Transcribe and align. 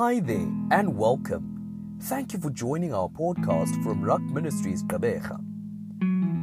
Hi 0.00 0.18
there 0.18 0.50
and 0.70 0.96
welcome. 0.96 1.98
Thank 2.04 2.32
you 2.32 2.38
for 2.38 2.48
joining 2.48 2.94
our 2.94 3.10
podcast 3.10 3.84
from 3.84 4.00
Rock 4.00 4.22
Ministries 4.22 4.82
Gqeberha. 4.82 5.38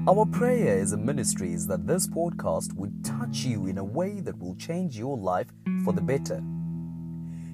Our 0.08 0.28
prayer 0.28 0.78
as 0.78 0.92
a 0.92 0.98
ministry 0.98 1.54
is 1.54 1.66
that 1.66 1.88
this 1.88 2.06
podcast 2.06 2.74
would 2.74 3.04
touch 3.04 3.38
you 3.38 3.66
in 3.66 3.80
a 3.80 3.84
way 3.84 4.20
that 4.20 4.38
will 4.38 4.54
change 4.58 4.96
your 4.96 5.18
life 5.18 5.48
for 5.84 5.92
the 5.92 6.04
better. 6.04 6.44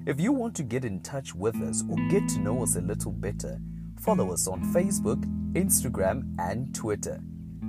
If 0.06 0.20
you 0.20 0.34
want 0.34 0.56
to 0.56 0.64
get 0.64 0.84
in 0.84 1.00
touch 1.04 1.34
with 1.34 1.56
us 1.62 1.86
or 1.90 1.96
get 2.10 2.28
to 2.32 2.40
know 2.40 2.64
us 2.64 2.76
a 2.76 2.82
little 2.82 3.14
better, 3.14 3.58
follow 3.98 4.34
us 4.34 4.46
on 4.46 4.62
Facebook, 4.74 5.24
Instagram, 5.54 6.36
and 6.38 6.76
Twitter. 6.76 7.22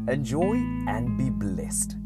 Enjoy 0.09 0.57
and 0.89 1.17
be 1.17 1.31
blessed. 1.31 1.99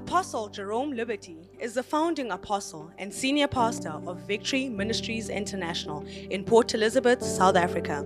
Apostle 0.00 0.48
Jerome 0.48 0.92
Liberty 0.92 1.50
is 1.58 1.74
the 1.74 1.82
founding 1.82 2.30
apostle 2.30 2.90
and 2.96 3.12
senior 3.12 3.46
pastor 3.46 4.00
of 4.06 4.16
Victory 4.20 4.70
Ministries 4.70 5.28
International 5.28 6.06
in 6.30 6.42
Port 6.42 6.72
Elizabeth, 6.72 7.22
South 7.22 7.54
Africa. 7.54 8.02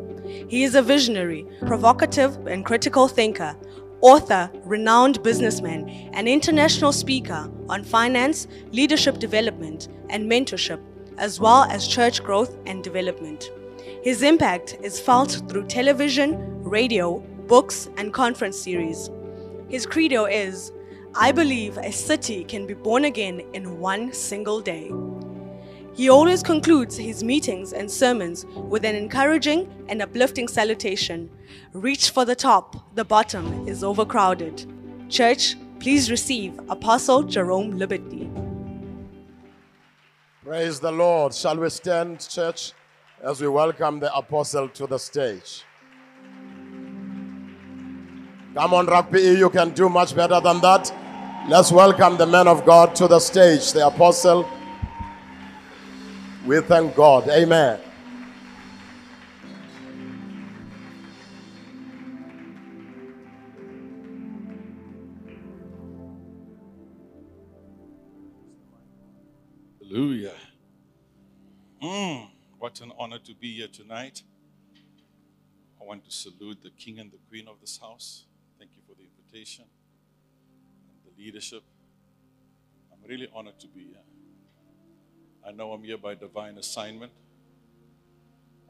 He 0.48 0.64
is 0.64 0.74
a 0.74 0.82
visionary, 0.82 1.46
provocative, 1.60 2.48
and 2.48 2.64
critical 2.64 3.06
thinker, 3.06 3.56
author, 4.00 4.50
renowned 4.64 5.22
businessman, 5.22 5.88
and 6.14 6.26
international 6.26 6.90
speaker 6.90 7.48
on 7.68 7.84
finance, 7.84 8.48
leadership 8.72 9.20
development, 9.20 9.86
and 10.10 10.28
mentorship, 10.28 10.80
as 11.16 11.38
well 11.38 11.62
as 11.70 11.86
church 11.86 12.24
growth 12.24 12.56
and 12.66 12.82
development. 12.82 13.52
His 14.02 14.24
impact 14.24 14.78
is 14.82 14.98
felt 14.98 15.42
through 15.48 15.68
television, 15.68 16.64
radio, 16.64 17.20
books, 17.46 17.88
and 17.96 18.12
conference 18.12 18.58
series. 18.58 19.10
His 19.68 19.86
credo 19.86 20.24
is 20.24 20.73
I 21.16 21.30
believe 21.30 21.79
a 21.79 21.93
city 21.93 22.43
can 22.43 22.66
be 22.66 22.74
born 22.74 23.04
again 23.04 23.40
in 23.52 23.79
one 23.79 24.12
single 24.12 24.60
day. 24.60 24.90
He 25.95 26.09
always 26.09 26.43
concludes 26.43 26.96
his 26.96 27.23
meetings 27.23 27.73
and 27.73 27.88
sermons 27.88 28.45
with 28.46 28.84
an 28.84 28.96
encouraging 28.96 29.73
and 29.88 30.02
uplifting 30.02 30.48
salutation 30.48 31.30
Reach 31.73 32.10
for 32.10 32.24
the 32.24 32.35
top, 32.35 32.96
the 32.96 33.04
bottom 33.04 33.68
is 33.68 33.85
overcrowded. 33.85 34.66
Church, 35.09 35.54
please 35.79 36.10
receive 36.10 36.59
Apostle 36.68 37.23
Jerome 37.23 37.79
Liberty. 37.79 38.29
Praise 40.42 40.80
the 40.80 40.90
Lord. 40.90 41.32
Shall 41.32 41.57
we 41.57 41.70
stand, 41.70 42.26
church, 42.29 42.73
as 43.23 43.40
we 43.40 43.46
welcome 43.46 44.01
the 44.01 44.12
apostle 44.12 44.68
to 44.70 44.88
the 44.88 44.98
stage? 44.98 45.62
Come 48.57 48.74
on, 48.74 48.87
Rugby, 48.87 49.20
you 49.20 49.48
can 49.51 49.70
do 49.70 49.88
much 49.88 50.16
better 50.16 50.40
than 50.40 50.60
that. 50.60 50.92
Let's 51.46 51.70
welcome 51.70 52.16
the 52.16 52.26
man 52.26 52.48
of 52.48 52.64
God 52.64 52.95
to 52.96 53.06
the 53.06 53.20
stage, 53.20 53.74
the 53.74 53.87
apostle. 53.87 54.48
We 56.46 56.62
thank 56.62 56.96
God. 56.96 57.28
Amen. 57.28 57.78
Hallelujah. 69.82 70.32
Mm, 71.82 72.31
what 72.58 72.81
an 72.81 72.91
honor 72.98 73.19
to 73.19 73.34
be 73.34 73.56
here 73.56 73.69
tonight. 73.69 74.22
I 75.78 75.84
want 75.84 76.06
to 76.06 76.10
salute 76.10 76.62
the 76.62 76.70
king 76.70 76.98
and 77.00 77.12
the 77.12 77.19
queen 77.28 77.48
of 77.48 77.60
this 77.60 77.76
house. 77.76 78.25
Thank 78.58 78.70
you 78.75 78.82
for 78.88 78.94
the 78.94 79.04
invitation 79.04 79.66
leadership. 81.25 81.62
I'm 82.92 83.08
really 83.08 83.28
honored 83.34 83.58
to 83.60 83.66
be 83.66 83.80
here. 83.80 84.04
I 85.46 85.52
know 85.52 85.72
I'm 85.72 85.82
here 85.82 85.96
by 85.96 86.14
divine 86.14 86.58
assignment. 86.58 87.12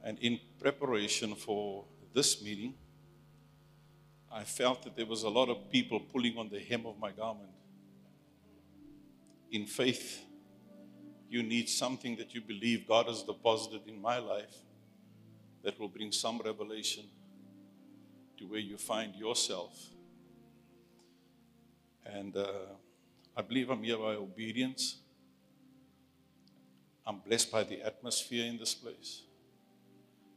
And 0.05 0.19
in 0.21 0.39
preparation 0.61 1.35
for 1.35 1.85
this 2.15 2.43
meeting, 2.43 2.75
I 4.31 4.45
felt 4.45 4.83
that 4.85 4.97
there 4.97 5.07
was 5.07 5.25
a 5.25 5.29
lot 5.29 5.49
of 5.49 5.71
people 5.71 5.99
pulling 5.99 6.39
on 6.39 6.49
the 6.49 6.61
hem 6.61 6.87
of 6.87 6.99
my 6.99 7.11
garment. 7.11 7.51
In 9.51 9.67
faith, 9.67 10.25
you 11.29 11.43
need 11.43 11.69
something 11.69 12.17
that 12.17 12.35
you 12.35 12.41
believe 12.41 12.87
God 12.87 13.07
has 13.07 13.23
deposited 13.23 13.83
in 13.89 14.01
my 14.01 14.19
life 14.19 14.57
that 15.65 15.81
will 15.81 15.89
bring 15.89 16.13
some 16.13 16.41
revelation 16.45 17.05
to 18.39 18.45
where 18.45 18.61
you 18.61 18.77
find 18.77 19.17
yourself. 19.17 19.94
And 22.07 22.37
uh, 22.37 22.47
I 23.37 23.43
believe 23.43 23.71
I'm 23.71 23.83
here 23.83 23.97
by 23.97 24.15
obedience. 24.15 24.99
I'm 27.07 27.19
blessed 27.19 27.51
by 27.51 27.65
the 27.65 27.83
atmosphere 27.83 28.47
in 28.47 28.59
this 28.59 28.75
place. 28.75 29.23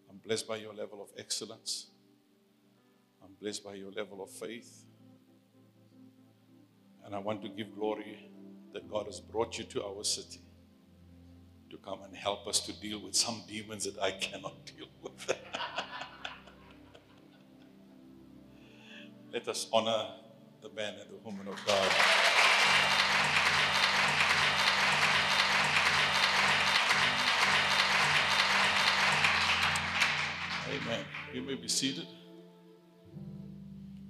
I'm 0.10 0.18
blessed 0.26 0.48
by 0.48 0.58
your 0.58 0.74
level 0.74 1.02
of 1.02 1.10
excellence. 1.18 1.88
I'm 3.24 3.32
blessed 3.42 3.64
by 3.64 3.76
your 3.76 3.92
level 3.92 4.22
of 4.24 4.30
faith. 4.30 4.84
And 7.06 7.16
I 7.16 7.20
want 7.20 7.42
to 7.44 7.50
give 7.50 7.76
glory 7.76 8.30
that 8.74 8.90
God 8.90 9.06
has 9.06 9.20
brought 9.20 9.58
you 9.58 9.64
to 9.66 9.84
our 9.84 10.04
city 10.04 10.42
to 11.70 11.78
come 11.78 12.00
and 12.04 12.16
help 12.16 12.48
us 12.48 12.60
to 12.62 12.74
deal 12.74 13.00
with 13.00 13.16
some 13.16 13.44
demons 13.48 13.86
that 13.86 13.98
I 14.02 14.12
cannot 14.22 14.66
deal 14.66 14.88
with. 15.02 15.36
Let 19.34 19.48
us 19.48 19.68
honor 19.72 20.08
the 20.68 20.76
man 20.76 20.96
and 21.00 21.10
the 21.10 21.18
woman 21.24 21.48
of 21.48 21.66
God. 21.66 21.92
Amen. 30.70 31.06
You 31.34 31.42
may 31.44 31.56
be 31.56 31.68
seated. 31.68 32.08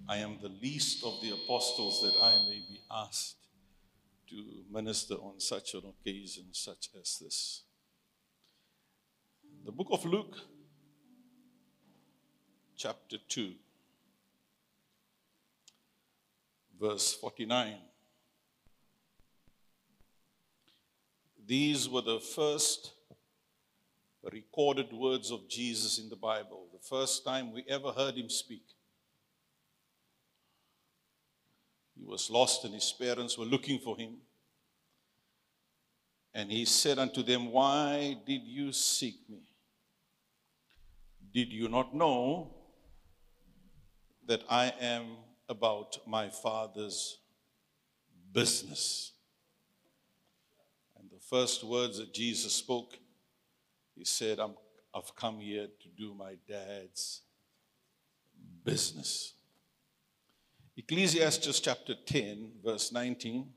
I 0.10 0.18
am 0.18 0.38
the 0.42 0.50
least 0.50 1.04
of 1.04 1.22
the 1.22 1.32
apostles 1.32 2.02
that 2.02 2.14
I 2.24 2.32
may 2.50 2.64
be 2.70 2.80
asked 2.90 3.36
to 4.30 4.44
minister 4.72 5.16
on 5.16 5.40
such 5.40 5.74
an 5.74 5.84
occasion 5.86 6.46
such 6.54 6.90
as 7.00 7.20
this. 7.20 7.64
The 9.66 9.72
book 9.72 9.88
of 9.92 10.06
Luke, 10.06 10.38
chapter 12.76 13.18
2, 13.28 13.54
verse 16.80 17.14
49. 17.16 17.76
These 21.46 21.88
were 21.90 22.02
the 22.02 22.20
first 22.20 22.92
recorded 24.32 24.92
words 24.92 25.32
of 25.32 25.48
Jesus 25.48 26.00
in 26.00 26.10
the 26.10 26.16
Bible, 26.16 26.68
the 26.74 26.86
first 26.86 27.24
time 27.24 27.54
we 27.54 27.64
ever 27.70 27.92
heard 27.92 28.16
him 28.16 28.30
speak. 28.30 28.64
He 31.98 32.04
was 32.04 32.30
lost, 32.30 32.66
and 32.66 32.74
his 32.74 32.92
parents 32.92 33.38
were 33.38 33.46
looking 33.46 33.80
for 33.80 33.98
him. 33.98 34.18
And 36.34 36.52
he 36.52 36.66
said 36.66 37.00
unto 37.00 37.24
them, 37.24 37.52
Why 37.52 38.18
did 38.26 38.42
you 38.44 38.72
seek 38.72 39.28
me? 39.30 39.42
Did 41.34 41.52
you 41.52 41.68
not 41.70 41.96
know 41.96 42.54
that 44.28 44.44
I 44.50 44.74
am 44.80 45.06
about 45.50 45.98
my 46.06 46.30
Father's 46.30 47.20
business? 48.32 49.14
And 51.00 51.10
the 51.10 51.20
first 51.20 51.64
words 51.64 51.98
that 52.00 52.14
Jesus 52.14 52.54
spoke, 52.54 52.98
he 53.96 54.04
said, 54.04 54.40
I'm, 54.40 54.56
I've 54.94 55.16
come 55.16 55.40
here 55.40 55.68
to 55.68 55.90
do 55.90 56.14
my 56.14 56.36
dad's 56.48 57.22
business. 58.64 59.34
Ecclesiastes 60.76 61.60
chapter 61.60 61.96
10, 62.06 62.52
verse 62.64 62.92
19. 62.92 63.48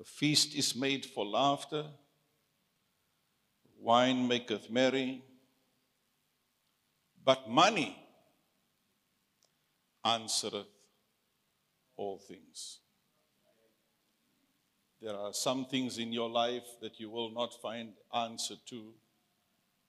A 0.00 0.04
feast 0.04 0.54
is 0.54 0.74
made 0.74 1.04
for 1.04 1.26
laughter, 1.26 1.84
wine 3.78 4.26
maketh 4.26 4.70
merry, 4.70 5.22
but 7.22 7.50
money 7.50 7.99
answereth 10.04 10.66
all 11.96 12.18
things. 12.18 12.78
There 15.00 15.14
are 15.14 15.32
some 15.32 15.64
things 15.64 15.98
in 15.98 16.12
your 16.12 16.28
life 16.28 16.66
that 16.82 17.00
you 17.00 17.10
will 17.10 17.30
not 17.30 17.60
find 17.60 17.92
answer 18.14 18.56
to 18.66 18.92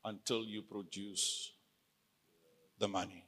until 0.05 0.43
you 0.43 0.61
produce 0.61 1.51
the 2.79 2.87
money. 2.87 3.25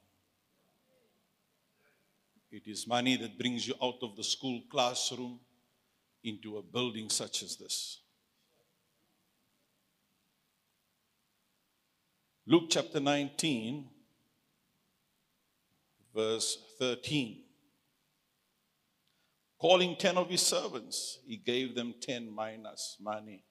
It 2.51 2.67
is 2.67 2.87
money 2.87 3.17
that 3.17 3.37
brings 3.37 3.67
you 3.67 3.73
out 3.81 3.97
of 4.01 4.15
the 4.15 4.23
school 4.23 4.61
classroom 4.71 5.39
into 6.23 6.57
a 6.57 6.61
building 6.61 7.09
such 7.09 7.43
as 7.43 7.57
this. 7.57 7.99
Luke 12.45 12.65
chapter 12.69 12.99
19, 12.99 13.89
verse 16.13 16.57
13. 16.79 17.39
calling 19.59 19.95
10 19.95 20.17
of 20.17 20.29
his 20.29 20.41
servants, 20.41 21.19
he 21.25 21.37
gave 21.37 21.73
them 21.73 21.93
10 22.01 22.35
minas 22.35 22.97
money. 22.99 23.45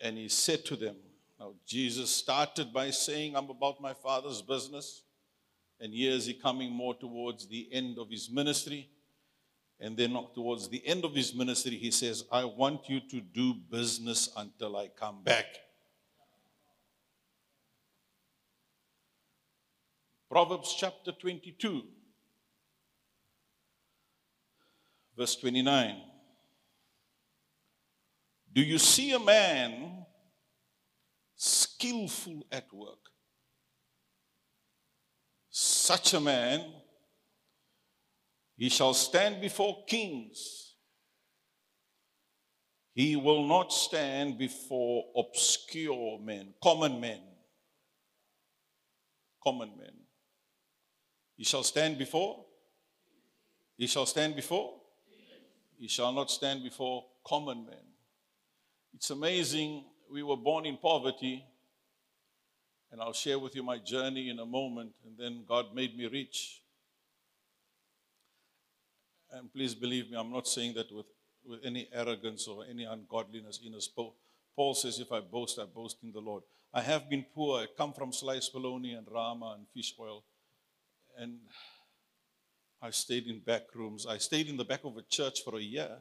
And 0.00 0.16
he 0.16 0.28
said 0.28 0.64
to 0.66 0.76
them, 0.76 0.96
Now, 1.38 1.54
Jesus 1.66 2.10
started 2.10 2.72
by 2.72 2.90
saying, 2.90 3.34
I'm 3.34 3.50
about 3.50 3.80
my 3.80 3.92
father's 3.92 4.40
business. 4.40 5.02
And 5.80 5.92
here 5.92 6.12
is 6.12 6.26
he 6.26 6.34
coming 6.34 6.70
more 6.70 6.94
towards 6.94 7.48
the 7.48 7.68
end 7.72 7.98
of 7.98 8.08
his 8.08 8.30
ministry. 8.30 8.88
And 9.80 9.96
then 9.96 10.16
towards 10.32 10.68
the 10.68 10.86
end 10.86 11.04
of 11.04 11.12
his 11.12 11.34
ministry, 11.34 11.76
he 11.76 11.90
says, 11.90 12.24
I 12.30 12.44
want 12.44 12.88
you 12.88 13.00
to 13.10 13.20
do 13.20 13.54
business 13.68 14.30
until 14.36 14.76
I 14.76 14.88
come 14.88 15.24
back. 15.24 15.46
Proverbs 20.32 20.74
chapter 20.78 21.12
22, 21.12 21.82
verse 25.14 25.36
29. 25.36 25.96
Do 28.50 28.62
you 28.62 28.78
see 28.78 29.12
a 29.12 29.18
man 29.18 30.06
skillful 31.36 32.46
at 32.50 32.64
work? 32.72 33.10
Such 35.50 36.14
a 36.14 36.20
man 36.20 36.64
he 38.56 38.70
shall 38.70 38.94
stand 38.94 39.42
before 39.42 39.84
kings. 39.86 40.76
He 42.94 43.16
will 43.16 43.46
not 43.46 43.70
stand 43.70 44.38
before 44.38 45.04
obscure 45.14 46.18
men, 46.20 46.54
common 46.62 47.02
men. 47.02 47.20
Common 49.44 49.72
men. 49.76 50.01
He 51.42 51.46
shall 51.46 51.64
stand 51.64 51.98
before. 51.98 52.44
He 53.76 53.88
shall 53.88 54.06
stand 54.06 54.36
before. 54.36 54.74
He 55.76 55.88
shall 55.88 56.12
not 56.12 56.30
stand 56.30 56.62
before 56.62 57.04
common 57.26 57.66
men. 57.66 57.84
It's 58.94 59.10
amazing. 59.10 59.86
We 60.08 60.22
were 60.22 60.36
born 60.36 60.66
in 60.66 60.76
poverty. 60.76 61.44
And 62.92 63.00
I'll 63.00 63.12
share 63.12 63.40
with 63.40 63.56
you 63.56 63.64
my 63.64 63.78
journey 63.78 64.30
in 64.30 64.38
a 64.38 64.46
moment. 64.46 64.92
And 65.04 65.18
then 65.18 65.42
God 65.48 65.74
made 65.74 65.98
me 65.98 66.06
rich. 66.06 66.62
And 69.32 69.52
please 69.52 69.74
believe 69.74 70.12
me, 70.12 70.16
I'm 70.16 70.30
not 70.30 70.46
saying 70.46 70.74
that 70.74 70.92
with, 70.94 71.06
with 71.44 71.58
any 71.64 71.88
arrogance 71.92 72.46
or 72.46 72.64
any 72.70 72.84
ungodliness 72.84 73.58
in 73.66 73.74
us. 73.74 73.88
Paul 74.54 74.74
says, 74.74 75.00
if 75.00 75.10
I 75.10 75.18
boast, 75.18 75.58
I 75.58 75.64
boast 75.64 75.96
in 76.04 76.12
the 76.12 76.20
Lord. 76.20 76.44
I 76.72 76.82
have 76.82 77.10
been 77.10 77.26
poor. 77.34 77.62
I 77.62 77.66
come 77.76 77.92
from 77.92 78.12
sliced 78.12 78.52
bologna 78.52 78.92
and 78.92 79.08
rama 79.10 79.56
and 79.58 79.66
fish 79.74 79.92
oil. 79.98 80.22
And 81.18 81.38
I 82.80 82.90
stayed 82.90 83.26
in 83.26 83.40
back 83.40 83.74
rooms. 83.74 84.06
I 84.06 84.18
stayed 84.18 84.48
in 84.48 84.56
the 84.56 84.64
back 84.64 84.84
of 84.84 84.96
a 84.96 85.02
church 85.02 85.40
for 85.44 85.56
a 85.56 85.62
year. 85.62 85.98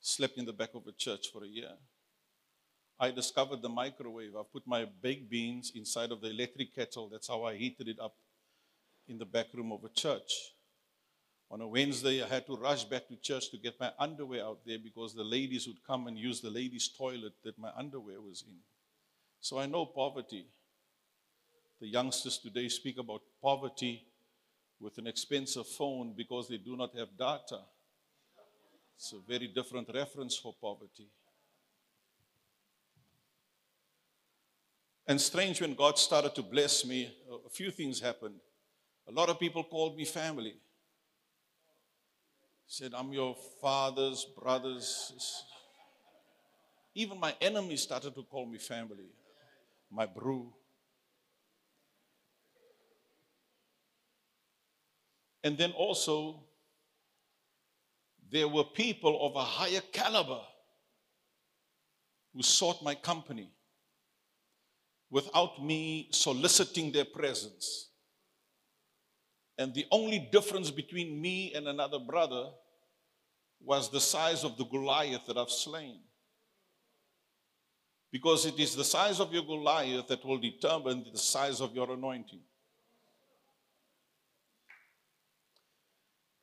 Slept 0.00 0.38
in 0.38 0.44
the 0.44 0.52
back 0.52 0.70
of 0.74 0.86
a 0.86 0.92
church 0.92 1.28
for 1.32 1.44
a 1.44 1.48
year. 1.48 1.72
I 2.98 3.10
discovered 3.10 3.62
the 3.62 3.68
microwave. 3.68 4.36
I 4.36 4.42
put 4.50 4.66
my 4.66 4.86
baked 5.02 5.28
beans 5.28 5.72
inside 5.74 6.12
of 6.12 6.20
the 6.20 6.30
electric 6.30 6.74
kettle. 6.74 7.08
That's 7.08 7.28
how 7.28 7.44
I 7.44 7.56
heated 7.56 7.88
it 7.88 7.98
up 8.00 8.14
in 9.08 9.18
the 9.18 9.24
back 9.24 9.46
room 9.54 9.72
of 9.72 9.84
a 9.84 9.88
church. 9.88 10.52
On 11.50 11.60
a 11.60 11.66
Wednesday, 11.66 12.22
I 12.22 12.28
had 12.28 12.46
to 12.46 12.56
rush 12.56 12.84
back 12.84 13.08
to 13.08 13.16
church 13.16 13.50
to 13.50 13.58
get 13.58 13.78
my 13.78 13.92
underwear 13.98 14.44
out 14.44 14.60
there 14.64 14.78
because 14.78 15.14
the 15.14 15.24
ladies 15.24 15.66
would 15.66 15.84
come 15.86 16.06
and 16.06 16.16
use 16.16 16.40
the 16.40 16.48
ladies' 16.48 16.88
toilet 16.88 17.34
that 17.44 17.58
my 17.58 17.70
underwear 17.76 18.20
was 18.20 18.42
in. 18.46 18.56
So 19.40 19.58
I 19.58 19.66
know 19.66 19.84
poverty. 19.84 20.46
The 21.82 21.88
youngsters 21.88 22.38
today 22.38 22.68
speak 22.68 22.96
about 22.98 23.22
poverty 23.42 24.04
with 24.78 24.98
an 24.98 25.08
expensive 25.08 25.66
phone 25.66 26.14
because 26.16 26.46
they 26.46 26.58
do 26.58 26.76
not 26.76 26.96
have 26.96 27.08
data. 27.18 27.58
It's 28.94 29.12
a 29.12 29.18
very 29.28 29.48
different 29.48 29.90
reference 29.92 30.36
for 30.36 30.54
poverty. 30.60 31.08
And 35.08 35.20
strange 35.20 35.60
when 35.60 35.74
God 35.74 35.98
started 35.98 36.36
to 36.36 36.42
bless 36.44 36.86
me, 36.86 37.12
a 37.44 37.50
few 37.50 37.72
things 37.72 37.98
happened. 37.98 38.36
A 39.08 39.10
lot 39.10 39.28
of 39.28 39.40
people 39.40 39.64
called 39.64 39.96
me 39.96 40.04
family 40.04 40.54
said, 42.68 42.92
I'm 42.94 43.12
your 43.12 43.34
father's 43.60 44.24
brothers. 44.40 45.44
Even 46.94 47.18
my 47.18 47.34
enemies 47.40 47.82
started 47.82 48.14
to 48.14 48.22
call 48.22 48.46
me 48.46 48.58
family, 48.58 49.10
my 49.90 50.06
brew. 50.06 50.52
And 55.44 55.58
then 55.58 55.72
also, 55.72 56.44
there 58.30 58.48
were 58.48 58.64
people 58.64 59.26
of 59.26 59.36
a 59.36 59.44
higher 59.44 59.82
caliber 59.92 60.40
who 62.34 62.42
sought 62.42 62.82
my 62.82 62.94
company 62.94 63.50
without 65.10 65.62
me 65.62 66.08
soliciting 66.10 66.90
their 66.92 67.04
presence. 67.04 67.90
And 69.58 69.74
the 69.74 69.84
only 69.90 70.28
difference 70.32 70.70
between 70.70 71.20
me 71.20 71.52
and 71.54 71.68
another 71.68 71.98
brother 71.98 72.50
was 73.60 73.90
the 73.90 74.00
size 74.00 74.44
of 74.44 74.56
the 74.56 74.64
Goliath 74.64 75.26
that 75.26 75.36
I've 75.36 75.50
slain. 75.50 76.00
Because 78.10 78.46
it 78.46 78.58
is 78.58 78.74
the 78.74 78.84
size 78.84 79.20
of 79.20 79.32
your 79.32 79.44
Goliath 79.44 80.08
that 80.08 80.24
will 80.24 80.38
determine 80.38 81.04
the 81.12 81.18
size 81.18 81.60
of 81.60 81.74
your 81.74 81.90
anointing. 81.92 82.40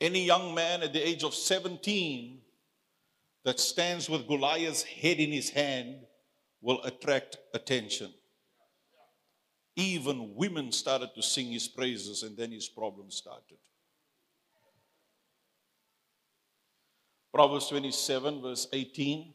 Any 0.01 0.25
young 0.25 0.56
man 0.56 0.84
at 0.84 0.94
the 0.94 1.06
age 1.06 1.24
of 1.24 1.34
17 1.34 2.40
that 3.44 3.60
stands 3.60 4.10
with 4.10 4.28
Goliath's 4.28 4.84
head 4.84 5.18
in 5.18 5.31
his 5.31 5.50
hand 5.50 5.98
will 6.62 6.81
attract 6.84 7.38
attention. 7.54 8.13
Even 9.75 10.36
women 10.36 10.72
started 10.72 11.10
to 11.16 11.22
sing 11.22 11.51
his 11.51 11.68
praises, 11.68 12.24
and 12.24 12.36
then 12.36 12.51
his 12.51 12.68
problem 12.68 13.10
started. 13.12 13.57
Proverbs 17.34 17.69
27, 17.69 18.42
verse 18.42 18.68
18. 18.74 19.34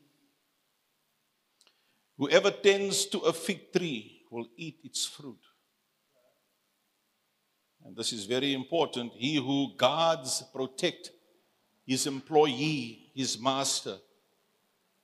Whoever 2.18 2.50
tends 2.50 3.06
to 3.06 3.20
a 3.20 3.32
fig 3.32 3.72
tree 3.72 4.22
will 4.30 4.48
eat 4.56 4.80
its 4.84 5.06
fruit. 5.06 5.40
And 7.84 7.94
this 7.94 8.12
is 8.12 8.24
very 8.24 8.54
important. 8.54 9.12
He 9.14 9.36
who 9.36 9.76
guards, 9.76 10.42
protect 10.54 11.10
his 11.86 12.06
employee, 12.06 13.10
his 13.14 13.38
master, 13.38 13.96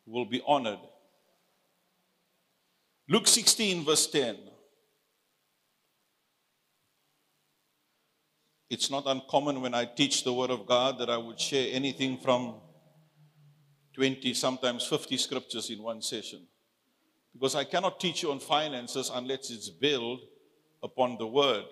will 0.07 0.25
be 0.25 0.43
honored. 0.47 0.79
Luke 3.09 3.29
16, 3.29 3.85
verse 3.85 4.07
10. 4.07 4.37
It's 8.71 8.91
not 8.91 9.03
uncommon 9.07 9.61
when 9.61 9.75
I 9.75 9.85
teach 9.85 10.23
the 10.23 10.33
Word 10.33 10.51
of 10.51 10.65
God 10.65 10.99
that 10.99 11.11
I 11.11 11.17
would 11.17 11.41
share 11.41 11.69
anything 11.73 12.19
from 12.19 12.55
20, 13.95 14.33
sometimes 14.35 14.87
50 14.87 15.17
scriptures 15.17 15.71
in 15.71 15.83
one 15.83 16.01
session. 16.01 16.47
Because 17.33 17.57
I 17.57 17.65
cannot 17.65 18.01
teach 18.01 18.23
you 18.23 18.31
on 18.31 18.39
finances 18.39 19.11
unless 19.13 19.51
it's 19.51 19.69
built 19.69 20.21
upon 20.83 21.19
the 21.19 21.27
word. 21.27 21.65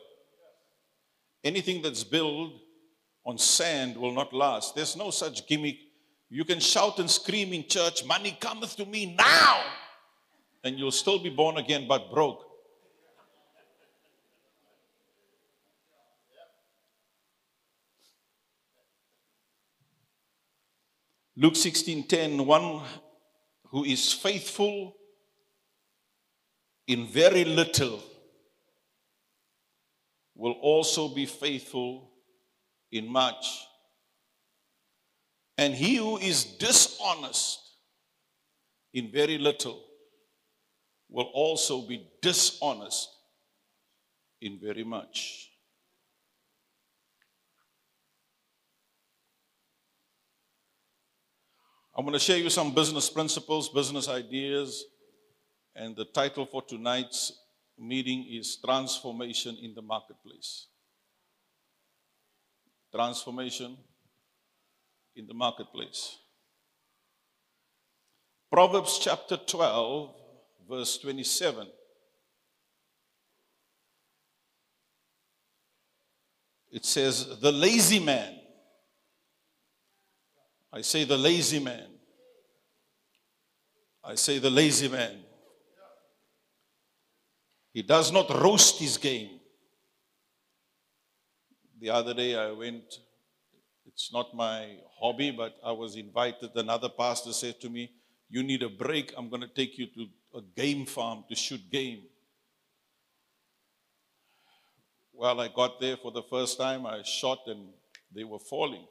Anything 1.44 1.82
that's 1.82 2.04
built 2.04 2.52
on 3.24 3.38
sand 3.38 3.96
will 3.96 4.12
not 4.12 4.32
last. 4.32 4.74
There's 4.74 4.96
no 4.96 5.10
such 5.10 5.46
gimmick. 5.46 5.78
You 6.30 6.44
can 6.44 6.60
shout 6.60 6.98
and 6.98 7.10
scream 7.10 7.52
in 7.52 7.66
church, 7.66 8.04
Money 8.04 8.36
cometh 8.40 8.76
to 8.76 8.84
me 8.84 9.14
now! 9.14 9.62
And 10.64 10.78
you'll 10.78 10.90
still 10.90 11.18
be 11.18 11.30
born 11.30 11.56
again 11.56 11.86
but 11.88 12.10
broke. 12.12 12.44
Luke 21.36 21.54
16:10 21.54 22.44
one 22.44 22.82
who 23.66 23.84
is 23.84 24.12
faithful 24.12 24.96
in 26.88 27.06
very 27.06 27.44
little 27.44 28.02
will 30.38 30.52
also 30.52 31.08
be 31.08 31.26
faithful 31.26 32.12
in 32.92 33.08
much. 33.08 33.66
And 35.58 35.74
he 35.74 35.96
who 35.96 36.16
is 36.16 36.44
dishonest 36.44 37.58
in 38.94 39.10
very 39.10 39.36
little 39.36 39.82
will 41.10 41.28
also 41.34 41.82
be 41.82 42.08
dishonest 42.22 43.08
in 44.40 44.60
very 44.62 44.84
much. 44.84 45.50
I'm 51.96 52.04
going 52.04 52.12
to 52.12 52.20
share 52.20 52.38
you 52.38 52.48
some 52.48 52.72
business 52.72 53.10
principles, 53.10 53.68
business 53.70 54.08
ideas, 54.08 54.84
and 55.74 55.96
the 55.96 56.04
title 56.04 56.46
for 56.46 56.62
tonight's 56.62 57.32
meeting 57.78 58.26
is 58.30 58.56
Transformation 58.56 59.56
in 59.62 59.74
the 59.74 59.82
Marketplace. 59.82 60.66
Transformation 62.92 63.76
in 65.18 65.26
the 65.26 65.34
marketplace. 65.34 66.16
Proverbs 68.50 68.98
chapter 69.02 69.36
12, 69.36 70.14
verse 70.68 70.98
27. 70.98 71.66
It 76.70 76.84
says, 76.84 77.40
The 77.40 77.52
lazy 77.52 77.98
man. 77.98 78.34
I 80.72 80.82
say, 80.82 81.04
the 81.04 81.16
lazy 81.16 81.58
man. 81.58 81.88
I 84.04 84.14
say, 84.14 84.38
the 84.38 84.50
lazy 84.50 84.88
man. 84.88 85.16
He 87.78 87.82
does 87.82 88.10
not 88.10 88.28
roast 88.42 88.80
his 88.80 88.96
game. 88.96 89.38
The 91.80 91.90
other 91.90 92.12
day 92.12 92.34
I 92.34 92.50
went, 92.50 92.82
it's 93.86 94.12
not 94.12 94.34
my 94.34 94.78
hobby, 95.00 95.30
but 95.30 95.54
I 95.64 95.70
was 95.70 95.94
invited. 95.94 96.50
Another 96.56 96.88
pastor 96.88 97.32
said 97.32 97.60
to 97.60 97.70
me, 97.70 97.92
You 98.28 98.42
need 98.42 98.64
a 98.64 98.68
break. 98.68 99.14
I'm 99.16 99.28
going 99.28 99.42
to 99.42 99.54
take 99.60 99.78
you 99.78 99.86
to 99.94 100.08
a 100.38 100.42
game 100.56 100.86
farm 100.86 101.22
to 101.28 101.36
shoot 101.36 101.60
game. 101.70 102.02
Well, 105.12 105.40
I 105.40 105.46
got 105.46 105.80
there 105.80 105.98
for 105.98 106.10
the 106.10 106.24
first 106.24 106.58
time. 106.58 106.84
I 106.84 107.02
shot 107.02 107.42
and 107.46 107.68
they 108.12 108.24
were 108.24 108.40
falling. 108.40 108.88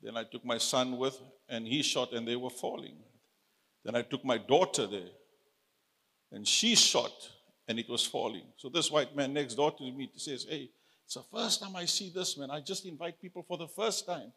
Then 0.00 0.16
I 0.16 0.22
took 0.22 0.44
my 0.44 0.58
son 0.58 0.96
with, 0.96 1.20
and 1.48 1.66
he 1.66 1.82
shot 1.82 2.12
and 2.12 2.24
they 2.24 2.36
were 2.36 2.50
falling. 2.50 2.98
Then 3.84 3.96
I 3.96 4.02
took 4.02 4.24
my 4.24 4.38
daughter 4.38 4.86
there, 4.86 5.10
and 6.30 6.46
she 6.46 6.76
shot 6.76 7.10
and 7.68 7.78
it 7.78 7.88
was 7.88 8.04
falling. 8.04 8.44
So 8.56 8.68
this 8.70 8.90
white 8.90 9.14
man 9.14 9.32
next 9.34 9.54
door 9.54 9.70
to 9.72 9.82
me 9.92 10.10
says, 10.16 10.46
Hey, 10.48 10.70
it's 11.04 11.14
the 11.14 11.22
first 11.32 11.62
time 11.62 11.76
I 11.76 11.84
see 11.84 12.10
this 12.12 12.36
man. 12.38 12.50
I 12.50 12.60
just 12.60 12.86
invite 12.86 13.20
people 13.20 13.44
for 13.46 13.58
the 13.58 13.68
first 13.68 14.06
time. 14.06 14.32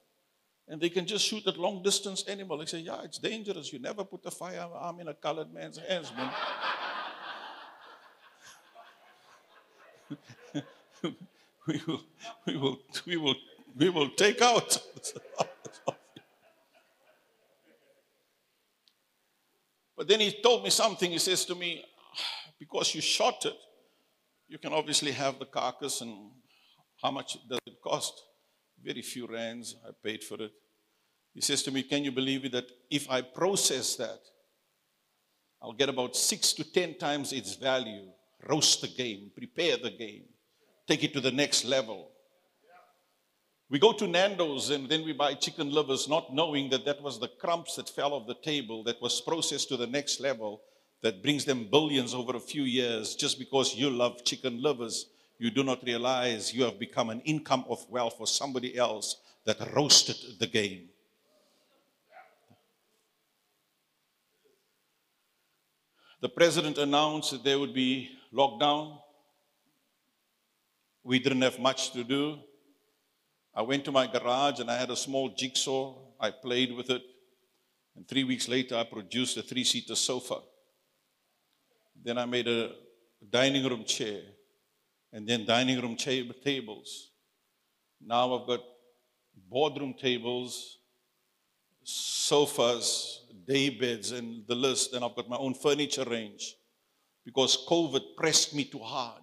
And 0.67 0.79
they 0.79 0.89
can 0.89 1.07
just 1.07 1.25
shoot 1.25 1.47
at 1.47 1.57
long 1.57 1.81
distance 1.81 2.23
animal. 2.27 2.61
I 2.61 2.65
say, 2.65 2.79
Yeah, 2.79 3.01
it's 3.03 3.17
dangerous. 3.17 3.71
You 3.71 3.79
never 3.79 4.03
put 4.03 4.25
a 4.25 4.31
firearm 4.31 4.99
in 4.99 5.07
a 5.07 5.13
colored 5.13 5.53
man's 5.53 5.77
hands, 5.77 6.11
man. 6.15 6.31
we 11.67 11.81
will, 11.87 12.01
we 12.45 12.57
will, 12.57 12.79
we 13.05 13.15
will, 13.17 13.35
we 13.77 13.89
will 13.89 14.09
take 14.09 14.41
out. 14.41 14.77
but 19.95 20.07
then 20.07 20.19
he 20.19 20.37
told 20.43 20.65
me 20.65 20.69
something. 20.69 21.11
He 21.11 21.17
says 21.17 21.45
to 21.45 21.55
me, 21.55 21.85
because 22.61 22.93
you 22.93 23.01
shot 23.01 23.43
it, 23.43 23.57
you 24.47 24.59
can 24.59 24.71
obviously 24.71 25.11
have 25.11 25.39
the 25.39 25.45
carcass 25.45 26.01
and 26.01 26.29
how 27.01 27.09
much 27.09 27.37
does 27.49 27.57
it 27.65 27.81
cost? 27.83 28.13
Very 28.83 29.01
few 29.01 29.25
rands. 29.25 29.75
I 29.83 29.89
paid 30.03 30.23
for 30.23 30.35
it. 30.35 30.51
He 31.33 31.41
says 31.41 31.63
to 31.63 31.71
me, 31.71 31.81
Can 31.81 32.03
you 32.03 32.11
believe 32.11 32.45
it 32.45 32.51
that 32.51 32.69
if 32.91 33.09
I 33.09 33.21
process 33.23 33.95
that, 33.95 34.19
I'll 35.59 35.73
get 35.73 35.89
about 35.89 36.15
six 36.15 36.53
to 36.53 36.63
ten 36.63 36.99
times 36.99 37.33
its 37.33 37.55
value, 37.55 38.05
roast 38.47 38.81
the 38.81 38.89
game, 38.89 39.31
prepare 39.35 39.77
the 39.77 39.89
game, 39.89 40.25
take 40.87 41.03
it 41.03 41.13
to 41.13 41.19
the 41.19 41.31
next 41.31 41.65
level. 41.65 42.11
We 43.71 43.79
go 43.79 43.93
to 43.93 44.05
Nando's 44.05 44.69
and 44.69 44.87
then 44.87 45.03
we 45.03 45.13
buy 45.13 45.33
chicken 45.33 45.71
livers, 45.71 46.07
not 46.07 46.31
knowing 46.31 46.69
that 46.69 46.85
that 46.85 47.01
was 47.01 47.19
the 47.19 47.29
crumbs 47.39 47.75
that 47.77 47.89
fell 47.89 48.13
off 48.13 48.27
the 48.27 48.35
table 48.35 48.83
that 48.83 49.01
was 49.01 49.19
processed 49.21 49.69
to 49.69 49.77
the 49.77 49.87
next 49.87 50.19
level 50.19 50.61
that 51.01 51.23
brings 51.23 51.45
them 51.45 51.67
billions 51.69 52.13
over 52.13 52.35
a 52.35 52.39
few 52.39 52.63
years 52.63 53.15
just 53.15 53.39
because 53.39 53.75
you 53.75 53.89
love 53.89 54.23
chicken 54.23 54.61
livers. 54.61 55.07
You 55.39 55.49
do 55.49 55.63
not 55.63 55.83
realize 55.83 56.53
you 56.53 56.63
have 56.63 56.79
become 56.79 57.09
an 57.09 57.21
income 57.21 57.65
of 57.67 57.89
wealth 57.89 58.15
for 58.17 58.27
somebody 58.27 58.77
else 58.77 59.17
that 59.45 59.73
roasted 59.73 60.39
the 60.39 60.47
game. 60.47 60.89
The 66.21 66.29
president 66.29 66.77
announced 66.77 67.31
that 67.31 67.43
there 67.43 67.57
would 67.57 67.73
be 67.73 68.11
lockdown. 68.31 68.99
We 71.03 71.17
didn't 71.17 71.41
have 71.41 71.57
much 71.57 71.91
to 71.93 72.03
do. 72.03 72.37
I 73.55 73.63
went 73.63 73.83
to 73.85 73.91
my 73.91 74.05
garage 74.05 74.59
and 74.59 74.69
I 74.69 74.77
had 74.77 74.91
a 74.91 74.95
small 74.95 75.29
jigsaw. 75.29 75.95
I 76.19 76.29
played 76.29 76.75
with 76.75 76.91
it. 76.91 77.01
And 77.95 78.07
three 78.07 78.23
weeks 78.23 78.47
later, 78.47 78.77
I 78.77 78.83
produced 78.83 79.35
a 79.37 79.41
three 79.41 79.63
seater 79.63 79.95
sofa. 79.95 80.41
Then 82.03 82.17
I 82.17 82.25
made 82.25 82.47
a 82.47 82.71
dining 83.29 83.65
room 83.65 83.83
chair. 83.83 84.21
And 85.13 85.27
then 85.27 85.45
dining 85.45 85.79
room 85.81 85.95
cha- 85.95 86.31
tables. 86.43 87.11
Now 87.99 88.37
I've 88.37 88.47
got 88.47 88.61
boardroom 89.49 89.93
tables, 89.93 90.77
sofas, 91.83 93.25
day 93.45 93.69
beds, 93.69 94.11
and 94.11 94.47
the 94.47 94.55
list. 94.55 94.93
And 94.93 95.03
I've 95.03 95.15
got 95.15 95.29
my 95.29 95.37
own 95.37 95.53
furniture 95.53 96.05
range 96.05 96.55
because 97.25 97.65
COVID 97.67 98.15
pressed 98.15 98.55
me 98.55 98.63
too 98.63 98.79
hard. 98.79 99.21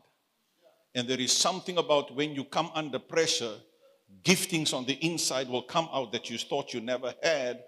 And 0.95 1.09
there 1.09 1.21
is 1.21 1.33
something 1.33 1.79
about 1.79 2.15
when 2.15 2.35
you 2.35 2.45
come 2.45 2.71
under 2.75 2.99
pressure, 2.99 3.57
giftings 4.23 4.75
on 4.75 4.85
the 4.85 4.95
inside 4.95 5.49
will 5.49 5.63
come 5.63 5.89
out 5.93 6.13
that 6.13 6.31
you 6.31 6.39
thought 6.39 6.75
you 6.75 6.81
never 6.81 7.15
had. 7.23 7.63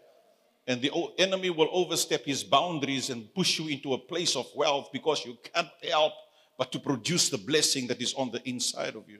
And 0.70 0.80
the 0.80 0.92
enemy 1.18 1.50
will 1.50 1.68
overstep 1.72 2.24
his 2.24 2.44
boundaries 2.44 3.10
and 3.10 3.34
push 3.34 3.58
you 3.58 3.66
into 3.66 3.92
a 3.94 3.98
place 3.98 4.36
of 4.36 4.46
wealth 4.54 4.90
because 4.92 5.26
you 5.26 5.36
can't 5.52 5.66
help 5.82 6.12
but 6.56 6.70
to 6.70 6.78
produce 6.78 7.28
the 7.28 7.38
blessing 7.38 7.88
that 7.88 8.00
is 8.00 8.14
on 8.14 8.30
the 8.30 8.40
inside 8.48 8.94
of 8.94 9.02
you. 9.08 9.18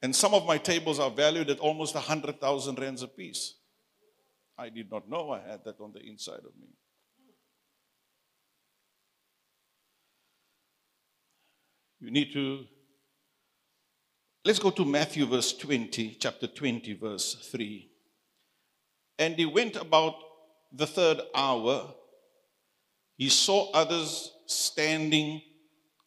And 0.00 0.14
some 0.14 0.32
of 0.32 0.46
my 0.46 0.58
tables 0.58 1.00
are 1.00 1.10
valued 1.10 1.50
at 1.50 1.58
almost 1.58 1.96
100,000 1.96 2.78
rands 2.78 3.02
a 3.02 3.08
piece. 3.08 3.54
I 4.56 4.68
did 4.68 4.88
not 4.92 5.10
know 5.10 5.32
I 5.32 5.40
had 5.40 5.64
that 5.64 5.80
on 5.80 5.92
the 5.92 6.02
inside 6.02 6.44
of 6.46 6.56
me. 6.56 6.68
You 11.98 12.12
need 12.12 12.32
to. 12.34 12.64
Let's 14.44 14.60
go 14.60 14.70
to 14.70 14.84
Matthew, 14.84 15.26
verse 15.26 15.52
20, 15.52 16.16
chapter 16.20 16.46
20, 16.46 16.92
verse 16.92 17.34
3. 17.50 17.89
And 19.20 19.36
he 19.36 19.44
went 19.44 19.76
about 19.76 20.14
the 20.72 20.86
third 20.86 21.20
hour. 21.34 21.94
He 23.18 23.28
saw 23.28 23.70
others 23.72 24.32
standing 24.46 25.42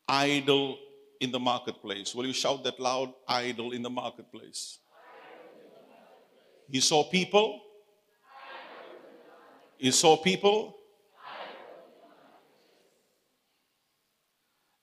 idle 0.07 0.79
in 1.21 1.31
the 1.31 1.39
marketplace. 1.39 2.15
Will 2.15 2.25
you 2.25 2.33
shout 2.33 2.63
that 2.63 2.79
loud? 2.79 3.13
Idle 3.27 3.71
in 3.71 3.83
the 3.83 3.89
marketplace. 3.89 4.79
He 6.71 6.79
saw 6.79 7.03
people. 7.03 7.61
He 9.77 9.91
saw 9.91 10.17
people. 10.17 10.75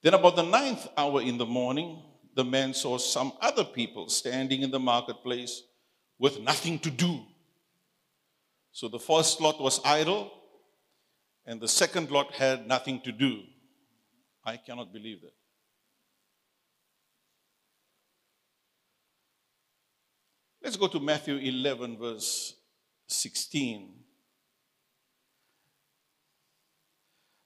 Then, 0.01 0.13
about 0.13 0.37
the 0.37 0.43
ninth 0.43 0.87
hour 0.95 1.21
in 1.21 1.37
the 1.37 1.45
morning, 1.45 2.01
the 2.33 2.45
man 2.45 2.73
saw 2.73 2.97
some 2.97 3.33
other 3.41 3.65
people 3.65 4.07
standing 4.07 4.61
in 4.61 4.71
the 4.71 4.79
marketplace 4.79 5.63
with 6.17 6.39
nothing 6.39 6.79
to 6.79 6.89
do. 6.89 7.25
So 8.71 8.87
the 8.87 8.99
first 8.99 9.41
lot 9.41 9.59
was 9.59 9.81
idle, 9.83 10.31
and 11.45 11.59
the 11.59 11.67
second 11.67 12.09
lot 12.09 12.33
had 12.33 12.67
nothing 12.67 13.01
to 13.01 13.11
do. 13.11 13.41
I 14.45 14.57
cannot 14.57 14.93
believe 14.93 15.21
that. 15.21 15.33
Let's 20.63 20.77
go 20.77 20.87
to 20.87 20.99
Matthew 20.99 21.35
11, 21.37 21.97
verse 21.97 22.55
16. 23.07 23.93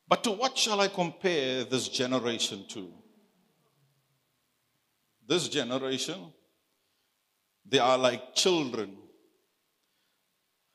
But 0.08 0.24
to 0.25 0.32
what 0.32 0.58
shall 0.58 0.82
I 0.82 0.89
compare 0.89 1.63
this 1.63 1.88
generation 1.88 2.65
to? 2.70 2.91
This 5.27 5.48
generation, 5.50 6.34
they 7.67 7.79
are 7.79 7.98
like 7.98 8.36
children 8.36 8.96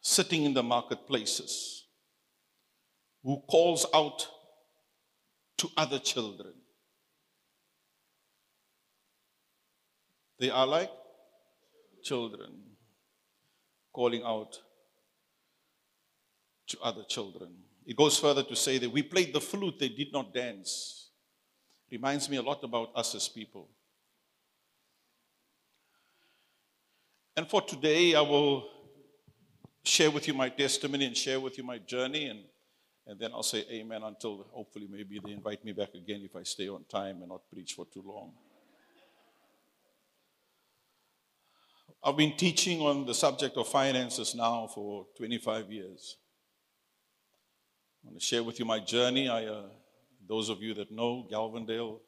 sitting 0.00 0.44
in 0.44 0.54
the 0.54 0.62
marketplaces 0.62 1.84
who 3.22 3.42
calls 3.48 3.86
out 3.94 4.26
to 5.58 5.68
other 5.76 5.98
children. 5.98 6.54
They 10.38 10.50
are 10.50 10.66
like 10.66 10.90
children 12.02 12.50
calling 13.92 14.22
out 14.24 14.58
to 16.68 16.78
other 16.82 17.02
children. 17.04 17.50
It 17.84 17.96
goes 17.96 18.18
further 18.18 18.42
to 18.44 18.56
say 18.56 18.78
that 18.78 18.90
we 18.90 19.02
played 19.02 19.34
the 19.34 19.40
flute, 19.40 19.78
they 19.78 19.88
did 19.88 20.12
not 20.12 20.32
dance. 20.32 21.10
Reminds 21.90 22.30
me 22.30 22.36
a 22.36 22.42
lot 22.42 22.62
about 22.62 22.90
us 22.94 23.14
as 23.14 23.28
people. 23.28 23.68
And 27.36 27.48
for 27.48 27.60
today, 27.60 28.14
I 28.14 28.20
will 28.20 28.68
share 29.82 30.10
with 30.10 30.28
you 30.28 30.34
my 30.34 30.48
testimony 30.48 31.06
and 31.06 31.16
share 31.16 31.40
with 31.40 31.56
you 31.58 31.64
my 31.64 31.78
journey, 31.78 32.26
and, 32.26 32.40
and 33.06 33.18
then 33.18 33.30
I'll 33.32 33.42
say 33.42 33.64
amen 33.70 34.02
until 34.02 34.46
hopefully 34.50 34.88
maybe 34.90 35.20
they 35.24 35.32
invite 35.32 35.64
me 35.64 35.72
back 35.72 35.94
again 35.94 36.22
if 36.22 36.36
I 36.36 36.42
stay 36.42 36.68
on 36.68 36.84
time 36.84 37.18
and 37.20 37.28
not 37.28 37.42
preach 37.52 37.72
for 37.74 37.86
too 37.86 38.02
long. 38.04 38.32
I've 42.02 42.16
been 42.16 42.36
teaching 42.36 42.80
on 42.80 43.04
the 43.04 43.14
subject 43.14 43.58
of 43.58 43.68
finances 43.68 44.34
now 44.34 44.68
for 44.74 45.06
25 45.18 45.70
years. 45.70 46.16
I 48.02 48.08
want 48.08 48.18
to 48.18 48.24
share 48.24 48.42
with 48.42 48.58
you 48.58 48.64
my 48.64 48.80
journey. 48.80 49.28
I, 49.28 49.44
uh, 49.44 49.66
those 50.26 50.48
of 50.48 50.62
you 50.62 50.72
that 50.74 50.90
know 50.90 51.28
Gelvandale, 51.30 51.98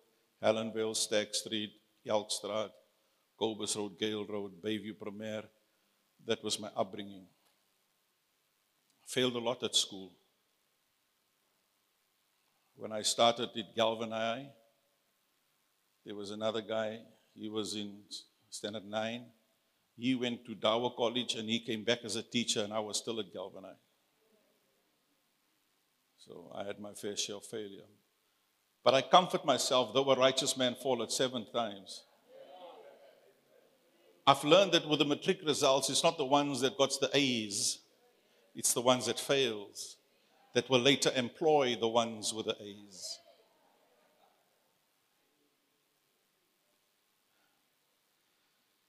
Helenvale, 0.43 0.97
Stack 0.97 1.35
Street, 1.35 1.73
Elkstraat, 2.09 2.71
Colbus 3.38 3.76
Road, 3.76 3.99
Gale 3.99 4.25
Road, 4.25 4.52
Bayview 4.64 4.99
Premier, 4.99 5.43
that 6.26 6.43
was 6.43 6.59
my 6.59 6.69
upbringing. 6.75 7.26
Failed 9.06 9.37
a 9.37 9.38
lot 9.38 9.62
at 9.62 9.75
school. 9.75 10.12
When 12.76 12.92
I 12.92 13.02
started 13.02 13.50
at 13.56 13.76
Galvin 13.76 14.11
there 16.04 16.14
was 16.14 16.30
another 16.30 16.62
guy, 16.62 17.00
he 17.35 17.49
was 17.49 17.75
in 17.76 17.99
standard 18.50 18.85
nine. 18.85 19.26
He 19.97 20.14
went 20.14 20.44
to 20.47 20.54
Dower 20.54 20.90
College 20.97 21.35
and 21.35 21.49
he 21.49 21.61
came 21.61 21.85
back 21.85 22.00
as 22.04 22.16
a 22.16 22.23
teacher, 22.23 22.64
and 22.64 22.73
I 22.73 22.80
was 22.80 22.99
still 22.99 23.21
at 23.21 23.32
Galvin. 23.32 23.64
So 26.18 26.50
I 26.54 26.64
had 26.64 26.80
my 26.80 26.92
fair 26.94 27.16
share 27.16 27.37
of 27.37 27.44
failure. 27.44 27.87
But 28.82 28.94
I 28.94 29.02
comfort 29.02 29.44
myself, 29.44 29.94
though 29.94 30.11
a 30.11 30.16
righteous 30.16 30.56
man 30.56 30.75
fall 30.75 31.02
at 31.02 31.12
seven 31.12 31.47
times. 31.52 32.02
I've 34.26 34.44
learned 34.44 34.73
that 34.73 34.88
with 34.88 35.00
the 35.00 35.04
matric 35.04 35.40
results, 35.44 35.90
it's 35.90 36.02
not 36.02 36.16
the 36.16 36.25
ones 36.25 36.61
that 36.61 36.78
got 36.78 36.92
the 37.00 37.11
A's, 37.12 37.78
it's 38.54 38.73
the 38.75 38.80
ones 38.80 39.06
that 39.06 39.18
fails 39.18 39.97
that 40.54 40.68
will 40.68 40.80
later 40.80 41.11
employ 41.14 41.76
the 41.78 41.88
ones 41.88 42.35
with 42.35 42.47
the 42.47 42.56
A's. 42.61 43.18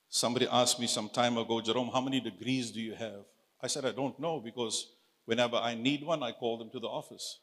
Somebody 0.10 0.48
asked 0.52 0.80
me 0.80 0.88
some 0.88 1.10
time 1.10 1.38
ago, 1.38 1.60
Jerome, 1.62 1.90
how 1.92 2.02
many 2.02 2.20
degrees 2.20 2.72
do 2.72 2.80
you 2.80 2.94
have? 2.94 3.26
I 3.62 3.68
said, 3.68 3.86
I 3.86 3.92
don't 3.92 4.20
know 4.20 4.40
because 4.40 4.88
whenever 5.26 5.56
I 5.56 5.74
need 5.74 6.04
one, 6.04 6.22
I 6.22 6.34
call 6.34 6.58
them 6.58 6.70
to 6.72 6.80
the 6.80 6.88
office. 6.88 7.40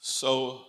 So, 0.00 0.62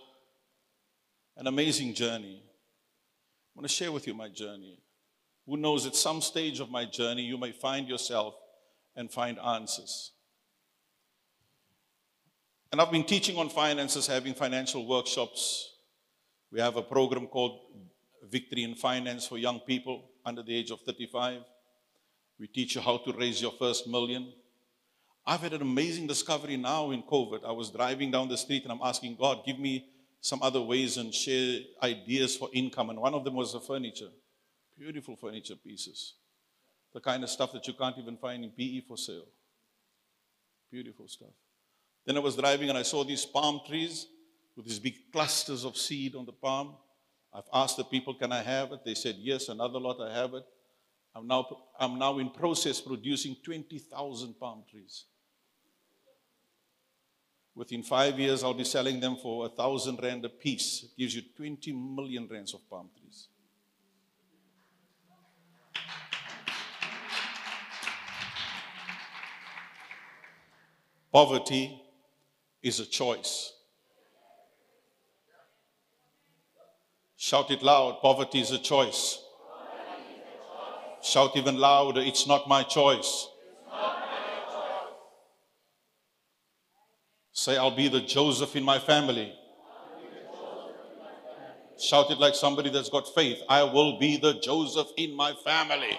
an 1.38 1.46
amazing 1.46 1.94
journey. 1.94 2.42
I 2.42 3.50
want 3.54 3.68
to 3.68 3.72
share 3.72 3.92
with 3.92 4.06
you 4.08 4.12
my 4.12 4.28
journey. 4.28 4.82
Who 5.46 5.56
knows, 5.56 5.86
at 5.86 5.94
some 5.94 6.20
stage 6.20 6.58
of 6.58 6.68
my 6.68 6.84
journey, 6.84 7.22
you 7.22 7.38
may 7.38 7.52
find 7.52 7.88
yourself 7.88 8.34
and 8.96 9.10
find 9.10 9.38
answers. 9.38 10.10
And 12.72 12.80
I've 12.80 12.90
been 12.90 13.04
teaching 13.04 13.38
on 13.38 13.48
finances, 13.48 14.08
having 14.08 14.34
financial 14.34 14.86
workshops. 14.86 15.74
We 16.50 16.60
have 16.60 16.76
a 16.76 16.82
program 16.82 17.28
called 17.28 17.60
Victory 18.28 18.64
in 18.64 18.74
Finance 18.74 19.28
for 19.28 19.38
young 19.38 19.60
people 19.60 20.10
under 20.26 20.42
the 20.42 20.54
age 20.54 20.72
of 20.72 20.80
35. 20.80 21.42
We 22.38 22.48
teach 22.48 22.74
you 22.74 22.80
how 22.80 22.98
to 22.98 23.12
raise 23.12 23.40
your 23.40 23.52
first 23.52 23.86
million. 23.86 24.32
I've 25.24 25.40
had 25.40 25.52
an 25.52 25.62
amazing 25.62 26.08
discovery 26.08 26.56
now 26.56 26.90
in 26.90 27.02
COVID. 27.02 27.44
I 27.46 27.52
was 27.52 27.70
driving 27.70 28.10
down 28.10 28.28
the 28.28 28.36
street 28.36 28.64
and 28.64 28.72
I'm 28.72 28.80
asking 28.82 29.16
God, 29.16 29.44
give 29.46 29.58
me 29.58 29.86
some 30.20 30.42
other 30.42 30.60
ways 30.60 30.96
and 30.96 31.14
share 31.14 31.60
ideas 31.82 32.36
for 32.36 32.48
income. 32.52 32.90
And 32.90 33.00
one 33.00 33.14
of 33.14 33.24
them 33.24 33.34
was 33.34 33.52
the 33.52 33.60
furniture. 33.60 34.10
Beautiful 34.78 35.16
furniture 35.16 35.56
pieces. 35.56 36.14
The 36.92 37.00
kind 37.00 37.22
of 37.22 37.30
stuff 37.30 37.52
that 37.52 37.66
you 37.66 37.74
can't 37.74 37.98
even 37.98 38.16
find 38.16 38.44
in 38.44 38.50
PE 38.50 38.80
for 38.86 38.96
sale. 38.96 39.26
Beautiful 40.70 41.08
stuff. 41.08 41.34
Then 42.04 42.16
I 42.16 42.20
was 42.20 42.36
driving 42.36 42.68
and 42.68 42.78
I 42.78 42.82
saw 42.82 43.04
these 43.04 43.24
palm 43.24 43.60
trees 43.66 44.06
with 44.56 44.66
these 44.66 44.78
big 44.78 45.12
clusters 45.12 45.64
of 45.64 45.76
seed 45.76 46.14
on 46.14 46.24
the 46.24 46.32
palm. 46.32 46.74
I've 47.32 47.48
asked 47.52 47.76
the 47.76 47.84
people, 47.84 48.14
can 48.14 48.32
I 48.32 48.42
have 48.42 48.72
it? 48.72 48.84
They 48.84 48.94
said, 48.94 49.16
yes, 49.18 49.48
another 49.48 49.78
lot, 49.78 50.00
I 50.00 50.12
have 50.12 50.34
it. 50.34 50.44
I'm 51.14 51.26
now, 51.26 51.46
I'm 51.78 51.98
now 51.98 52.18
in 52.18 52.30
process 52.30 52.80
producing 52.80 53.36
20,000 53.44 54.34
palm 54.38 54.64
trees. 54.70 55.04
Within 57.58 57.82
five 57.82 58.20
years, 58.20 58.44
I'll 58.44 58.54
be 58.54 58.62
selling 58.62 59.00
them 59.00 59.16
for 59.16 59.46
a 59.46 59.48
thousand 59.48 59.98
rand 60.00 60.24
a 60.24 60.28
piece. 60.28 60.84
It 60.84 60.90
gives 60.96 61.16
you 61.16 61.22
20 61.36 61.72
million 61.72 62.28
rands 62.30 62.54
of 62.54 62.60
palm 62.70 62.88
trees. 62.96 63.26
Poverty 71.12 71.82
is 72.62 72.78
a 72.78 72.86
choice. 72.86 73.52
Shout 77.16 77.50
it 77.50 77.60
loud 77.64 77.98
poverty 78.00 78.40
is 78.40 78.52
a 78.52 78.58
choice. 78.60 79.20
Shout 81.02 81.36
even 81.36 81.56
louder, 81.56 82.02
it's 82.02 82.24
not 82.24 82.48
my 82.48 82.62
choice. 82.62 83.26
Say, 87.48 87.56
I'll 87.56 87.74
be 87.74 87.88
the 87.88 88.02
Joseph 88.02 88.54
in 88.56 88.62
my 88.62 88.78
family. 88.78 89.32
Shout 91.80 92.10
it 92.10 92.18
like 92.18 92.34
somebody 92.34 92.68
that's 92.68 92.90
got 92.90 93.08
faith. 93.14 93.38
I 93.48 93.62
will 93.62 93.98
be 93.98 94.18
the 94.18 94.34
Joseph 94.34 94.88
in 94.98 95.16
my 95.16 95.32
family. 95.32 95.96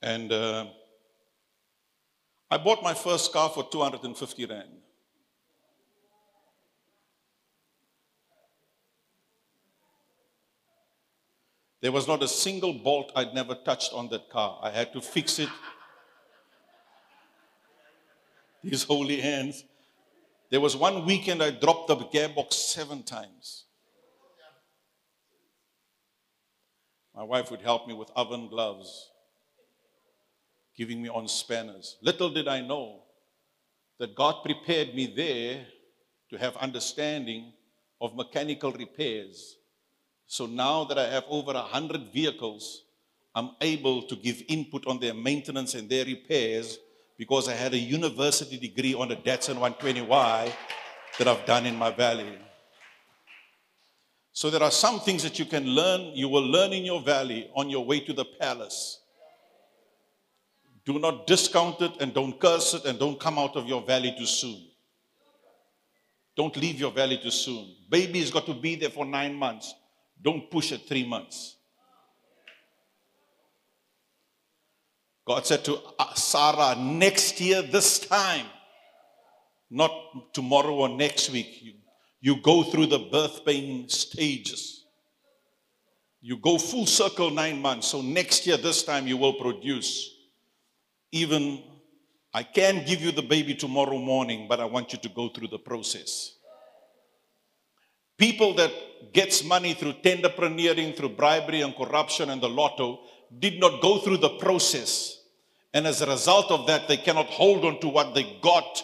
And 0.00 0.32
uh, 0.32 0.68
I 2.50 2.56
bought 2.56 2.82
my 2.82 2.94
first 2.94 3.30
car 3.30 3.50
for 3.50 3.68
250 3.70 4.46
Rand. 4.46 4.68
There 11.80 11.92
was 11.92 12.08
not 12.08 12.22
a 12.22 12.28
single 12.28 12.72
bolt 12.72 13.12
I'd 13.14 13.34
never 13.34 13.54
touched 13.54 13.92
on 13.92 14.08
that 14.08 14.30
car. 14.30 14.58
I 14.62 14.70
had 14.70 14.92
to 14.92 15.00
fix 15.00 15.38
it. 15.38 15.48
These 18.64 18.82
holy 18.82 19.20
hands. 19.20 19.64
There 20.50 20.60
was 20.60 20.76
one 20.76 21.06
weekend 21.06 21.42
I 21.42 21.50
dropped 21.50 21.88
the 21.88 21.96
gearbox 21.96 22.54
seven 22.54 23.02
times. 23.02 23.64
My 27.14 27.22
wife 27.22 27.50
would 27.50 27.62
help 27.62 27.86
me 27.86 27.94
with 27.94 28.10
oven 28.16 28.48
gloves 28.48 29.10
giving 30.78 31.02
me 31.02 31.08
on 31.08 31.26
spanners. 31.26 31.96
Little 32.00 32.30
did 32.30 32.46
I 32.46 32.60
know 32.60 33.02
that 33.98 34.14
God 34.14 34.44
prepared 34.44 34.94
me 34.94 35.12
there 35.14 35.66
to 36.30 36.38
have 36.38 36.56
understanding 36.56 37.52
of 38.00 38.14
mechanical 38.14 38.70
repairs. 38.70 39.57
So 40.30 40.44
now 40.44 40.84
that 40.84 40.98
I 40.98 41.08
have 41.08 41.24
over 41.30 41.52
a 41.52 41.62
hundred 41.62 42.12
vehicles, 42.12 42.82
I'm 43.34 43.52
able 43.62 44.02
to 44.02 44.14
give 44.14 44.42
input 44.46 44.86
on 44.86 45.00
their 45.00 45.14
maintenance 45.14 45.74
and 45.74 45.88
their 45.88 46.04
repairs 46.04 46.78
because 47.16 47.48
I 47.48 47.54
had 47.54 47.72
a 47.72 47.78
university 47.78 48.58
degree 48.58 48.92
on 48.92 49.10
a 49.10 49.16
Datsun 49.16 49.56
120Y 49.56 50.52
that 51.18 51.28
I've 51.28 51.46
done 51.46 51.64
in 51.64 51.76
my 51.76 51.90
valley. 51.90 52.38
So 54.34 54.50
there 54.50 54.62
are 54.62 54.70
some 54.70 55.00
things 55.00 55.22
that 55.22 55.38
you 55.38 55.46
can 55.46 55.64
learn, 55.64 56.12
you 56.14 56.28
will 56.28 56.46
learn 56.46 56.74
in 56.74 56.84
your 56.84 57.00
valley 57.00 57.50
on 57.56 57.70
your 57.70 57.86
way 57.86 58.00
to 58.00 58.12
the 58.12 58.26
palace. 58.26 59.00
Do 60.84 60.98
not 60.98 61.26
discount 61.26 61.80
it 61.80 61.92
and 62.00 62.12
don't 62.12 62.38
curse 62.38 62.74
it 62.74 62.84
and 62.84 62.98
don't 62.98 63.18
come 63.18 63.38
out 63.38 63.56
of 63.56 63.66
your 63.66 63.80
valley 63.80 64.14
too 64.16 64.26
soon. 64.26 64.62
Don't 66.36 66.56
leave 66.58 66.78
your 66.78 66.92
valley 66.92 67.18
too 67.20 67.30
soon. 67.30 67.74
Baby's 67.88 68.30
got 68.30 68.44
to 68.44 68.54
be 68.54 68.74
there 68.74 68.90
for 68.90 69.06
nine 69.06 69.34
months. 69.34 69.74
Don't 70.20 70.50
push 70.50 70.72
it 70.72 70.82
three 70.88 71.06
months. 71.06 71.56
God 75.26 75.46
said 75.46 75.64
to 75.66 75.78
uh, 75.98 76.14
Sarah, 76.14 76.74
next 76.76 77.40
year, 77.40 77.62
this 77.62 77.98
time, 77.98 78.46
not 79.70 79.92
tomorrow 80.32 80.74
or 80.74 80.88
next 80.88 81.30
week. 81.30 81.62
You, 81.62 81.74
you 82.20 82.42
go 82.42 82.62
through 82.62 82.86
the 82.86 82.98
birth 82.98 83.44
pain 83.44 83.88
stages. 83.88 84.84
You 86.20 86.38
go 86.38 86.58
full 86.58 86.86
circle 86.86 87.30
nine 87.30 87.60
months. 87.60 87.88
So 87.88 88.00
next 88.00 88.46
year, 88.46 88.56
this 88.56 88.82
time, 88.82 89.06
you 89.06 89.16
will 89.16 89.34
produce 89.34 90.14
even 91.12 91.62
I 92.32 92.42
can 92.42 92.84
give 92.84 93.00
you 93.00 93.10
the 93.10 93.22
baby 93.22 93.54
tomorrow 93.54 93.98
morning, 93.98 94.46
but 94.48 94.60
I 94.60 94.64
want 94.66 94.92
you 94.92 94.98
to 94.98 95.08
go 95.08 95.28
through 95.28 95.48
the 95.48 95.58
process. 95.58 96.37
People 98.18 98.54
that 98.54 98.72
gets 99.12 99.44
money 99.44 99.74
through 99.74 99.94
tenderpreneuring, 99.94 100.96
through 100.96 101.10
bribery 101.10 101.62
and 101.62 101.74
corruption 101.74 102.30
and 102.30 102.42
the 102.42 102.48
lotto 102.48 103.00
did 103.38 103.58
not 103.60 103.80
go 103.80 103.98
through 104.00 104.18
the 104.18 104.36
process. 104.38 105.22
And 105.72 105.86
as 105.86 106.02
a 106.02 106.06
result 106.06 106.50
of 106.50 106.66
that, 106.66 106.88
they 106.88 106.96
cannot 106.96 107.26
hold 107.26 107.64
on 107.64 107.80
to 107.80 107.88
what 107.88 108.14
they 108.14 108.38
got 108.42 108.82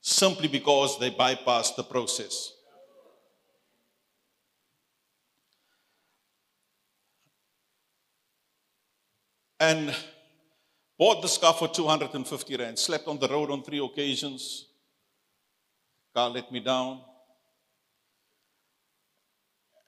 simply 0.00 0.48
because 0.48 0.98
they 0.98 1.10
bypassed 1.10 1.76
the 1.76 1.84
process. 1.84 2.54
and 9.60 9.94
bought 10.98 11.22
this 11.22 11.36
car 11.36 11.54
for 11.54 11.68
250 11.68 12.56
rand. 12.56 12.78
Slept 12.78 13.06
on 13.08 13.18
the 13.18 13.28
road 13.28 13.50
on 13.50 13.62
three 13.62 13.80
occasions. 13.84 14.66
Car 16.14 16.30
let 16.30 16.50
me 16.50 16.60
down. 16.60 17.00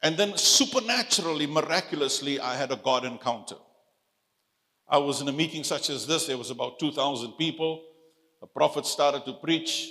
And 0.03 0.17
then 0.17 0.37
supernaturally, 0.37 1.47
miraculously, 1.47 2.41
I 2.41 2.57
had 2.57 2.73
a 2.73 2.77
God 2.77 3.05
encounter. 3.05 3.57
I 4.89 4.99
was 4.99 5.21
in 5.21 5.29
a 5.29 5.33
meeting 5.33 5.63
such 5.63 5.91
as 5.91 6.07
this. 6.07 6.27
There 6.27 6.39
was 6.39 6.51
about 6.51 6.79
2,000 6.79 7.33
people. 7.33 7.85
A 8.43 8.47
prophet 8.47 8.87
started 8.87 9.25
to 9.27 9.35
preach. 9.35 9.89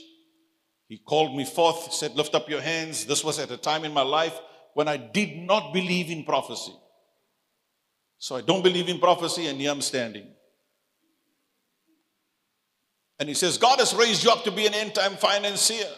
He 0.88 0.98
called 0.98 1.36
me 1.36 1.46
forth, 1.46 1.94
said, 1.94 2.16
Lift 2.16 2.34
up 2.34 2.50
your 2.50 2.62
hands. 2.62 3.06
This 3.06 3.24
was 3.24 3.38
at 3.38 3.52
a 3.52 3.58
time 3.58 3.86
in 3.86 3.94
my 3.94 4.02
life 4.02 4.38
when 4.74 4.88
I 4.88 4.98
did 4.98 5.38
not 5.38 5.72
believe 5.72 6.10
in 6.10 6.24
prophecy. 6.24 6.74
So 8.18 8.36
I 8.36 8.42
don't 8.42 8.64
believe 8.64 8.90
in 8.90 9.00
prophecy, 9.00 9.48
and 9.48 9.60
here 9.62 9.72
I'm 9.72 9.82
standing. 9.82 10.28
And 13.20 13.30
he 13.30 13.36
says, 13.36 13.58
God 13.58 13.80
has 13.80 13.94
raised 13.94 14.24
you 14.24 14.32
up 14.32 14.44
to 14.46 14.52
be 14.52 14.66
an 14.66 14.74
end 14.74 14.96
time 14.96 15.16
financier. 15.16 15.90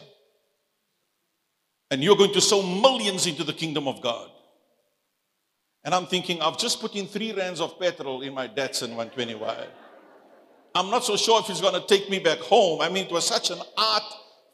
And 1.92 2.02
you're 2.02 2.16
going 2.16 2.34
to 2.34 2.42
sow 2.42 2.64
millions 2.64 3.28
into 3.28 3.44
the 3.44 3.54
kingdom 3.54 3.88
of 3.88 4.02
God. 4.02 4.32
And 5.84 5.94
I'm 5.94 6.06
thinking, 6.06 6.42
I've 6.42 6.58
just 6.58 6.80
put 6.80 6.96
in 6.96 7.06
three 7.06 7.34
rands 7.34 7.60
of 7.60 7.78
petrol 7.78 8.22
in 8.22 8.34
my 8.34 8.48
Datsun 8.48 8.96
120Y. 8.96 9.68
I'm 10.74 10.90
not 10.90 11.04
so 11.04 11.18
sure 11.18 11.42
if 11.42 11.48
he's 11.48 11.60
going 11.60 11.74
to 11.80 11.86
take 11.86 12.10
me 12.10 12.20
back 12.20 12.38
home. 12.40 12.82
I 12.82 12.88
mean, 12.88 13.08
it 13.08 13.12
was 13.12 13.28
such 13.28 13.52
an 13.52 13.60
art 13.78 14.04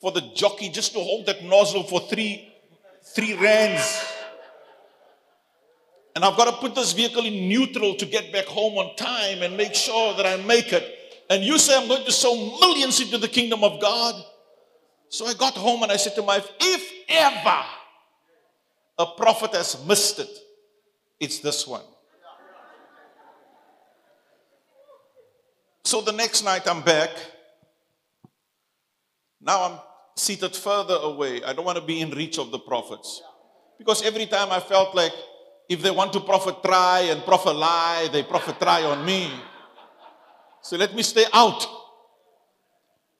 for 0.02 0.12
the 0.12 0.22
jockey 0.36 0.70
just 0.70 0.94
to 0.94 1.00
hold 1.00 1.28
that 1.28 1.44
nozzle 1.44 1.84
for 1.84 2.00
three, 2.00 2.52
three 3.16 3.36
rands. 3.36 4.04
And 6.16 6.26
I've 6.26 6.36
got 6.36 6.46
to 6.46 6.54
put 6.54 6.74
this 6.74 6.94
vehicle 6.94 7.24
in 7.24 7.48
neutral 7.48 7.94
to 7.96 8.06
get 8.08 8.32
back 8.34 8.46
home 8.46 8.80
on 8.80 8.96
time 8.96 9.44
and 9.44 9.56
make 9.56 9.76
sure 9.76 10.16
that 10.16 10.26
I 10.26 10.38
make 10.44 10.74
it. 10.74 10.84
And 11.30 11.44
you 11.44 11.60
say 11.60 11.78
I'm 11.78 11.88
going 11.88 12.06
to 12.06 12.12
sow 12.12 12.36
millions 12.60 13.00
into 13.00 13.20
the 13.20 13.28
kingdom 13.28 13.64
of 13.64 13.80
God. 13.80 14.16
So 15.10 15.26
I 15.26 15.34
got 15.34 15.54
home 15.54 15.84
and 15.84 15.92
I 15.92 15.98
said 15.98 16.16
to 16.16 16.22
my 16.22 16.38
wife, 16.38 16.50
if 16.60 16.92
ever 17.10 17.64
a 19.00 19.06
prophet 19.06 19.52
has 19.52 19.84
missed 19.86 20.20
it, 20.20 20.30
it's 21.20 21.40
this 21.40 21.66
one. 21.66 21.84
So 25.84 26.02
the 26.02 26.12
next 26.12 26.44
night 26.44 26.68
I'm 26.68 26.82
back. 26.82 27.10
Now 29.40 29.64
I'm 29.64 29.80
seated 30.18 30.56
further 30.56 30.96
away. 30.96 31.44
I 31.44 31.54
don't 31.54 31.64
want 31.64 31.78
to 31.78 31.84
be 31.84 32.02
in 32.02 32.12
reach 32.12 32.38
of 32.38 32.52
the 32.52 32.60
prophets. 32.60 33.22
Because 33.78 34.04
every 34.04 34.26
time 34.26 34.52
I 34.52 34.60
felt 34.60 34.96
like 34.96 35.14
if 35.70 35.82
they 35.82 35.92
want 35.92 36.12
to 36.14 36.20
prophet 36.20 36.64
try 36.64 37.02
and 37.10 37.24
prophet 37.24 37.54
lie, 37.54 38.10
they 38.12 38.24
prophet 38.24 38.60
try 38.60 38.84
on 38.84 39.06
me. 39.06 39.32
So 40.62 40.76
let 40.76 40.94
me 40.94 41.04
stay 41.04 41.26
out. 41.34 41.66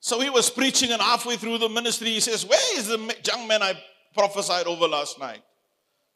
So 0.00 0.20
he 0.20 0.30
was 0.30 0.48
preaching, 0.48 0.92
and 0.92 1.02
halfway 1.02 1.36
through 1.36 1.58
the 1.58 1.68
ministry, 1.68 2.08
he 2.08 2.20
says, 2.20 2.46
Where 2.46 2.78
is 2.78 2.88
the 2.88 3.16
young 3.24 3.48
man 3.48 3.62
I 3.62 3.74
prophesied 4.14 4.66
over 4.66 4.86
last 4.86 5.18
night? 5.18 5.42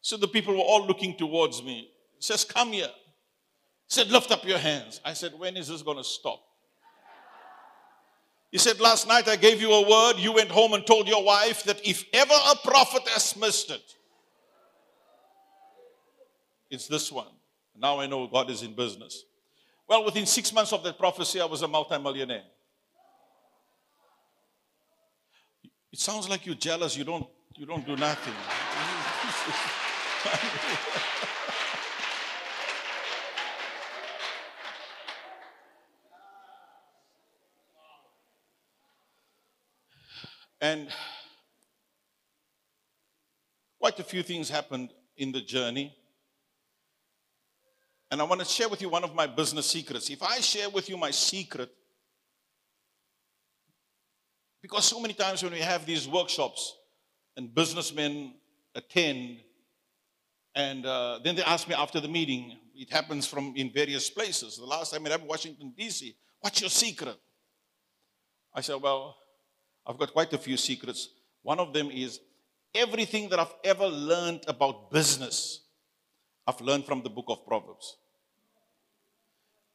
So 0.01 0.17
the 0.17 0.29
people 0.29 0.55
were 0.55 0.61
all 0.61 0.87
looking 0.87 1.17
towards 1.17 1.63
me. 1.63 1.91
He 2.17 2.23
says, 2.23 2.45
Come 2.45 2.73
here. 2.73 2.87
He 2.87 3.95
said, 3.95 4.09
Lift 4.09 4.31
up 4.31 4.45
your 4.45 4.59
hands. 4.59 5.01
I 5.05 5.13
said, 5.15 5.33
When 5.37 5.57
is 5.57 5.69
this 5.69 5.83
going 5.83 5.97
to 5.97 6.05
stop? 6.05 6.41
He 8.53 8.59
said, 8.59 8.79
Last 8.81 9.09
night 9.09 9.29
I 9.29 9.37
gave 9.37 9.61
you 9.61 9.73
a 9.73 9.89
word. 9.89 10.19
You 10.19 10.33
went 10.33 10.51
home 10.51 10.75
and 10.75 10.87
told 10.87 11.09
your 11.09 11.25
wife 11.25 11.65
that 11.65 11.85
if 11.87 12.05
ever 12.13 12.35
a 12.35 12.57
prophet 12.69 13.09
has 13.09 13.37
missed 13.37 13.71
it, 13.71 13.83
it's 16.71 16.87
this 16.87 17.11
one. 17.11 17.27
Now 17.77 17.99
I 17.99 18.07
know 18.07 18.27
God 18.27 18.49
is 18.51 18.63
in 18.63 18.75
business. 18.75 19.25
Well, 19.89 20.05
within 20.05 20.27
six 20.27 20.53
months 20.53 20.73
of 20.73 20.85
that 20.85 20.99
prophecy, 20.99 21.41
I 21.41 21.45
was 21.45 21.63
a 21.63 21.69
multimillionaire. 21.69 22.45
It 25.93 25.99
sounds 25.99 26.27
like 26.29 26.47
you're 26.47 26.55
jealous. 26.55 26.97
You 26.97 27.05
don't, 27.05 27.27
you 27.55 27.67
don't 27.67 27.87
do 27.87 27.97
nothing. 27.97 28.33
and 40.63 40.89
quite 43.79 43.99
a 44.01 44.05
few 44.05 44.23
things 44.23 44.49
happened 44.49 44.95
in 45.19 45.31
the 45.31 45.43
journey. 45.43 45.95
And 48.11 48.23
I 48.23 48.25
want 48.25 48.41
to 48.41 48.47
share 48.47 48.71
with 48.71 48.81
you 48.81 48.89
one 48.89 49.05
of 49.05 49.15
my 49.15 49.27
business 49.27 49.67
secrets. 49.67 50.09
If 50.09 50.23
I 50.23 50.41
share 50.41 50.71
with 50.71 50.89
you 50.89 50.97
my 50.97 51.11
secret, 51.11 51.71
because 54.63 54.85
so 54.85 55.01
many 55.01 55.13
times 55.13 55.43
when 55.43 55.53
we 55.53 55.59
have 55.59 55.85
these 55.85 56.09
workshops 56.09 56.77
and 57.37 57.53
businessmen 57.53 58.35
attend, 58.75 59.41
and 60.55 60.87
uh, 60.87 61.19
then 61.25 61.35
they 61.35 61.43
ask 61.43 61.69
me 61.69 61.75
after 61.75 62.01
the 62.01 62.09
meeting, 62.09 62.57
it 62.75 62.91
happens 62.91 63.27
from 63.27 63.55
in 63.57 63.71
various 63.71 64.09
places. 64.09 64.57
The 64.57 64.65
last 64.65 64.93
time 64.93 65.05
I 65.05 65.11
happened 65.11 65.29
Washington, 65.29 65.75
D.C., 65.77 66.15
what's 66.41 66.61
your 66.61 66.71
secret? 66.71 67.17
I 68.55 68.61
said, 68.61 68.81
well, 68.81 69.17
I've 69.87 69.99
got 69.99 70.13
quite 70.13 70.33
a 70.33 70.39
few 70.39 70.57
secrets. 70.57 71.09
One 71.43 71.59
of 71.59 71.73
them 71.73 71.91
is 71.91 72.21
everything 72.75 73.29
that 73.31 73.41
I've 73.41 73.55
ever 73.65 73.87
learned 73.87 74.45
about 74.47 74.93
business, 74.93 75.61
I've 76.47 76.61
learned 76.61 76.85
from 76.85 77.03
the 77.03 77.11
book 77.11 77.27
of 77.29 77.45
Proverbs. 77.47 77.97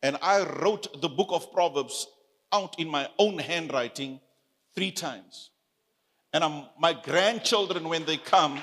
And 0.02 0.18
I 0.22 0.44
wrote 0.62 1.02
the 1.02 1.10
book 1.10 1.30
of 1.32 1.52
Proverbs 1.52 2.08
out 2.54 2.80
in 2.80 2.88
my 2.88 3.10
own 3.20 3.40
handwriting 3.40 4.22
three 4.78 4.92
times. 4.92 5.50
And 6.34 6.44
I'm, 6.44 6.66
my 6.78 6.94
grandchildren, 6.94 7.90
when 7.90 8.06
they 8.06 8.18
come, 8.18 8.60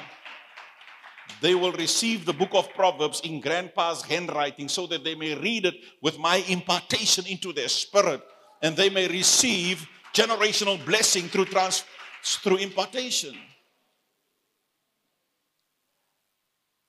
they 1.41 1.57
will 1.57 1.73
receive 1.73 2.25
the 2.25 2.33
book 2.33 2.51
of 2.53 2.73
Proverbs 2.73 3.21
in 3.25 3.41
grandpa's 3.41 4.03
handwriting 4.03 4.69
so 4.69 4.87
that 4.87 5.03
they 5.03 5.17
may 5.17 5.35
read 5.35 5.67
it 5.67 5.75
with 6.01 6.17
my 6.17 6.37
impartation 6.49 7.27
into 7.27 7.53
their 7.53 7.67
spirit 7.67 8.23
and 8.63 8.77
they 8.77 8.91
may 8.91 9.09
receive 9.09 9.89
generational 10.15 10.83
blessing 10.87 11.25
through, 11.25 11.47
trans, 11.47 11.83
through 12.23 12.59
impartation. 12.59 13.35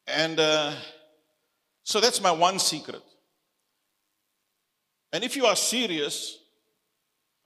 And 0.06 0.40
uh, 0.40 0.74
so 1.82 2.00
that's 2.00 2.22
my 2.22 2.32
one 2.32 2.60
secret. 2.60 3.02
And 5.12 5.24
if 5.24 5.36
you 5.36 5.48
are 5.48 5.56
serious, 5.56 6.45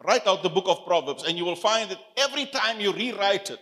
Write 0.03 0.27
out 0.27 0.43
the 0.43 0.49
book 0.49 0.65
of 0.67 0.85
Proverbs, 0.85 1.23
and 1.23 1.37
you 1.37 1.43
will 1.43 1.55
find 1.55 1.89
that 1.91 1.99
every 2.17 2.45
time 2.45 2.79
you 2.79 2.93
rewrite 2.93 3.49
it, 3.49 3.59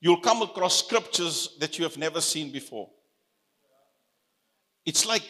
you'll 0.00 0.20
come 0.20 0.42
across 0.42 0.78
scriptures 0.78 1.56
that 1.60 1.78
you 1.78 1.84
have 1.84 1.96
never 1.96 2.20
seen 2.20 2.52
before. 2.52 2.90
It's 4.84 5.06
like 5.06 5.22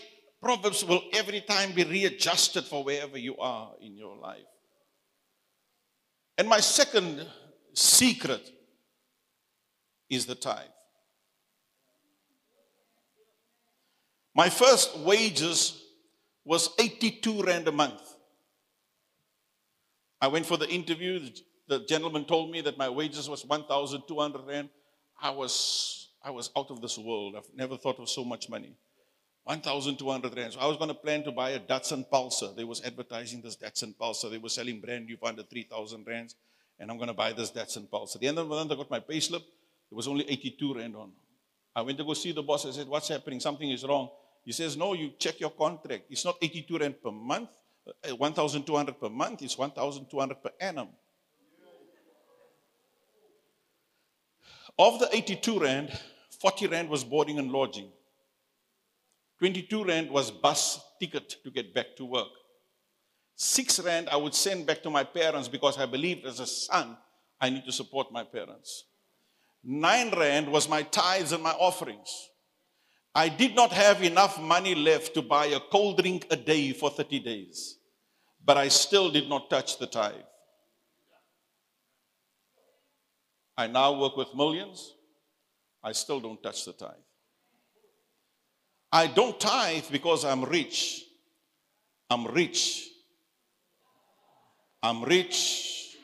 Proverbs 0.43 0.85
will 0.85 1.03
every 1.13 1.41
time 1.41 1.73
be 1.73 1.85
readjusted 1.85 2.65
for 2.65 2.83
wherever 2.83 3.17
you 3.17 3.37
are 3.39 3.73
in 3.81 3.97
your 3.97 4.17
life. 4.17 4.45
And 6.37 6.49
my 6.49 6.61
second 6.61 7.25
secret 7.73 8.51
is 10.11 10.27
the 10.27 10.35
tithe. 10.35 10.67
My 14.35 14.49
first 14.49 14.99
wages 14.99 15.81
was 16.45 16.71
82 16.79 17.43
rand 17.43 17.69
a 17.69 17.73
month. 17.73 18.14
I 20.21 20.29
went 20.29 20.47
for 20.47 20.57
the 20.57 20.69
interview. 20.69 21.29
The 21.69 21.81
gentleman 21.81 22.25
told 22.25 22.51
me 22.51 22.61
that 22.63 22.79
my 22.79 22.89
wages 22.89 23.29
was 23.29 23.45
1,200 23.45 24.47
rand. 24.47 24.69
I 25.21 25.31
was, 25.31 26.09
I 26.23 26.31
was 26.31 26.51
out 26.57 26.71
of 26.71 26.81
this 26.81 26.99
world. 26.99 27.35
I've 27.37 27.55
never 27.55 27.77
thought 27.77 27.99
of 27.99 28.09
so 28.09 28.25
much 28.25 28.49
money. 28.49 28.77
1,200 29.45 30.37
rand. 30.37 30.53
So 30.55 30.61
I 30.61 30.67
was 30.67 30.77
going 30.77 30.89
to 30.89 30.95
plan 30.95 31.23
to 31.25 31.33
buy 31.33 31.51
a 31.51 31.61
Datsun 31.61 32.07
Pulsar. 32.11 32.57
They 32.57 32.65
was 32.65 32.83
advertising 32.83 33.43
this 33.43 33.57
Datsun 33.57 33.95
Pulsar. 33.95 34.31
They 34.31 34.39
were 34.39 34.49
selling 34.49 34.81
brand 34.81 35.07
new 35.07 35.17
for 35.17 35.29
under 35.29 35.43
3,000 35.43 36.07
rands. 36.07 36.35
And 36.79 36.91
I'm 36.91 36.97
going 36.97 37.09
to 37.09 37.15
buy 37.15 37.33
this 37.33 37.51
Datsun 37.53 37.89
Pulsar. 37.89 38.17
At 38.17 38.21
the 38.23 38.29
end 38.29 38.39
of 38.39 38.49
the 38.49 38.55
month, 38.55 38.73
I 38.73 38.75
got 38.75 38.91
my 38.91 39.01
pay 39.01 39.21
slip. 39.21 39.43
It 39.91 39.95
was 39.95 40.09
only 40.09 40.29
82 40.29 40.75
rand 40.75 40.97
on. 40.97 41.13
I 41.77 41.83
went 41.83 41.99
to 41.99 42.05
go 42.05 42.15
see 42.15 42.33
the 42.33 42.43
boss. 42.43 42.67
I 42.67 42.71
said, 42.71 42.89
what's 42.89 43.09
happening? 43.09 43.41
Something 43.41 43.71
is 43.71 43.85
wrong. 43.85 44.09
He 44.45 44.53
says, 44.53 44.77
no, 44.77 44.95
you 44.95 45.13
check 45.19 45.41
your 45.41 45.51
contract. 45.51 46.05
It's 46.11 46.25
not 46.25 46.37
82 46.41 46.79
rand 46.79 47.03
per 47.03 47.11
month. 47.11 47.49
Uh, 47.87 48.17
1,200 48.17 48.99
per 48.99 49.09
month 49.09 49.43
is 49.43 49.59
1,200 49.59 50.43
per 50.43 50.51
annum. 50.61 50.89
Of 54.79 54.99
the 54.99 55.09
82 55.15 55.61
Rand, 55.61 55.99
40 56.41 56.67
Rand 56.67 56.89
was 56.89 57.05
boarding 57.05 57.39
and 57.39 57.51
lodging. 57.53 57.91
22 59.39 59.85
Rand 59.85 60.11
was 60.11 60.31
bus 60.31 60.81
ticket 60.99 61.37
to 61.45 61.51
get 61.51 61.75
back 61.75 61.97
to 61.97 62.05
work. 62.05 62.29
6 63.37 63.81
Rand 63.81 64.09
I 64.09 64.17
would 64.17 64.35
send 64.35 64.67
back 64.67 64.83
to 64.83 64.91
my 64.91 65.05
parents 65.05 65.49
because 65.49 65.79
I 65.79 65.87
believed 65.87 66.25
as 66.25 66.41
a 66.41 66.47
son 66.47 66.97
I 67.41 67.51
need 67.51 67.65
to 67.67 67.73
support 67.73 68.13
my 68.13 68.25
parents. 68.25 68.85
9 69.63 70.19
Rand 70.19 70.51
was 70.51 70.69
my 70.69 70.83
tithes 70.83 71.33
and 71.33 71.43
my 71.43 71.53
offerings. 71.53 72.31
I 73.15 73.29
did 73.29 73.55
not 73.55 73.73
have 73.73 74.03
enough 74.03 74.41
money 74.41 74.75
left 74.75 75.15
to 75.15 75.23
buy 75.23 75.47
a 75.47 75.61
cold 75.61 75.99
drink 75.99 76.27
a 76.31 76.37
day 76.37 76.73
for 76.73 76.91
30 76.91 77.21
days, 77.21 77.79
but 78.45 78.57
I 78.57 78.69
still 78.69 79.11
did 79.11 79.29
not 79.29 79.49
touch 79.49 79.79
the 79.79 79.87
tithe. 79.87 80.15
I 83.57 83.69
now 83.69 83.93
work 84.01 84.17
with 84.17 84.35
millions. 84.35 84.95
I 85.83 85.93
still 85.93 86.19
don't 86.19 86.43
touch 86.43 86.65
the 86.65 86.73
tithe. 86.73 86.91
I 88.91 89.07
don't 89.07 89.39
tithe 89.39 89.85
because 89.93 90.25
I'm 90.25 90.45
rich. 90.45 91.05
I'm 92.11 92.27
rich. 92.27 92.89
I'm 94.83 95.05
rich. 95.05 95.97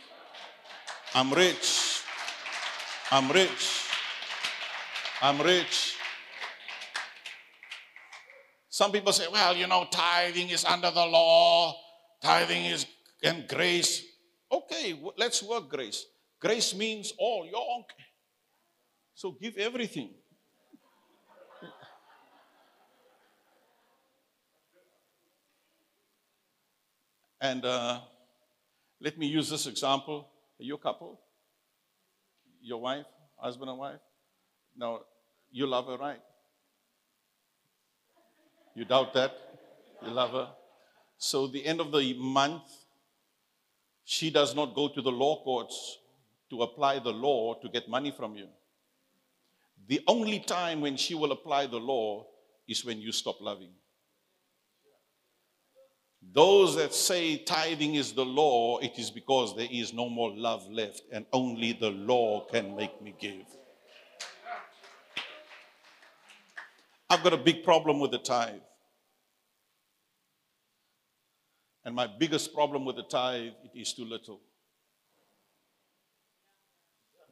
I'm 1.14 1.32
rich. 1.32 2.02
I'm 3.10 3.30
rich. 3.32 3.86
I'm 5.20 5.40
rich. 5.40 5.96
Some 8.80 8.92
people 8.92 9.12
say, 9.12 9.26
well, 9.30 9.54
you 9.54 9.66
know, 9.66 9.86
tithing 9.90 10.48
is 10.48 10.64
under 10.64 10.90
the 10.90 11.04
law, 11.04 11.76
tithing 12.22 12.64
is 12.64 12.86
and 13.22 13.46
grace. 13.46 14.02
Okay, 14.50 14.98
let's 15.18 15.42
work 15.42 15.68
grace. 15.68 16.06
Grace 16.40 16.74
means 16.74 17.12
all. 17.18 17.42
Okay. 17.42 18.04
So 19.14 19.32
give 19.32 19.58
everything. 19.58 20.14
And 27.38 27.62
uh, 27.66 28.00
let 28.98 29.18
me 29.18 29.26
use 29.26 29.50
this 29.50 29.66
example. 29.66 30.26
Are 30.58 30.64
you 30.64 30.76
a 30.76 30.78
couple? 30.78 31.20
Your 32.62 32.80
wife, 32.80 33.04
husband 33.36 33.68
and 33.68 33.78
wife? 33.78 34.00
Now, 34.74 35.00
you 35.52 35.66
love 35.66 35.86
her, 35.88 35.98
right? 35.98 36.20
You 38.74 38.84
doubt 38.84 39.12
that? 39.14 39.32
You 40.02 40.10
love 40.10 40.30
her? 40.30 40.48
So, 41.18 41.46
the 41.46 41.64
end 41.64 41.80
of 41.80 41.92
the 41.92 42.14
month, 42.14 42.62
she 44.04 44.30
does 44.30 44.54
not 44.54 44.74
go 44.74 44.88
to 44.88 45.02
the 45.02 45.10
law 45.10 45.42
courts 45.42 45.98
to 46.50 46.62
apply 46.62 46.98
the 46.98 47.10
law 47.12 47.54
to 47.54 47.68
get 47.68 47.88
money 47.88 48.10
from 48.10 48.36
you. 48.36 48.48
The 49.86 50.00
only 50.06 50.40
time 50.40 50.80
when 50.80 50.96
she 50.96 51.14
will 51.14 51.32
apply 51.32 51.66
the 51.66 51.78
law 51.78 52.26
is 52.68 52.84
when 52.84 53.00
you 53.00 53.12
stop 53.12 53.40
loving. 53.40 53.72
Those 56.32 56.76
that 56.76 56.94
say 56.94 57.38
tithing 57.38 57.94
is 57.94 58.12
the 58.12 58.24
law, 58.24 58.78
it 58.78 58.98
is 58.98 59.10
because 59.10 59.56
there 59.56 59.68
is 59.70 59.92
no 59.92 60.08
more 60.08 60.30
love 60.34 60.68
left, 60.70 61.02
and 61.10 61.26
only 61.32 61.72
the 61.72 61.90
law 61.90 62.46
can 62.46 62.76
make 62.76 63.00
me 63.02 63.14
give. 63.18 63.46
I've 67.10 67.24
got 67.24 67.32
a 67.32 67.36
big 67.36 67.64
problem 67.64 67.98
with 67.98 68.12
the 68.12 68.18
tithe. 68.18 68.60
And 71.84 71.92
my 71.92 72.06
biggest 72.06 72.54
problem 72.54 72.84
with 72.84 72.94
the 72.94 73.02
tithe, 73.02 73.52
it 73.64 73.76
is 73.76 73.92
too 73.92 74.04
little. 74.04 74.40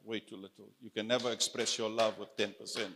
Way 0.05 0.19
too 0.19 0.37
little. 0.37 0.71
You 0.81 0.91
can 0.91 1.07
never 1.07 1.31
express 1.31 1.79
your 1.79 1.91
love 1.91 2.19
with 2.19 2.37
10%. 2.37 2.57
You 2.59 2.87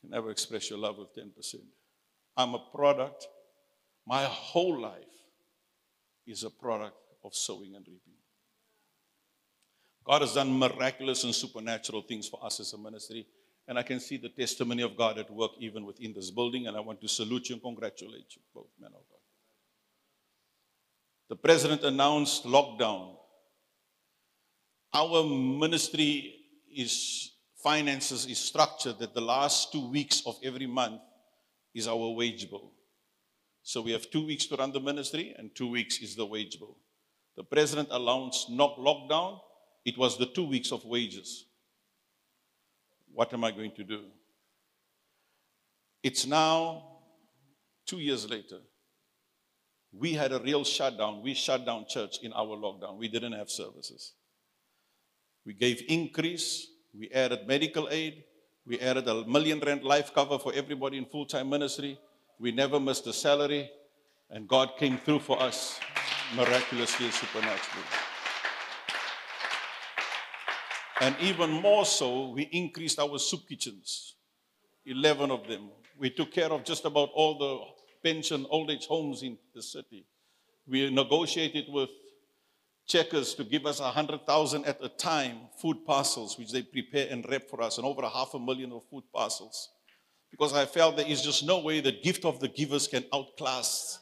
can 0.00 0.10
never 0.10 0.32
express 0.32 0.68
your 0.68 0.80
love 0.80 0.98
with 0.98 1.14
10%. 1.14 1.54
I'm 2.36 2.54
a 2.54 2.64
product, 2.74 3.28
my 4.06 4.24
whole 4.24 4.80
life 4.80 5.04
is 6.26 6.42
a 6.42 6.50
product 6.50 6.96
of 7.22 7.32
sowing 7.32 7.76
and 7.76 7.86
reaping. 7.86 8.21
God 10.04 10.22
has 10.22 10.34
done 10.34 10.58
miraculous 10.58 11.24
and 11.24 11.34
supernatural 11.34 12.02
things 12.02 12.28
for 12.28 12.44
us 12.44 12.60
as 12.60 12.72
a 12.72 12.78
ministry. 12.78 13.26
And 13.68 13.78
I 13.78 13.82
can 13.82 14.00
see 14.00 14.16
the 14.16 14.28
testimony 14.28 14.82
of 14.82 14.96
God 14.96 15.18
at 15.18 15.30
work 15.30 15.52
even 15.58 15.86
within 15.86 16.12
this 16.12 16.30
building. 16.30 16.66
And 16.66 16.76
I 16.76 16.80
want 16.80 17.00
to 17.00 17.08
salute 17.08 17.48
you 17.48 17.54
and 17.54 17.62
congratulate 17.62 18.26
you, 18.34 18.42
both 18.54 18.66
men 18.80 18.88
of 18.88 18.94
God. 19.08 19.20
The 21.28 21.36
president 21.36 21.84
announced 21.84 22.44
lockdown. 22.44 23.16
Our 24.92 25.24
ministry 25.24 26.34
is 26.74 27.32
finances 27.62 28.26
is 28.26 28.38
structured 28.38 28.98
that 28.98 29.14
the 29.14 29.20
last 29.20 29.72
two 29.72 29.88
weeks 29.88 30.22
of 30.26 30.36
every 30.42 30.66
month 30.66 31.00
is 31.74 31.86
our 31.86 32.10
wage 32.10 32.50
bill. 32.50 32.72
So 33.62 33.80
we 33.80 33.92
have 33.92 34.10
two 34.10 34.26
weeks 34.26 34.46
to 34.46 34.56
run 34.56 34.72
the 34.72 34.80
ministry, 34.80 35.34
and 35.38 35.54
two 35.54 35.70
weeks 35.70 35.98
is 35.98 36.16
the 36.16 36.26
wage 36.26 36.58
bill. 36.58 36.76
The 37.36 37.44
president 37.44 37.88
announced 37.92 38.50
knock 38.50 38.76
lockdown. 38.76 39.40
It 39.84 39.98
was 39.98 40.16
the 40.18 40.26
two 40.26 40.44
weeks 40.44 40.72
of 40.72 40.84
wages. 40.84 41.46
What 43.12 43.32
am 43.34 43.44
I 43.44 43.50
going 43.50 43.72
to 43.72 43.84
do? 43.84 44.00
It's 46.02 46.26
now 46.26 46.84
two 47.86 47.98
years 47.98 48.28
later. 48.28 48.58
We 49.92 50.14
had 50.14 50.32
a 50.32 50.38
real 50.38 50.64
shutdown. 50.64 51.22
We 51.22 51.34
shut 51.34 51.66
down 51.66 51.86
church 51.88 52.18
in 52.22 52.32
our 52.32 52.56
lockdown. 52.56 52.96
We 52.96 53.08
didn't 53.08 53.32
have 53.32 53.50
services. 53.50 54.12
We 55.44 55.52
gave 55.52 55.82
increase. 55.88 56.66
We 56.98 57.10
added 57.10 57.46
medical 57.46 57.88
aid. 57.90 58.24
We 58.64 58.80
added 58.80 59.08
a 59.08 59.26
million 59.26 59.60
rand 59.60 59.82
life 59.82 60.14
cover 60.14 60.38
for 60.38 60.52
everybody 60.54 60.96
in 60.96 61.04
full 61.04 61.26
time 61.26 61.50
ministry. 61.50 61.98
We 62.38 62.52
never 62.52 62.80
missed 62.80 63.06
a 63.06 63.12
salary. 63.12 63.70
And 64.30 64.48
God 64.48 64.76
came 64.78 64.96
through 64.96 65.20
for 65.20 65.40
us 65.42 65.78
miraculously, 66.34 67.06
and 67.06 67.14
supernaturally. 67.14 68.01
And 71.00 71.16
even 71.20 71.50
more 71.50 71.84
so, 71.84 72.30
we 72.30 72.42
increased 72.42 72.98
our 72.98 73.18
soup 73.18 73.48
kitchens 73.48 74.14
11 74.86 75.30
of 75.30 75.46
them. 75.46 75.70
We 75.98 76.10
took 76.10 76.32
care 76.32 76.50
of 76.50 76.64
just 76.64 76.84
about 76.84 77.10
all 77.14 77.38
the 77.38 78.08
pension 78.08 78.46
old 78.50 78.70
age 78.70 78.86
homes 78.86 79.22
in 79.22 79.38
the 79.54 79.62
city. 79.62 80.04
We 80.66 80.90
negotiated 80.90 81.66
with 81.68 81.90
checkers 82.86 83.34
to 83.34 83.44
give 83.44 83.66
us 83.66 83.80
a 83.80 83.90
hundred 83.90 84.26
thousand 84.26 84.64
at 84.66 84.82
a 84.82 84.88
time 84.88 85.48
food 85.60 85.84
parcels, 85.86 86.38
which 86.38 86.52
they 86.52 86.62
prepare 86.62 87.08
and 87.10 87.24
wrap 87.28 87.48
for 87.48 87.62
us, 87.62 87.78
and 87.78 87.86
over 87.86 88.02
a 88.02 88.10
half 88.10 88.34
a 88.34 88.38
million 88.38 88.72
of 88.72 88.82
food 88.90 89.04
parcels. 89.14 89.70
Because 90.30 90.52
I 90.52 90.66
felt 90.66 90.96
there 90.96 91.06
is 91.06 91.22
just 91.22 91.44
no 91.44 91.60
way 91.60 91.80
the 91.80 91.92
gift 91.92 92.24
of 92.24 92.40
the 92.40 92.48
givers 92.48 92.88
can 92.88 93.04
outclass. 93.12 93.98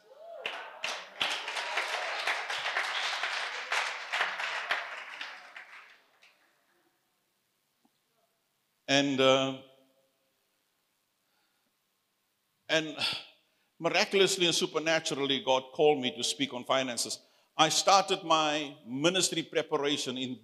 And 8.90 9.20
uh, 9.20 9.55
and 12.68 12.96
miraculously 13.79 14.46
and 14.46 14.55
supernaturally, 14.55 15.42
God 15.46 15.62
called 15.72 16.00
me 16.00 16.12
to 16.16 16.24
speak 16.24 16.53
on 16.53 16.64
finances. 16.64 17.20
I 17.57 17.68
started 17.68 18.24
my 18.24 18.74
ministry 18.85 19.44
preparation 19.44 20.18
in, 20.18 20.38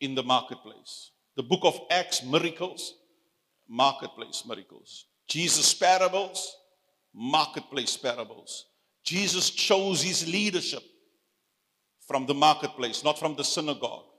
in 0.00 0.16
the 0.16 0.24
marketplace. 0.24 1.12
The 1.36 1.44
book 1.44 1.60
of 1.62 1.78
Acts, 1.92 2.24
miracles, 2.24 2.94
marketplace 3.68 4.42
miracles. 4.44 5.06
Jesus' 5.28 5.72
parables, 5.72 6.56
marketplace 7.14 7.96
parables. 7.96 8.66
Jesus 9.04 9.50
chose 9.50 10.02
his 10.02 10.26
leadership 10.26 10.82
from 12.08 12.26
the 12.26 12.34
marketplace, 12.34 13.04
not 13.04 13.16
from 13.16 13.36
the 13.36 13.44
synagogue. 13.44 14.09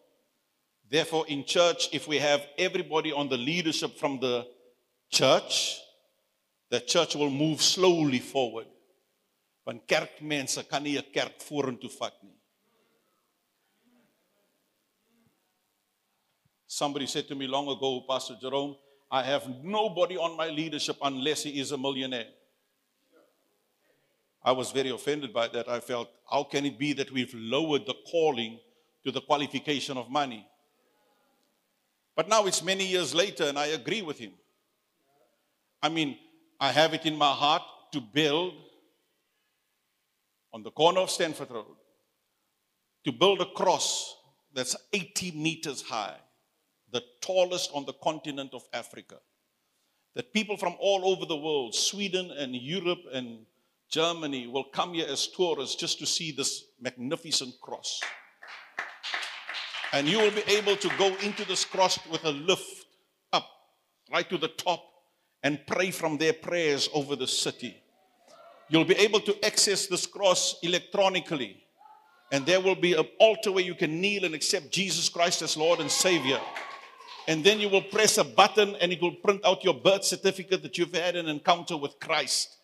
Therefore, 0.92 1.26
in 1.30 1.46
church, 1.46 1.88
if 1.94 2.06
we 2.06 2.18
have 2.18 2.46
everybody 2.58 3.14
on 3.14 3.30
the 3.30 3.38
leadership 3.38 3.98
from 3.98 4.20
the 4.20 4.46
church, 5.10 5.80
the 6.70 6.82
church 6.82 7.16
will 7.16 7.30
move 7.30 7.62
slowly 7.62 8.20
forward. 8.20 8.68
Want 9.66 9.88
kerkmense 9.88 10.68
kan 10.68 10.84
nie 10.84 10.98
'n 10.98 11.06
kerk 11.14 11.40
vorentoe 11.40 11.88
vat 11.98 12.14
nie. 12.24 12.36
Somebody 16.68 17.08
said 17.08 17.28
to 17.28 17.36
me 17.36 17.48
long 17.48 17.70
ago, 17.70 18.02
Pastor 18.02 18.38
Jerome, 18.42 18.76
I 19.10 19.24
have 19.24 19.48
nobody 19.64 20.18
on 20.18 20.36
my 20.36 20.50
leadership 20.50 20.98
unless 21.02 21.44
he 21.44 21.60
is 21.60 21.72
a 21.72 21.78
millionaire. 21.78 22.34
I 24.44 24.52
was 24.52 24.72
very 24.72 24.90
offended 24.90 25.32
by 25.32 25.48
that. 25.48 25.70
I 25.70 25.80
felt, 25.80 26.10
how 26.30 26.44
can 26.44 26.66
it 26.66 26.78
be 26.78 26.92
that 26.94 27.12
we've 27.12 27.34
lowered 27.34 27.86
the 27.86 27.96
calling 28.12 28.60
to 29.06 29.12
the 29.12 29.22
qualification 29.22 29.98
of 29.98 30.10
money? 30.10 30.48
But 32.16 32.28
now 32.28 32.46
it's 32.46 32.64
many 32.64 32.86
years 32.86 33.16
later, 33.16 33.46
and 33.46 33.58
I 33.58 33.68
agree 33.68 34.02
with 34.02 34.20
him. 34.20 34.34
I 35.82 35.90
mean, 35.90 36.18
I 36.60 36.72
have 36.72 36.94
it 36.94 37.06
in 37.06 37.16
my 37.16 37.32
heart 37.32 37.64
to 37.94 38.02
build 38.02 38.54
on 40.54 40.64
the 40.64 40.72
corner 40.72 41.00
of 41.00 41.10
Stanford 41.10 41.50
Road, 41.50 41.78
to 43.06 43.12
build 43.12 43.42
a 43.42 43.46
cross 43.46 44.16
that's 44.54 44.76
80 44.94 45.32
meters 45.32 45.82
high, 45.82 46.18
the 46.92 47.02
tallest 47.22 47.72
on 47.74 47.86
the 47.86 47.94
continent 47.94 48.54
of 48.54 48.64
Africa. 48.74 49.18
That 50.14 50.34
people 50.34 50.58
from 50.58 50.76
all 50.80 51.06
over 51.06 51.26
the 51.26 51.38
world, 51.38 51.74
Sweden 51.74 52.32
and 52.32 52.54
Europe 52.54 53.00
and 53.14 53.46
Germany, 53.90 54.48
will 54.48 54.66
come 54.66 54.94
here 54.94 55.08
as 55.10 55.28
tourists 55.28 55.76
just 55.76 56.00
to 56.00 56.06
see 56.06 56.32
this 56.32 56.66
magnificent 56.82 57.54
cross. 57.62 58.02
And 59.94 60.08
you 60.08 60.20
will 60.20 60.32
be 60.32 60.44
able 60.48 60.76
to 60.78 60.90
go 60.98 61.16
into 61.18 61.46
this 61.46 61.66
cross 61.66 62.00
with 62.10 62.24
a 62.24 62.32
lift 62.32 62.86
up 63.34 63.48
right 64.12 64.30
to 64.30 64.38
the 64.38 64.48
top 64.48 64.84
and 65.44 65.60
pray 65.68 65.92
from 65.92 66.18
there 66.18 66.34
prayers 66.34 66.90
over 66.94 67.16
the 67.16 67.28
city. 67.28 67.76
You'll 68.70 68.86
be 68.86 68.96
able 68.96 69.20
to 69.22 69.46
access 69.46 69.88
this 69.88 70.06
cross 70.06 70.56
electronically. 70.64 71.58
And 72.32 72.46
there 72.46 72.62
will 72.62 72.76
be 72.76 72.94
an 72.94 73.06
altar 73.20 73.52
where 73.52 73.64
you 73.64 73.76
can 73.76 74.00
kneel 74.00 74.24
and 74.24 74.34
accept 74.34 74.72
Jesus 74.72 75.10
Christ 75.10 75.42
as 75.42 75.58
Lord 75.58 75.82
and 75.82 75.92
Savior. 75.92 76.40
And 77.28 77.44
then 77.44 77.60
you 77.60 77.68
will 77.68 77.82
press 77.82 78.18
a 78.18 78.24
button 78.24 78.76
and 78.80 78.94
it 78.94 79.02
will 79.02 79.16
print 79.16 79.42
out 79.46 79.66
your 79.66 79.74
birth 79.74 80.06
certificate 80.06 80.64
that 80.64 80.78
you've 80.78 80.96
had 80.96 81.18
an 81.18 81.28
encounter 81.28 81.76
with 81.76 82.00
Christ. 82.00 82.58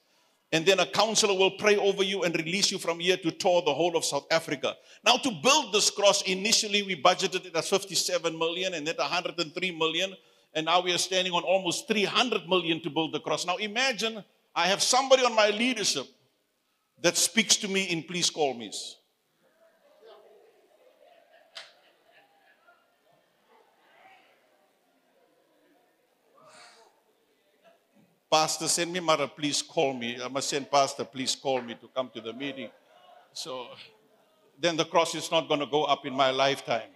And 0.51 0.65
then 0.65 0.79
a 0.79 0.85
counselor 0.85 1.33
will 1.33 1.51
pray 1.51 1.75
over 1.75 2.03
you 2.03 2.23
and 2.23 2.33
release 2.35 2.71
you 2.71 2.77
from 2.77 2.99
here 2.99 3.17
to 3.17 3.31
tour 3.31 3.61
the 3.65 3.73
whole 3.73 3.97
of 3.97 4.05
South 4.05 4.25
Africa. 4.31 4.75
Now, 5.05 5.17
to 5.17 5.31
build 5.43 5.73
this 5.73 5.89
cross, 5.89 6.21
initially 6.21 6.83
we 6.83 7.01
budgeted 7.01 7.45
it 7.45 7.55
at 7.55 7.65
57 7.65 8.37
million 8.37 8.73
and 8.73 8.87
then 8.87 8.95
103 8.97 9.71
million. 9.71 10.13
And 10.53 10.65
now 10.65 10.81
we 10.81 10.93
are 10.93 10.97
standing 10.97 11.33
on 11.33 11.43
almost 11.43 11.87
300 11.87 12.47
million 12.47 12.81
to 12.81 12.89
build 12.89 13.13
the 13.13 13.19
cross. 13.19 13.45
Now, 13.45 13.57
imagine 13.57 14.23
I 14.55 14.67
have 14.67 14.81
somebody 14.81 15.23
on 15.23 15.35
my 15.35 15.49
leadership 15.49 16.07
that 17.01 17.17
speaks 17.17 17.57
to 17.57 17.67
me 17.67 17.83
in 17.85 18.03
please 18.03 18.29
call 18.29 18.53
me's. 18.53 18.96
Pastor, 28.29 28.67
send 28.67 28.91
me 28.91 28.99
mother, 28.99 29.27
please 29.27 29.61
call 29.61 29.93
me. 29.93 30.21
I 30.21 30.27
must 30.27 30.49
send 30.49 30.69
Pastor, 30.69 31.05
please 31.05 31.35
call 31.35 31.61
me 31.61 31.75
to 31.75 31.87
come 31.95 32.09
to 32.13 32.21
the 32.21 32.33
meeting. 32.33 32.69
So 33.31 33.67
then 34.59 34.75
the 34.75 34.85
cross 34.85 35.15
is 35.15 35.31
not 35.31 35.47
going 35.47 35.61
to 35.61 35.65
go 35.65 35.83
up 35.83 36.05
in 36.05 36.13
my 36.13 36.31
lifetime. 36.31 36.89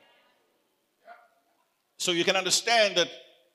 So 1.98 2.12
you 2.12 2.26
can 2.26 2.36
understand 2.36 2.98
that 2.98 3.08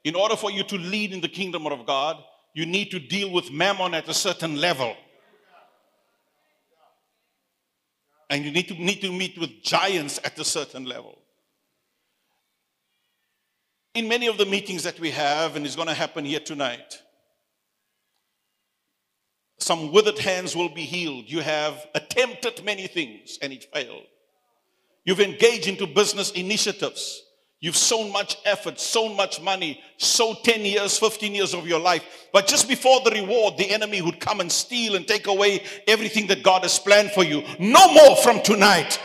in 0.04 0.14
order 0.14 0.36
for 0.36 0.50
you 0.50 0.62
to 0.62 0.76
lead 0.76 1.12
in 1.12 1.20
the 1.20 1.28
kingdom 1.28 1.66
of 1.66 1.84
God, 1.84 2.22
you 2.54 2.64
need 2.64 2.90
to 2.92 2.98
deal 2.98 3.30
with 3.30 3.50
mammon 3.50 3.92
at 3.92 4.08
a 4.08 4.14
certain 4.14 4.56
level. 4.56 4.96
And 8.30 8.44
you 8.44 8.52
need 8.52 8.68
to, 8.68 8.74
need 8.74 9.00
to 9.02 9.12
meet 9.12 9.36
with 9.38 9.62
giants 9.62 10.18
at 10.24 10.38
a 10.38 10.44
certain 10.44 10.84
level. 10.84 11.18
In 13.94 14.08
many 14.08 14.26
of 14.28 14.38
the 14.38 14.46
meetings 14.46 14.82
that 14.84 14.98
we 14.98 15.10
have, 15.10 15.56
and 15.56 15.66
it's 15.66 15.76
going 15.76 15.88
to 15.88 15.94
happen 15.94 16.24
here 16.24 16.40
tonight, 16.40 17.02
some 19.58 19.92
withered 19.92 20.18
hands 20.18 20.54
will 20.54 20.68
be 20.68 20.82
healed. 20.82 21.24
You 21.26 21.40
have 21.40 21.86
attempted 21.94 22.64
many 22.64 22.86
things 22.86 23.38
and 23.40 23.52
it 23.52 23.66
failed. 23.72 24.04
You've 25.04 25.20
engaged 25.20 25.66
into 25.68 25.86
business 25.86 26.32
initiatives. 26.32 27.22
You've 27.60 27.76
sown 27.76 28.12
much 28.12 28.36
effort, 28.44 28.78
sown 28.78 29.16
much 29.16 29.40
money, 29.40 29.80
sowed 29.96 30.44
10 30.44 30.60
years, 30.60 30.98
15 30.98 31.34
years 31.34 31.54
of 31.54 31.66
your 31.66 31.80
life. 31.80 32.04
But 32.32 32.46
just 32.46 32.68
before 32.68 33.00
the 33.00 33.12
reward, 33.12 33.56
the 33.56 33.70
enemy 33.70 34.02
would 34.02 34.20
come 34.20 34.40
and 34.40 34.52
steal 34.52 34.94
and 34.94 35.08
take 35.08 35.26
away 35.26 35.64
everything 35.88 36.26
that 36.26 36.42
God 36.42 36.62
has 36.62 36.78
planned 36.78 37.12
for 37.12 37.24
you. 37.24 37.42
No 37.58 37.92
more 37.94 38.16
from 38.16 38.42
tonight. 38.42 39.00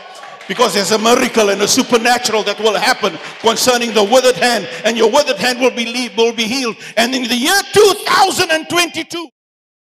Because 0.48 0.74
there's 0.74 0.90
a 0.90 0.98
miracle 0.98 1.48
and 1.48 1.62
a 1.62 1.68
supernatural 1.68 2.42
that 2.42 2.58
will 2.58 2.76
happen 2.76 3.16
concerning 3.40 3.94
the 3.94 4.04
withered 4.04 4.36
hand, 4.36 4.68
and 4.84 4.98
your 4.98 5.10
withered 5.10 5.38
hand 5.38 5.60
will 5.60 5.70
be, 5.70 6.10
will 6.16 6.34
be 6.34 6.44
healed. 6.44 6.76
And 6.96 7.14
in 7.14 7.22
the 7.22 7.36
year 7.36 7.58
2022, 7.72 9.28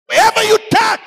Wherever 0.10 0.44
you 0.44 0.58
touch. 0.72 1.00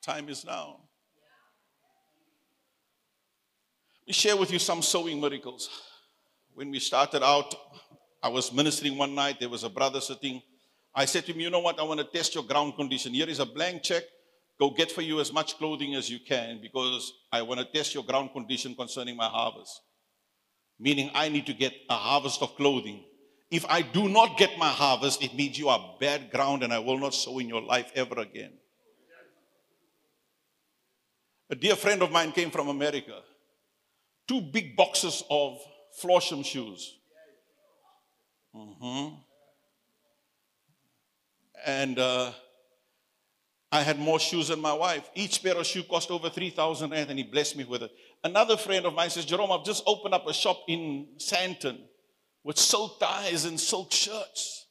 Time 0.00 0.28
is 0.28 0.44
now. 0.44 0.76
Let 4.00 4.08
me 4.08 4.12
share 4.12 4.36
with 4.36 4.52
you 4.52 4.58
some 4.58 4.82
sowing 4.82 5.20
miracles. 5.20 5.68
When 6.54 6.70
we 6.70 6.78
started 6.78 7.24
out, 7.24 7.54
I 8.22 8.28
was 8.28 8.52
ministering 8.52 8.96
one 8.96 9.14
night. 9.14 9.40
There 9.40 9.48
was 9.48 9.64
a 9.64 9.70
brother 9.70 10.00
sitting. 10.00 10.42
I 10.94 11.06
said 11.06 11.26
to 11.26 11.32
him, 11.32 11.40
You 11.40 11.50
know 11.50 11.60
what? 11.60 11.78
I 11.80 11.82
want 11.82 11.98
to 12.00 12.06
test 12.06 12.34
your 12.34 12.44
ground 12.44 12.74
condition. 12.76 13.14
Here 13.14 13.28
is 13.28 13.40
a 13.40 13.46
blank 13.46 13.82
check. 13.82 14.04
Go 14.60 14.70
get 14.70 14.92
for 14.92 15.02
you 15.02 15.18
as 15.20 15.32
much 15.32 15.56
clothing 15.56 15.94
as 15.94 16.08
you 16.08 16.20
can 16.20 16.60
because 16.60 17.12
I 17.32 17.42
want 17.42 17.58
to 17.60 17.66
test 17.66 17.94
your 17.94 18.04
ground 18.04 18.30
condition 18.32 18.76
concerning 18.76 19.16
my 19.16 19.26
harvest 19.26 19.80
meaning 20.78 21.10
I 21.14 21.28
need 21.28 21.46
to 21.46 21.54
get 21.54 21.72
a 21.88 21.94
harvest 21.94 22.42
of 22.42 22.56
clothing. 22.56 23.04
If 23.50 23.66
I 23.68 23.82
do 23.82 24.08
not 24.08 24.38
get 24.38 24.58
my 24.58 24.68
harvest, 24.68 25.22
it 25.22 25.34
means 25.34 25.58
you 25.58 25.68
are 25.68 25.96
bad 26.00 26.30
ground 26.30 26.62
and 26.62 26.72
I 26.72 26.78
will 26.78 26.98
not 26.98 27.14
sow 27.14 27.38
in 27.38 27.48
your 27.48 27.60
life 27.60 27.92
ever 27.94 28.18
again. 28.20 28.52
A 31.50 31.54
dear 31.54 31.76
friend 31.76 32.02
of 32.02 32.10
mine 32.10 32.32
came 32.32 32.50
from 32.50 32.68
America. 32.68 33.20
Two 34.26 34.40
big 34.40 34.74
boxes 34.74 35.22
of 35.28 35.58
Florsheim 36.02 36.42
shoes. 36.42 36.96
Mm-hmm. 38.56 39.14
And 41.66 41.98
uh, 41.98 42.32
I 43.74 43.80
had 43.80 43.98
more 43.98 44.20
shoes 44.20 44.48
than 44.48 44.60
my 44.60 44.74
wife. 44.74 45.08
Each 45.14 45.42
pair 45.42 45.56
of 45.56 45.64
shoes 45.64 45.86
cost 45.88 46.10
over 46.10 46.28
3,000 46.28 46.90
rand, 46.90 47.08
and 47.08 47.18
he 47.18 47.24
blessed 47.24 47.56
me 47.56 47.64
with 47.64 47.82
it. 47.82 47.90
Another 48.22 48.58
friend 48.58 48.84
of 48.84 48.92
mine 48.92 49.08
says, 49.08 49.24
Jerome, 49.24 49.50
I've 49.50 49.64
just 49.64 49.82
opened 49.86 50.12
up 50.12 50.26
a 50.26 50.34
shop 50.34 50.60
in 50.68 51.06
Sandton 51.16 51.78
with 52.44 52.58
silk 52.58 53.00
ties 53.00 53.46
and 53.46 53.58
silk 53.58 53.90
shirts. 53.90 54.66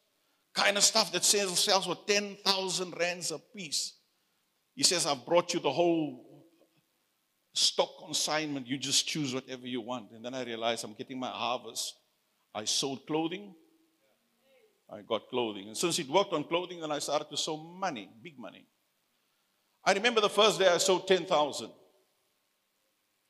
Kind 0.54 0.78
of 0.78 0.84
stuff 0.84 1.12
that 1.14 1.24
sells, 1.24 1.60
sells 1.60 1.88
for 1.88 1.98
10,000 2.08 2.94
rands 3.00 3.32
a 3.32 3.40
piece. 3.40 3.96
He 4.76 4.84
says, 4.84 5.08
I've 5.08 5.26
brought 5.26 5.56
you 5.56 5.60
the 5.60 5.72
whole 5.72 6.46
stock 7.54 7.90
consignment. 8.06 8.68
You 8.68 8.78
just 8.78 9.08
choose 9.08 9.34
whatever 9.34 9.66
you 9.66 9.82
want. 9.82 10.12
And 10.12 10.24
then 10.24 10.36
I 10.36 10.44
realized 10.44 10.84
I'm 10.84 10.94
getting 10.94 11.20
my 11.20 11.30
harvest. 11.30 11.96
I 12.54 12.66
sold 12.66 13.08
clothing. 13.08 13.56
I 14.92 15.02
got 15.02 15.28
clothing. 15.30 15.70
And 15.70 15.78
since 15.78 15.98
it 15.98 16.08
worked 16.08 16.34
on 16.34 16.44
clothing, 16.44 16.82
then 16.82 16.92
I 16.92 17.00
started 17.00 17.30
to 17.32 17.38
sow 17.38 17.58
money, 17.58 18.08
big 18.22 18.38
money. 18.38 18.68
I 19.84 19.94
remember 19.94 20.22
the 20.22 20.30
first 20.30 20.60
day 20.60 20.68
I 20.68 20.78
sold 20.78 21.08
10,000. 21.08 21.66
It 21.66 21.72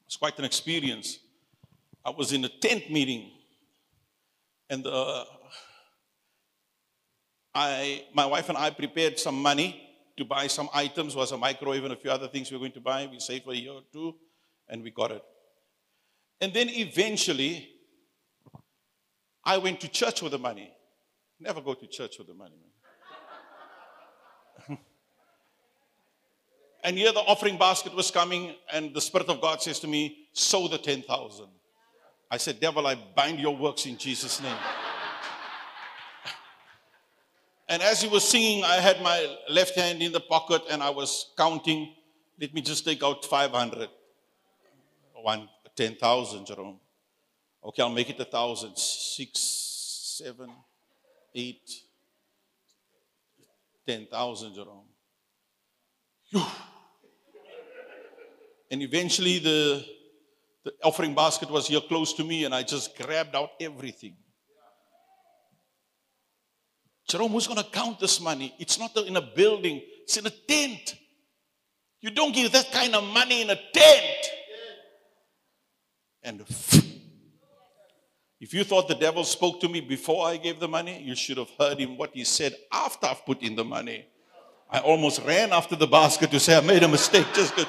was 0.05 0.17
quite 0.17 0.37
an 0.37 0.45
experience. 0.45 1.19
I 2.03 2.09
was 2.09 2.33
in 2.33 2.43
a 2.43 2.49
tent 2.49 2.91
meeting, 2.91 3.31
and 4.69 4.85
uh, 4.85 5.23
I, 7.53 8.05
my 8.13 8.25
wife 8.25 8.49
and 8.49 8.57
I 8.57 8.69
prepared 8.71 9.19
some 9.19 9.41
money 9.41 9.89
to 10.17 10.25
buy 10.25 10.47
some 10.47 10.69
items, 10.73 11.15
was 11.15 11.31
a 11.31 11.37
microwave 11.37 11.83
and 11.83 11.93
a 11.93 11.95
few 11.95 12.11
other 12.11 12.27
things 12.27 12.51
we 12.51 12.57
were 12.57 12.61
going 12.61 12.73
to 12.73 12.81
buy. 12.81 13.07
We 13.09 13.19
saved 13.19 13.45
for 13.45 13.53
a 13.53 13.55
year 13.55 13.71
or 13.71 13.83
two, 13.91 14.15
and 14.67 14.83
we 14.83 14.91
got 14.91 15.11
it. 15.11 15.23
And 16.41 16.53
then 16.53 16.69
eventually, 16.69 17.69
I 19.43 19.57
went 19.57 19.79
to 19.81 19.87
church 19.87 20.21
with 20.21 20.31
the 20.31 20.39
money. 20.39 20.71
Never 21.39 21.61
go 21.61 21.75
to 21.75 21.87
church 21.87 22.17
with 22.17 22.27
the 22.27 22.33
money, 22.33 22.55
man. 22.59 22.70
And 26.83 26.97
here 26.97 27.11
the 27.11 27.19
offering 27.19 27.57
basket 27.57 27.93
was 27.93 28.09
coming, 28.09 28.55
and 28.73 28.93
the 28.93 29.01
Spirit 29.01 29.29
of 29.29 29.39
God 29.39 29.61
says 29.61 29.79
to 29.81 29.87
me, 29.87 30.27
Sow 30.33 30.67
the 30.67 30.77
10,000. 30.77 31.45
I 32.29 32.37
said, 32.37 32.59
Devil, 32.59 32.87
I 32.87 32.95
bind 32.95 33.39
your 33.39 33.55
works 33.55 33.85
in 33.85 33.97
Jesus' 33.97 34.41
name. 34.41 34.55
and 37.69 37.83
as 37.83 38.01
he 38.01 38.07
was 38.07 38.23
singing, 38.23 38.63
I 38.63 38.75
had 38.75 39.01
my 39.01 39.37
left 39.49 39.75
hand 39.75 40.01
in 40.01 40.11
the 40.11 40.21
pocket 40.21 40.63
and 40.71 40.81
I 40.81 40.89
was 40.89 41.31
counting. 41.37 41.93
Let 42.39 42.53
me 42.53 42.61
just 42.61 42.85
take 42.85 43.03
out 43.03 43.25
500. 43.25 43.89
One, 45.15 45.49
10,000, 45.75 46.47
Jerome. 46.47 46.79
Okay, 47.63 47.83
I'll 47.83 47.89
make 47.89 48.09
it 48.09 48.19
a 48.19 48.25
thousand. 48.25 48.77
Six, 48.77 49.39
seven, 50.23 50.49
eight, 51.35 51.69
10,000, 53.85 54.55
Jerome. 54.55 54.85
Whew. 56.31 56.41
And 58.71 58.81
eventually 58.81 59.39
the, 59.39 59.85
the 60.63 60.73
offering 60.81 61.13
basket 61.13 61.51
was 61.51 61.67
here 61.67 61.81
close 61.81 62.13
to 62.13 62.23
me, 62.23 62.45
and 62.45 62.55
I 62.55 62.63
just 62.63 62.97
grabbed 62.97 63.35
out 63.35 63.49
everything. 63.59 64.15
Jerome, 67.09 67.31
who's 67.31 67.47
going 67.47 67.61
to 67.61 67.69
count 67.69 67.99
this 67.99 68.21
money? 68.21 68.55
It's 68.57 68.79
not 68.79 68.95
in 68.95 69.17
a 69.17 69.21
building, 69.21 69.81
it's 70.03 70.15
in 70.15 70.25
a 70.25 70.29
tent. 70.29 70.95
You 71.99 72.11
don't 72.11 72.33
give 72.33 72.53
that 72.53 72.71
kind 72.71 72.95
of 72.95 73.03
money 73.03 73.41
in 73.41 73.49
a 73.49 73.59
tent. 73.73 74.25
And 76.23 76.45
if 78.39 78.53
you 78.53 78.63
thought 78.63 78.87
the 78.87 78.95
devil 78.95 79.25
spoke 79.25 79.59
to 79.61 79.67
me 79.67 79.81
before 79.81 80.25
I 80.25 80.37
gave 80.37 80.59
the 80.59 80.67
money, 80.67 81.03
you 81.03 81.15
should 81.15 81.37
have 81.37 81.49
heard 81.59 81.77
him 81.77 81.97
what 81.97 82.11
he 82.13 82.23
said 82.23 82.55
after 82.71 83.07
I've 83.07 83.25
put 83.25 83.41
in 83.41 83.55
the 83.55 83.65
money. 83.65 84.05
I 84.69 84.79
almost 84.79 85.21
ran 85.25 85.51
after 85.51 85.75
the 85.75 85.87
basket 85.87 86.31
to 86.31 86.39
say 86.39 86.57
I 86.57 86.61
made 86.61 86.81
a 86.81 86.87
mistake. 86.87 87.27
Just 87.33 87.55
good. 87.55 87.67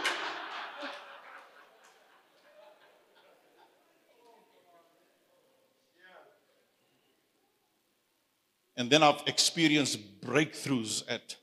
And 8.83 8.91
then 8.91 9.05
I've 9.05 9.23
experienced 9.29 10.21
breakthroughs 10.21 11.05
at 11.09 11.37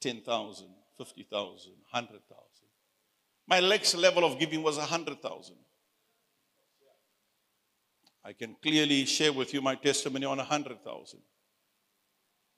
10,000, 0.00 0.66
50,000, 0.98 1.70
100,000. 1.92 2.20
My 3.46 3.60
next 3.60 3.94
level 3.94 4.24
of 4.24 4.40
giving 4.40 4.60
was 4.64 4.76
100,000. 4.76 5.54
I 8.24 8.32
can 8.32 8.56
clearly 8.60 9.04
share 9.04 9.32
with 9.32 9.54
you 9.54 9.62
my 9.62 9.76
testimony 9.76 10.26
on 10.26 10.38
100,000. 10.38 11.20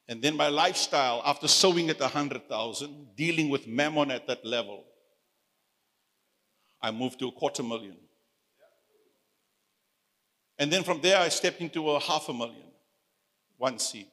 And 0.08 0.22
then 0.22 0.34
my 0.34 0.48
lifestyle 0.48 1.20
after 1.26 1.46
sowing 1.46 1.90
at 1.90 2.00
100,000, 2.00 3.16
dealing 3.16 3.50
with 3.50 3.66
mammon 3.66 4.12
at 4.12 4.26
that 4.28 4.46
level, 4.46 4.82
I 6.80 6.90
moved 6.90 7.18
to 7.18 7.28
a 7.28 7.32
quarter 7.32 7.62
million. 7.62 7.98
And 10.58 10.72
then 10.72 10.84
from 10.84 11.02
there, 11.02 11.18
I 11.18 11.28
stepped 11.28 11.60
into 11.60 11.90
a 11.90 12.00
half 12.00 12.26
a 12.30 12.32
million, 12.32 12.69
one 13.61 13.78
seed. 13.78 14.06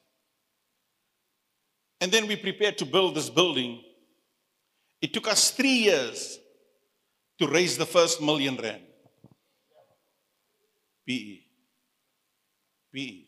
And 2.00 2.12
then 2.12 2.28
we 2.28 2.36
prepared 2.36 2.76
to 2.78 2.84
build 2.84 3.14
this 3.14 3.30
building. 3.30 3.82
It 5.00 5.12
took 5.12 5.26
us 5.26 5.50
three 5.50 5.88
years 5.88 6.38
to 7.38 7.48
raise 7.48 7.78
the 7.78 7.86
first 7.86 8.20
million 8.20 8.56
rand. 8.56 8.82
PE. 11.06 11.38
PE. 12.92 13.24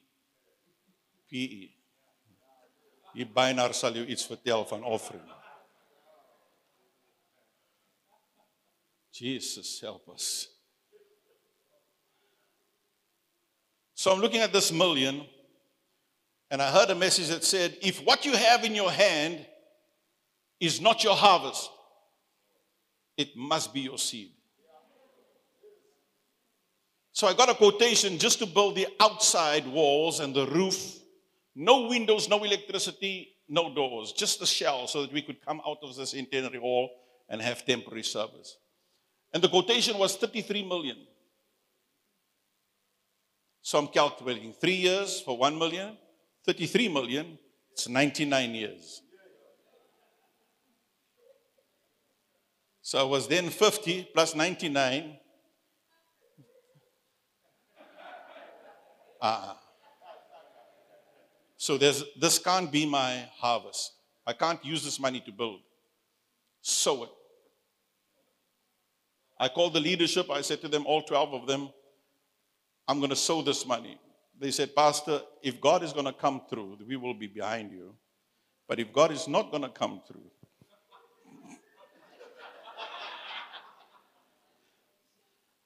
PE. 1.31 1.69
Hier 3.15 3.27
byna 3.27 3.73
sal 3.73 3.97
jou 3.97 4.05
iets 4.07 4.27
vertel 4.27 4.65
van 4.69 4.85
offering. 4.85 5.27
Jesus 9.11 9.81
help 9.81 10.09
us. 10.09 10.47
So 13.95 14.13
I'm 14.13 14.21
looking 14.21 14.41
at 14.41 14.53
this 14.53 14.71
million 14.71 15.27
and 16.51 16.61
I 16.61 16.71
heard 16.71 16.91
a 16.91 16.95
message 16.95 17.29
that 17.29 17.45
said, 17.45 17.77
if 17.81 17.99
what 18.05 18.25
you 18.25 18.33
have 18.33 18.65
in 18.65 18.75
your 18.75 18.91
hand 18.91 19.47
is 20.59 20.81
not 20.81 21.05
your 21.05 21.15
harvest, 21.15 21.71
it 23.17 23.37
must 23.37 23.73
be 23.73 23.81
your 23.81 23.99
seed. 23.99 24.33
So 27.13 27.27
I 27.27 27.35
got 27.35 27.51
a 27.51 27.55
quotation 27.55 28.19
just 28.19 28.39
to 28.39 28.47
build 28.47 28.77
the 28.77 28.89
outside 28.99 29.67
walls 29.67 30.21
and 30.21 30.35
the 30.35 30.47
roof. 30.47 30.99
No 31.55 31.87
windows, 31.87 32.29
no 32.29 32.43
electricity, 32.43 33.37
no 33.49 33.75
doors, 33.75 34.13
just 34.13 34.41
a 34.43 34.47
shell 34.47 34.87
so 34.87 35.03
that 35.03 35.13
we 35.13 35.23
could 35.23 35.45
come 35.45 35.61
out 35.67 35.79
of 35.83 35.95
this 35.97 36.11
centenary 36.11 36.59
hall 36.59 36.91
and 37.29 37.43
have 37.43 37.67
temporary 37.67 38.05
service. 38.05 38.57
And 39.33 39.43
the 39.43 39.49
quotation 39.49 39.99
was 39.99 40.17
33 40.17 40.65
million. 40.67 40.97
So 43.63 43.79
I'm 43.79 43.89
calculating 43.89 44.53
three 44.53 44.77
years 44.77 45.21
for 45.21 45.37
1 45.37 45.59
million, 45.59 45.97
33 46.47 46.89
million, 46.89 47.39
it's 47.73 47.89
99 47.89 48.55
years. 48.55 49.03
So 52.83 52.99
I 52.99 53.05
was 53.05 53.29
then 53.29 53.51
50 53.51 54.09
plus 54.13 54.35
99. 54.35 55.17
Uh, 59.21 59.55
so 61.57 61.77
this 61.79 62.39
can't 62.39 62.73
be 62.73 62.87
my 62.87 63.29
harvest. 63.37 63.93
I 64.27 64.33
can't 64.33 64.65
use 64.65 64.83
this 64.83 64.99
money 64.99 65.21
to 65.21 65.31
build. 65.31 65.61
Sow 66.63 67.05
it. 67.05 67.11
I 69.39 69.49
called 69.49 69.75
the 69.75 69.81
leadership. 69.81 70.31
I 70.31 70.41
said 70.41 70.61
to 70.63 70.69
them, 70.69 70.85
all 70.87 71.03
12 71.03 71.35
of 71.35 71.47
them, 71.47 71.71
I'm 72.89 72.99
going 72.99 73.11
to 73.11 73.17
sow 73.17 73.41
this 73.41 73.65
money. 73.67 73.99
They 74.41 74.51
said, 74.51 74.75
Pastor, 74.75 75.21
if 75.43 75.61
God 75.61 75.83
is 75.83 75.93
going 75.93 76.07
to 76.07 76.15
come 76.15 76.41
through, 76.49 76.79
we 76.89 76.97
will 76.97 77.13
be 77.13 77.27
behind 77.27 77.73
you. 77.73 77.95
But 78.67 78.81
if 78.81 78.91
God 78.91 79.13
is 79.13 79.29
not 79.29 79.51
going 79.51 79.65
to 79.65 79.69
come 79.69 80.01
through, 80.09 80.31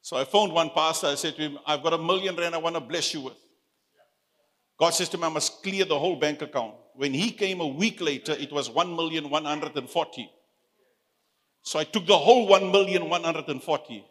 so 0.02 0.16
I 0.16 0.24
phoned 0.24 0.52
one 0.52 0.70
pastor. 0.70 1.06
I 1.06 1.14
said 1.14 1.36
to 1.36 1.42
him, 1.42 1.58
I've 1.64 1.84
got 1.84 1.92
a 1.92 1.98
million 1.98 2.34
rand 2.34 2.56
I 2.56 2.58
want 2.58 2.74
to 2.74 2.80
bless 2.80 3.14
you 3.14 3.20
with. 3.20 3.36
God 4.76 4.90
says 4.90 5.08
to 5.10 5.18
me, 5.18 5.22
I 5.24 5.28
must 5.28 5.62
clear 5.62 5.84
the 5.84 5.96
whole 5.96 6.16
bank 6.16 6.42
account. 6.42 6.74
When 6.94 7.14
he 7.14 7.30
came 7.30 7.60
a 7.60 7.66
week 7.66 8.00
later, 8.00 8.32
it 8.32 8.50
was 8.50 8.68
1,140. 8.68 10.30
So 11.62 11.78
I 11.78 11.84
took 11.84 12.06
the 12.06 12.18
whole 12.18 12.48
1,140 12.48 14.04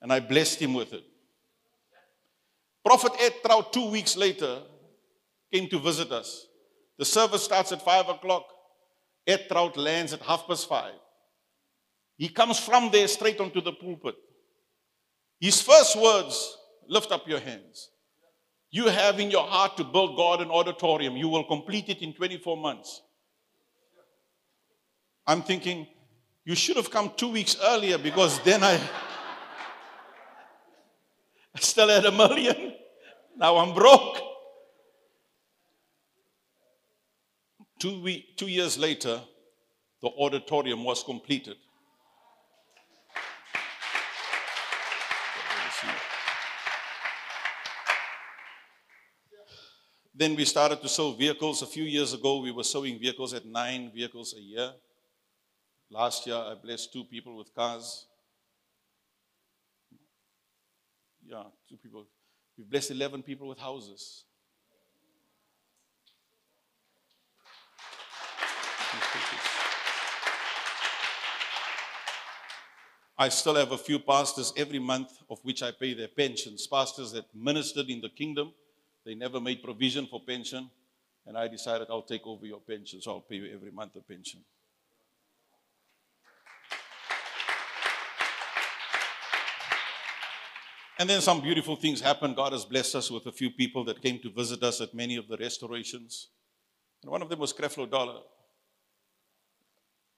and 0.00 0.12
I 0.12 0.20
blessed 0.20 0.60
him 0.60 0.72
with 0.72 0.94
it. 0.94 1.04
Prophet 2.84 3.12
Ed 3.20 3.34
two 3.72 3.90
weeks 3.90 4.16
later, 4.16 4.62
came 5.52 5.68
to 5.68 5.78
visit 5.78 6.10
us. 6.10 6.46
The 6.98 7.04
service 7.04 7.44
starts 7.44 7.72
at 7.72 7.82
5 7.82 8.08
o'clock. 8.08 8.44
Ed 9.26 9.46
lands 9.76 10.12
at 10.12 10.22
half 10.22 10.46
past 10.46 10.68
5. 10.68 10.92
He 12.16 12.28
comes 12.28 12.58
from 12.58 12.90
there 12.90 13.06
straight 13.08 13.40
onto 13.40 13.60
the 13.60 13.72
pulpit. 13.72 14.16
His 15.40 15.60
first 15.60 15.96
words 15.96 16.56
lift 16.88 17.12
up 17.12 17.28
your 17.28 17.40
hands. 17.40 17.90
You 18.70 18.86
have 18.86 19.20
in 19.20 19.30
your 19.30 19.44
heart 19.44 19.76
to 19.76 19.84
build 19.84 20.16
God 20.16 20.40
an 20.40 20.50
auditorium. 20.50 21.16
You 21.16 21.28
will 21.28 21.44
complete 21.44 21.88
it 21.88 21.98
in 21.98 22.14
24 22.14 22.56
months. 22.56 23.02
I'm 25.26 25.42
thinking, 25.42 25.86
you 26.44 26.54
should 26.54 26.76
have 26.76 26.90
come 26.90 27.12
two 27.16 27.28
weeks 27.28 27.56
earlier 27.62 27.98
because 27.98 28.40
then 28.40 28.64
I. 28.64 28.80
I 31.54 31.58
still 31.60 31.88
had 31.88 32.04
a 32.06 32.12
million. 32.12 32.71
Now 33.36 33.56
I'm 33.56 33.74
broke. 33.74 34.18
Two, 37.78 38.00
week, 38.02 38.36
two 38.36 38.46
years 38.46 38.78
later, 38.78 39.20
the 40.00 40.08
auditorium 40.08 40.84
was 40.84 41.02
completed. 41.02 41.56
Then 50.14 50.36
we 50.36 50.44
started 50.44 50.80
to 50.82 50.88
sell 50.88 51.12
vehicles. 51.14 51.62
A 51.62 51.66
few 51.66 51.84
years 51.84 52.12
ago, 52.12 52.40
we 52.40 52.52
were 52.52 52.62
sowing 52.64 52.98
vehicles 53.00 53.32
at 53.32 53.46
nine 53.46 53.90
vehicles 53.92 54.34
a 54.36 54.40
year. 54.40 54.72
Last 55.90 56.26
year, 56.26 56.36
I 56.36 56.54
blessed 56.54 56.92
two 56.92 57.04
people 57.04 57.36
with 57.36 57.52
cars. 57.54 58.06
Yeah, 61.26 61.44
two 61.68 61.76
people. 61.76 62.06
We've 62.56 62.68
blessed 62.68 62.90
11 62.92 63.22
people 63.22 63.48
with 63.48 63.58
houses. 63.58 64.24
I 73.22 73.28
still 73.28 73.54
have 73.54 73.70
a 73.70 73.78
few 73.78 74.00
pastors 74.00 74.52
every 74.56 74.80
month 74.80 75.12
of 75.30 75.38
which 75.44 75.62
I 75.62 75.70
pay 75.70 75.94
their 75.94 76.08
pensions. 76.08 76.66
Pastors 76.66 77.12
that 77.12 77.24
ministered 77.34 77.88
in 77.88 78.00
the 78.00 78.08
kingdom, 78.08 78.52
they 79.04 79.14
never 79.14 79.40
made 79.40 79.62
provision 79.62 80.06
for 80.06 80.20
pension. 80.20 80.68
And 81.24 81.38
I 81.38 81.46
decided 81.46 81.86
I'll 81.88 82.02
take 82.02 82.26
over 82.26 82.44
your 82.46 82.60
pension, 82.60 83.00
so 83.00 83.12
I'll 83.12 83.20
pay 83.20 83.36
you 83.36 83.54
every 83.54 83.70
month 83.70 83.94
a 83.94 84.00
pension. 84.00 84.40
And 91.02 91.10
then 91.10 91.20
some 91.20 91.40
beautiful 91.40 91.74
things 91.74 92.00
happened. 92.00 92.36
God 92.36 92.52
has 92.52 92.64
blessed 92.64 92.94
us 92.94 93.10
with 93.10 93.26
a 93.26 93.32
few 93.32 93.50
people 93.50 93.82
that 93.86 94.00
came 94.00 94.20
to 94.20 94.30
visit 94.30 94.62
us 94.62 94.80
at 94.80 94.94
many 94.94 95.16
of 95.16 95.26
the 95.26 95.36
restorations. 95.36 96.28
And 97.02 97.10
one 97.10 97.20
of 97.20 97.28
them 97.28 97.40
was 97.40 97.52
Creflo 97.52 97.90
Dollar. 97.90 98.20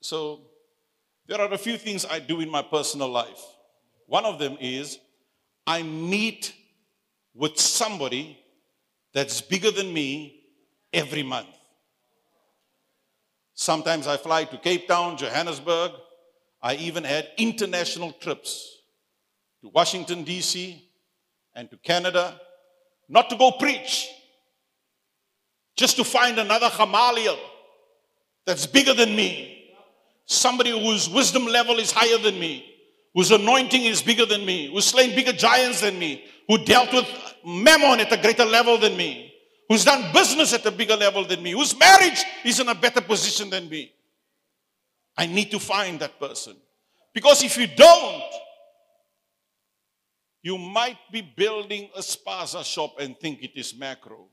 So 0.02 0.42
there 1.26 1.40
are 1.40 1.50
a 1.50 1.56
few 1.56 1.78
things 1.78 2.04
I 2.04 2.18
do 2.18 2.42
in 2.42 2.50
my 2.50 2.60
personal 2.60 3.08
life. 3.08 3.40
One 4.08 4.26
of 4.26 4.38
them 4.38 4.58
is 4.60 4.98
I 5.66 5.82
meet 5.82 6.52
with 7.32 7.58
somebody 7.58 8.38
that's 9.14 9.40
bigger 9.40 9.70
than 9.70 9.90
me 9.90 10.42
every 10.92 11.22
month. 11.22 11.56
Sometimes 13.54 14.06
I 14.06 14.18
fly 14.18 14.44
to 14.44 14.58
Cape 14.58 14.86
Town, 14.86 15.16
Johannesburg. 15.16 15.92
I 16.60 16.74
even 16.74 17.04
had 17.04 17.30
international 17.38 18.12
trips 18.12 18.82
to 19.64 19.70
Washington, 19.70 20.24
D.C., 20.24 20.90
and 21.54 21.70
to 21.70 21.78
Canada, 21.78 22.38
not 23.08 23.30
to 23.30 23.36
go 23.36 23.52
preach, 23.52 24.10
just 25.74 25.96
to 25.96 26.04
find 26.04 26.38
another 26.38 26.70
Gamaliel 26.76 27.38
that's 28.44 28.66
bigger 28.66 28.92
than 28.92 29.16
me, 29.16 29.72
somebody 30.26 30.70
whose 30.70 31.08
wisdom 31.08 31.46
level 31.46 31.78
is 31.78 31.90
higher 31.90 32.18
than 32.18 32.38
me, 32.38 32.62
whose 33.14 33.30
anointing 33.30 33.84
is 33.84 34.02
bigger 34.02 34.26
than 34.26 34.44
me, 34.44 34.70
who's 34.70 34.84
slain 34.84 35.14
bigger 35.14 35.32
giants 35.32 35.80
than 35.80 35.98
me, 35.98 36.22
who 36.46 36.58
dealt 36.58 36.92
with 36.92 37.08
mammon 37.46 38.00
at 38.00 38.12
a 38.12 38.20
greater 38.20 38.44
level 38.44 38.76
than 38.76 38.94
me, 38.98 39.32
who's 39.70 39.86
done 39.86 40.12
business 40.12 40.52
at 40.52 40.66
a 40.66 40.70
bigger 40.70 40.96
level 40.96 41.24
than 41.24 41.42
me, 41.42 41.52
whose 41.52 41.78
marriage 41.78 42.22
is 42.44 42.60
in 42.60 42.68
a 42.68 42.74
better 42.74 43.00
position 43.00 43.48
than 43.48 43.66
me. 43.70 43.90
I 45.16 45.24
need 45.24 45.50
to 45.52 45.58
find 45.58 45.98
that 46.00 46.20
person. 46.20 46.54
Because 47.14 47.42
if 47.42 47.56
you 47.56 47.68
don't, 47.68 48.22
you 50.44 50.58
might 50.58 50.98
be 51.10 51.22
building 51.22 51.88
a 51.96 52.00
spaza 52.00 52.62
shop 52.64 53.00
and 53.00 53.18
think 53.18 53.42
it 53.42 53.52
is 53.56 53.74
macro. 53.76 54.28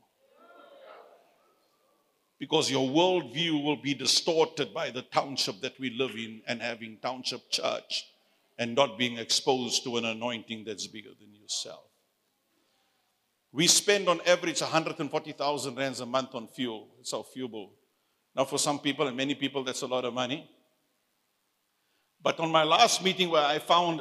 because 2.42 2.68
your 2.68 2.88
worldview 2.88 3.62
will 3.62 3.76
be 3.76 3.94
distorted 3.94 4.74
by 4.74 4.90
the 4.90 5.02
township 5.02 5.60
that 5.60 5.78
we 5.78 5.90
live 5.90 6.10
in 6.16 6.42
and 6.48 6.60
having 6.60 6.98
township 7.00 7.48
church 7.52 8.04
and 8.58 8.74
not 8.74 8.98
being 8.98 9.16
exposed 9.16 9.84
to 9.84 9.96
an 9.96 10.04
anointing 10.04 10.64
that's 10.66 10.88
bigger 10.88 11.10
than 11.20 11.32
yourself. 11.32 11.84
We 13.52 13.68
spend 13.68 14.08
on 14.08 14.20
average 14.26 14.60
140,000 14.60 15.76
rands 15.76 16.00
a 16.00 16.06
month 16.06 16.34
on 16.34 16.48
fuel. 16.48 16.88
It's 16.98 17.14
our 17.14 17.22
fuel 17.22 17.48
bill. 17.48 17.70
Now, 18.34 18.44
for 18.44 18.58
some 18.58 18.80
people 18.80 19.06
and 19.06 19.16
many 19.16 19.36
people, 19.36 19.62
that's 19.62 19.82
a 19.82 19.86
lot 19.86 20.04
of 20.04 20.12
money. 20.12 20.50
But 22.20 22.40
on 22.40 22.50
my 22.50 22.64
last 22.64 23.04
meeting, 23.04 23.30
where 23.30 23.44
I 23.44 23.60
found 23.60 24.00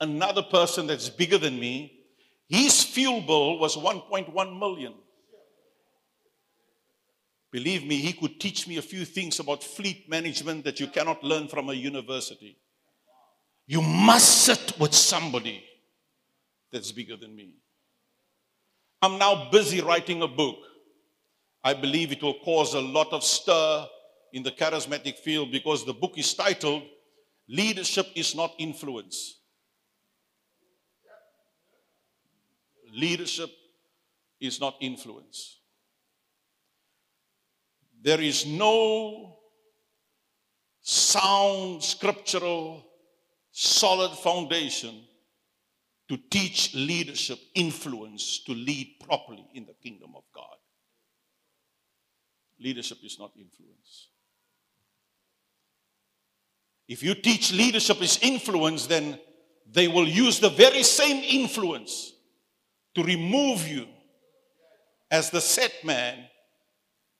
another 0.00 0.42
person 0.42 0.86
that's 0.86 1.08
bigger 1.08 1.38
than 1.38 1.58
me, 1.58 2.04
his 2.48 2.84
fuel 2.84 3.20
bill 3.20 3.58
was 3.58 3.76
1.1 3.76 4.58
million. 4.58 4.94
Believe 7.50 7.86
me, 7.86 7.96
he 7.96 8.12
could 8.12 8.38
teach 8.38 8.68
me 8.68 8.76
a 8.76 8.82
few 8.82 9.04
things 9.04 9.40
about 9.40 9.62
fleet 9.62 10.08
management 10.08 10.64
that 10.64 10.78
you 10.78 10.86
cannot 10.88 11.22
learn 11.24 11.48
from 11.48 11.70
a 11.70 11.72
university. 11.72 12.58
You 13.66 13.82
must 13.82 14.44
sit 14.44 14.78
with 14.78 14.94
somebody 14.94 15.64
that's 16.72 16.92
bigger 16.92 17.16
than 17.16 17.34
me. 17.34 17.54
I'm 19.02 19.18
now 19.18 19.50
busy 19.50 19.80
writing 19.80 20.22
a 20.22 20.28
book. 20.28 20.56
I 21.64 21.74
believe 21.74 22.12
it 22.12 22.22
will 22.22 22.38
cause 22.44 22.74
a 22.74 22.80
lot 22.80 23.12
of 23.12 23.24
stir 23.24 23.86
in 24.32 24.42
the 24.42 24.52
charismatic 24.52 25.18
field 25.18 25.50
because 25.50 25.84
the 25.84 25.92
book 25.92 26.18
is 26.18 26.32
titled 26.34 26.82
Leadership 27.48 28.06
is 28.14 28.34
Not 28.34 28.52
Influence. 28.58 29.36
Leadership 32.96 33.50
is 34.40 34.58
not 34.58 34.74
influence. 34.80 35.58
There 38.02 38.20
is 38.20 38.46
no 38.46 39.36
sound 40.80 41.82
scriptural 41.82 42.86
solid 43.52 44.12
foundation 44.12 45.02
to 46.08 46.16
teach 46.30 46.74
leadership 46.74 47.38
influence 47.54 48.42
to 48.44 48.52
lead 48.52 48.96
properly 49.06 49.46
in 49.52 49.66
the 49.66 49.74
kingdom 49.82 50.12
of 50.16 50.22
God. 50.34 50.56
Leadership 52.58 52.98
is 53.04 53.18
not 53.18 53.32
influence. 53.36 54.08
If 56.88 57.02
you 57.02 57.14
teach 57.14 57.52
leadership 57.52 58.00
is 58.00 58.18
influence, 58.22 58.86
then 58.86 59.18
they 59.70 59.86
will 59.86 60.08
use 60.08 60.40
the 60.40 60.48
very 60.48 60.82
same 60.82 61.22
influence 61.22 62.14
to 62.96 63.04
remove 63.04 63.66
you 63.66 63.86
as 65.10 65.30
the 65.30 65.40
set 65.40 65.72
man 65.84 66.24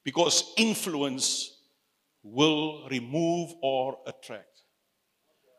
because 0.04 0.52
influence 0.56 1.58
will 2.22 2.88
remove 2.90 3.54
or 3.62 3.98
attract 4.06 4.56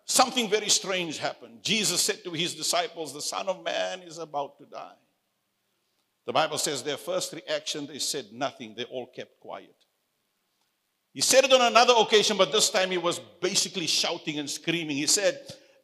something 0.08 0.50
very 0.50 0.70
strange 0.70 1.20
happened. 1.20 1.62
Jesus 1.62 2.02
said 2.02 2.24
to 2.24 2.32
his 2.32 2.56
disciples, 2.56 3.14
The 3.14 3.22
Son 3.22 3.48
of 3.48 3.64
Man 3.64 4.02
is 4.02 4.18
about 4.18 4.58
to 4.58 4.66
die. 4.66 4.96
The 6.26 6.34
Bible 6.34 6.58
says 6.58 6.82
their 6.82 6.98
first 6.98 7.34
reaction, 7.34 7.86
they 7.86 8.00
said 8.00 8.34
nothing. 8.34 8.74
They 8.76 8.86
all 8.86 9.06
kept 9.08 9.40
quiet. 9.40 9.76
He 11.14 11.22
said 11.22 11.46
it 11.46 11.54
on 11.54 11.62
another 11.62 11.94
occasion, 11.98 12.38
but 12.38 12.52
this 12.52 12.70
time 12.70 12.92
he 12.92 12.98
was 12.98 13.20
basically 13.42 13.88
shouting 13.88 14.40
and 14.40 14.50
screaming. 14.50 14.98
He 14.98 15.08
said, 15.08 15.40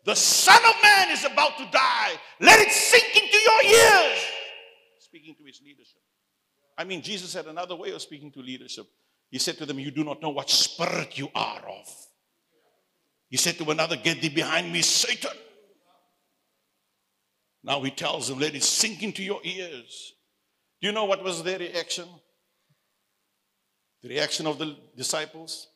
The 0.05 0.15
Son 0.15 0.61
of 0.65 0.75
Man 0.81 1.11
is 1.11 1.23
about 1.23 1.57
to 1.57 1.65
die. 1.71 2.11
Let 2.39 2.59
it 2.59 2.71
sink 2.71 3.15
into 3.15 3.37
your 3.37 3.63
ears. 3.63 4.19
Speaking 4.99 5.35
to 5.35 5.43
his 5.45 5.61
leadership. 5.63 6.01
I 6.77 6.83
mean, 6.83 7.01
Jesus 7.01 7.33
had 7.33 7.45
another 7.45 7.75
way 7.75 7.91
of 7.91 8.01
speaking 8.01 8.31
to 8.31 8.39
leadership. 8.39 8.87
He 9.29 9.39
said 9.39 9.57
to 9.57 9.65
them, 9.65 9.79
You 9.79 9.91
do 9.91 10.03
not 10.03 10.21
know 10.21 10.29
what 10.29 10.49
spirit 10.49 11.17
you 11.17 11.29
are 11.33 11.61
of. 11.67 11.87
He 13.29 13.37
said 13.37 13.57
to 13.59 13.71
another, 13.71 13.95
Get 13.95 14.21
thee 14.21 14.29
behind 14.29 14.71
me, 14.71 14.81
Satan. 14.81 15.31
Now 17.63 17.81
he 17.81 17.91
tells 17.91 18.27
them, 18.27 18.39
Let 18.39 18.55
it 18.55 18.63
sink 18.63 19.03
into 19.03 19.23
your 19.23 19.39
ears. 19.43 20.13
Do 20.81 20.87
you 20.87 20.93
know 20.93 21.05
what 21.05 21.23
was 21.23 21.43
their 21.43 21.59
reaction? 21.59 22.07
The 24.01 24.09
reaction 24.09 24.45
of 24.47 24.57
the 24.57 24.75
disciples? 24.97 25.69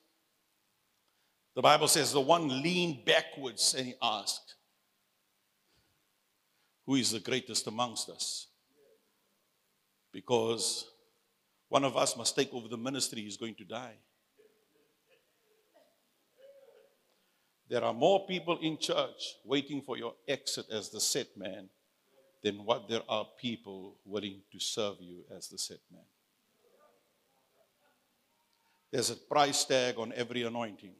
The 1.57 1.63
Bible 1.63 1.87
says 1.87 2.11
the 2.11 2.21
one 2.21 2.61
leaned 2.61 3.03
backwards 3.03 3.73
and 3.73 3.87
he 3.87 3.95
asked, 3.99 4.53
Who 6.85 6.93
is 6.93 7.09
the 7.09 7.19
greatest 7.19 7.65
amongst 7.65 8.09
us? 8.09 8.45
Because 10.13 10.85
one 11.67 11.83
of 11.83 11.97
us 11.97 12.15
must 12.15 12.35
take 12.35 12.53
over 12.53 12.67
the 12.67 12.77
ministry, 12.77 13.23
he's 13.23 13.37
going 13.37 13.55
to 13.55 13.63
die. 13.63 13.95
There 17.67 17.83
are 17.83 17.93
more 17.93 18.27
people 18.27 18.59
in 18.61 18.77
church 18.77 19.37
waiting 19.43 19.81
for 19.81 19.97
your 19.97 20.13
exit 20.27 20.67
as 20.71 20.91
the 20.91 21.01
set 21.01 21.35
man 21.35 21.69
than 22.43 22.65
what 22.65 22.87
there 22.87 23.01
are 23.09 23.25
people 23.41 23.95
willing 24.05 24.41
to 24.51 24.59
serve 24.59 24.97
you 24.99 25.23
as 25.35 25.47
the 25.47 25.57
set 25.57 25.79
man. 25.91 26.05
There's 28.91 29.09
a 29.09 29.15
price 29.15 29.65
tag 29.65 29.97
on 29.97 30.13
every 30.13 30.43
anointing. 30.43 30.93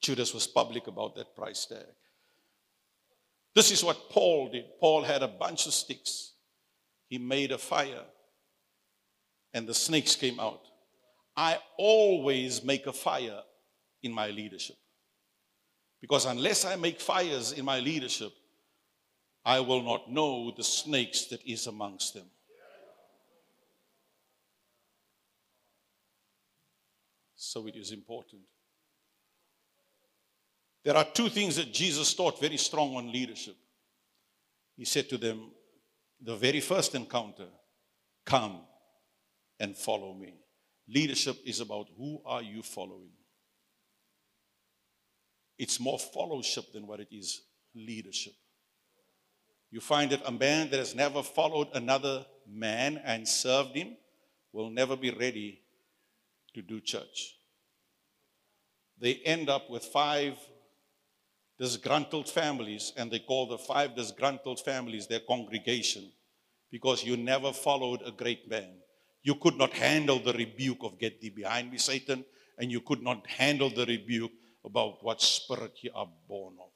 Judas 0.00 0.32
was 0.32 0.46
public 0.46 0.86
about 0.86 1.14
that 1.16 1.34
price 1.34 1.66
tag. 1.66 1.86
This 3.54 3.70
is 3.70 3.82
what 3.82 4.10
Paul 4.10 4.50
did. 4.50 4.64
Paul 4.78 5.02
had 5.02 5.22
a 5.22 5.28
bunch 5.28 5.66
of 5.66 5.74
sticks. 5.74 6.32
He 7.08 7.18
made 7.18 7.52
a 7.52 7.58
fire, 7.58 8.04
and 9.52 9.66
the 9.66 9.74
snakes 9.74 10.14
came 10.14 10.38
out. 10.38 10.60
I 11.36 11.58
always 11.76 12.62
make 12.62 12.86
a 12.86 12.92
fire 12.92 13.40
in 14.02 14.12
my 14.12 14.28
leadership. 14.28 14.76
Because 16.00 16.26
unless 16.26 16.64
I 16.64 16.76
make 16.76 17.00
fires 17.00 17.52
in 17.52 17.64
my 17.64 17.80
leadership, 17.80 18.32
I 19.44 19.60
will 19.60 19.82
not 19.82 20.10
know 20.10 20.52
the 20.56 20.62
snakes 20.62 21.24
that 21.26 21.44
is 21.44 21.66
amongst 21.66 22.14
them. 22.14 22.26
So 27.34 27.66
it 27.66 27.76
is 27.76 27.92
important. 27.92 28.42
There 30.84 30.96
are 30.96 31.04
two 31.04 31.28
things 31.28 31.56
that 31.56 31.72
Jesus 31.72 32.14
taught 32.14 32.40
very 32.40 32.56
strong 32.56 32.96
on 32.96 33.12
leadership. 33.12 33.56
He 34.76 34.84
said 34.84 35.08
to 35.10 35.18
them, 35.18 35.50
the 36.20 36.36
very 36.36 36.60
first 36.60 36.94
encounter, 36.94 37.46
come 38.24 38.60
and 39.60 39.76
follow 39.76 40.14
me. 40.14 40.34
Leadership 40.88 41.36
is 41.44 41.60
about 41.60 41.88
who 41.96 42.20
are 42.24 42.42
you 42.42 42.62
following? 42.62 43.10
It's 45.58 45.80
more 45.80 45.98
fellowship 45.98 46.72
than 46.72 46.86
what 46.86 47.00
it 47.00 47.08
is 47.10 47.42
leadership. 47.74 48.34
You 49.70 49.80
find 49.80 50.10
that 50.12 50.22
a 50.24 50.32
man 50.32 50.70
that 50.70 50.78
has 50.78 50.94
never 50.94 51.22
followed 51.22 51.68
another 51.74 52.24
man 52.48 53.00
and 53.04 53.28
served 53.28 53.74
him 53.74 53.96
will 54.52 54.70
never 54.70 54.96
be 54.96 55.10
ready 55.10 55.60
to 56.54 56.62
do 56.62 56.80
church. 56.80 57.34
They 59.00 59.14
end 59.16 59.50
up 59.50 59.68
with 59.68 59.84
five 59.84 60.38
disgruntled 61.58 62.28
families, 62.28 62.92
and 62.96 63.10
they 63.10 63.18
call 63.18 63.46
the 63.46 63.58
five 63.58 63.94
disgruntled 63.96 64.60
families 64.60 65.06
their 65.06 65.20
congregation 65.20 66.10
because 66.70 67.04
you 67.04 67.16
never 67.16 67.52
followed 67.52 68.02
a 68.04 68.12
great 68.12 68.48
man. 68.48 68.70
You 69.22 69.34
could 69.34 69.56
not 69.56 69.72
handle 69.72 70.20
the 70.20 70.32
rebuke 70.32 70.78
of 70.82 70.98
get 70.98 71.20
thee 71.20 71.30
behind 71.30 71.70
me, 71.70 71.78
Satan, 71.78 72.24
and 72.58 72.70
you 72.70 72.80
could 72.80 73.02
not 73.02 73.26
handle 73.26 73.70
the 73.70 73.86
rebuke 73.86 74.32
about 74.64 75.02
what 75.02 75.20
spirit 75.20 75.78
you 75.82 75.90
are 75.94 76.08
born 76.28 76.54
of. 76.60 76.70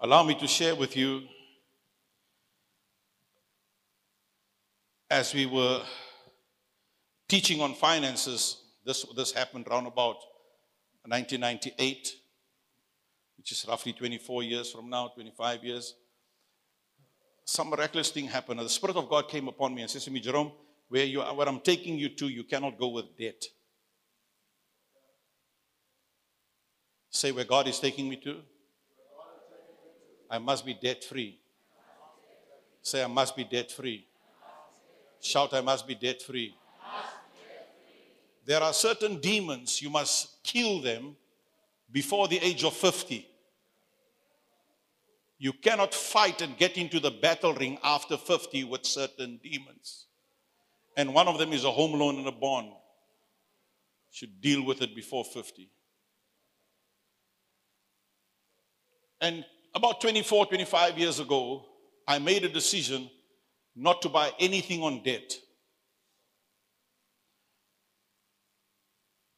Allow 0.00 0.24
me 0.24 0.34
to 0.36 0.46
share 0.46 0.74
with 0.74 0.96
you 0.96 1.22
as 5.10 5.32
we 5.32 5.46
were 5.46 5.82
teaching 7.28 7.60
on 7.60 7.74
finances, 7.74 8.62
this, 8.86 9.04
this 9.16 9.32
happened 9.32 9.66
around 9.68 9.86
about 9.86 10.16
1998, 11.04 12.14
which 13.36 13.52
is 13.52 13.66
roughly 13.68 13.92
24 13.92 14.42
years 14.44 14.70
from 14.70 14.88
now, 14.88 15.08
25 15.08 15.64
years. 15.64 15.94
Some 17.44 17.70
miraculous 17.70 18.10
thing 18.10 18.26
happened. 18.26 18.60
The 18.60 18.68
Spirit 18.68 18.96
of 18.96 19.08
God 19.08 19.28
came 19.28 19.48
upon 19.48 19.74
me 19.74 19.82
and 19.82 19.90
says 19.90 20.04
to 20.04 20.10
me, 20.10 20.20
Jerome, 20.20 20.52
where, 20.88 21.04
you 21.04 21.20
are, 21.20 21.34
where 21.34 21.48
I'm 21.48 21.60
taking 21.60 21.98
you 21.98 22.08
to, 22.10 22.28
you 22.28 22.44
cannot 22.44 22.78
go 22.78 22.88
with 22.88 23.16
debt. 23.18 23.44
Say 27.10 27.32
where 27.32 27.44
God 27.44 27.66
is 27.66 27.80
taking 27.80 28.08
me 28.08 28.16
to. 28.16 28.36
I 30.30 30.38
must 30.38 30.66
be 30.66 30.74
debt 30.74 31.04
free. 31.04 31.38
Say, 32.82 33.02
I 33.02 33.06
must 33.06 33.36
be 33.36 33.44
debt 33.44 33.72
free. 33.72 34.06
Shout, 35.20 35.54
I 35.54 35.60
must 35.60 35.86
be 35.88 35.94
debt 35.94 36.22
free. 36.22 36.54
There 38.46 38.62
are 38.62 38.72
certain 38.72 39.20
demons, 39.20 39.82
you 39.82 39.90
must 39.90 40.42
kill 40.44 40.80
them 40.80 41.16
before 41.90 42.28
the 42.28 42.38
age 42.38 42.62
of 42.62 42.74
50. 42.74 43.28
You 45.38 45.52
cannot 45.52 45.92
fight 45.92 46.40
and 46.40 46.56
get 46.56 46.78
into 46.78 47.00
the 47.00 47.10
battle 47.10 47.54
ring 47.54 47.78
after 47.82 48.16
50 48.16 48.64
with 48.64 48.86
certain 48.86 49.40
demons. 49.42 50.06
And 50.96 51.12
one 51.12 51.26
of 51.26 51.38
them 51.38 51.52
is 51.52 51.64
a 51.64 51.70
home 51.70 51.98
loan 51.98 52.18
and 52.18 52.28
a 52.28 52.32
bond. 52.32 52.70
Should 54.12 54.40
deal 54.40 54.64
with 54.64 54.80
it 54.80 54.94
before 54.94 55.24
50. 55.24 55.68
And 59.20 59.44
about 59.74 60.00
24, 60.00 60.46
25 60.46 60.98
years 60.98 61.18
ago, 61.18 61.66
I 62.06 62.20
made 62.20 62.44
a 62.44 62.48
decision 62.48 63.10
not 63.74 64.00
to 64.02 64.08
buy 64.08 64.30
anything 64.38 64.82
on 64.82 65.02
debt. 65.02 65.36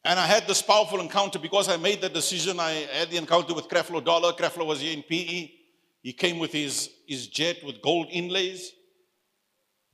And 0.05 0.19
I 0.19 0.25
had 0.25 0.47
this 0.47 0.61
powerful 0.61 1.01
encounter 1.01 1.39
because 1.39 1.67
I 1.67 1.77
made 1.77 2.01
the 2.01 2.09
decision. 2.09 2.59
I 2.59 2.71
had 2.93 3.09
the 3.09 3.17
encounter 3.17 3.53
with 3.53 3.67
Creflo 3.67 4.03
Dollar. 4.03 4.31
Creflo 4.33 4.65
was 4.65 4.81
here 4.81 4.93
in 4.93 5.03
PE. 5.03 5.51
He 6.01 6.13
came 6.13 6.39
with 6.39 6.53
his, 6.53 6.89
his 7.07 7.27
jet 7.27 7.57
with 7.65 7.81
gold 7.81 8.07
inlays. 8.09 8.71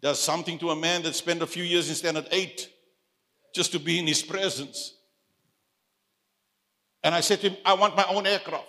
Does 0.01 0.19
something 0.19 0.59
to 0.59 0.69
a 0.69 0.75
man 0.75 1.01
that 1.03 1.15
spent 1.15 1.41
a 1.41 1.47
few 1.47 1.63
years 1.63 1.89
in 1.89 1.95
Standard 1.95 2.27
8 2.31 2.69
just 3.55 3.71
to 3.71 3.79
be 3.79 3.97
in 3.97 4.05
his 4.05 4.21
presence. 4.21 4.93
And 7.01 7.15
I 7.15 7.21
said 7.21 7.39
to 7.41 7.49
him, 7.49 7.57
I 7.63 7.73
want 7.73 7.95
my 7.95 8.05
own 8.09 8.27
aircraft. 8.27 8.67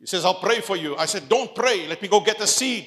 He 0.00 0.06
says, 0.06 0.24
I'll 0.24 0.40
pray 0.40 0.60
for 0.60 0.76
you. 0.76 0.96
I 0.96 1.06
said, 1.06 1.28
Don't 1.28 1.54
pray. 1.54 1.86
Let 1.86 2.02
me 2.02 2.08
go 2.08 2.20
get 2.20 2.38
the 2.38 2.46
seed. 2.46 2.86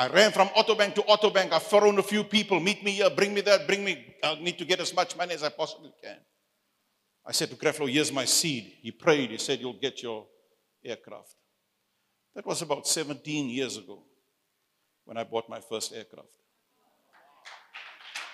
I 0.00 0.08
ran 0.08 0.32
from 0.32 0.48
Autobank 0.48 0.94
to 0.94 1.02
Autobank. 1.02 1.52
I 1.52 1.58
phoned 1.58 1.98
a 1.98 2.02
few 2.02 2.24
people. 2.24 2.58
Meet 2.58 2.82
me 2.82 2.92
here. 2.92 3.10
Bring 3.10 3.34
me 3.34 3.42
that. 3.42 3.66
Bring 3.66 3.84
me. 3.84 4.16
I 4.24 4.34
need 4.36 4.56
to 4.56 4.64
get 4.64 4.80
as 4.80 4.94
much 4.94 5.14
money 5.14 5.34
as 5.34 5.42
I 5.42 5.50
possibly 5.50 5.92
can. 6.02 6.16
I 7.26 7.32
said 7.32 7.50
to 7.50 7.56
Creflo, 7.56 7.86
here's 7.86 8.10
my 8.10 8.24
seed. 8.24 8.72
He 8.80 8.92
prayed. 8.92 9.30
He 9.30 9.36
said, 9.36 9.60
you'll 9.60 9.78
get 9.78 10.02
your 10.02 10.26
aircraft. 10.82 11.34
That 12.34 12.46
was 12.46 12.62
about 12.62 12.86
17 12.86 13.50
years 13.50 13.76
ago 13.76 14.02
when 15.04 15.18
I 15.18 15.24
bought 15.24 15.50
my 15.50 15.60
first 15.60 15.92
aircraft. 15.92 16.28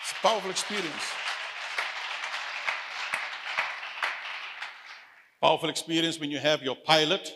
It's 0.03 0.13
a 0.13 0.25
powerful 0.25 0.53
experience. 0.53 1.13
Powerful 5.43 5.69
experience 5.69 6.21
when 6.21 6.31
you 6.31 6.39
have 6.39 6.63
your 6.63 6.77
pilot 6.77 7.29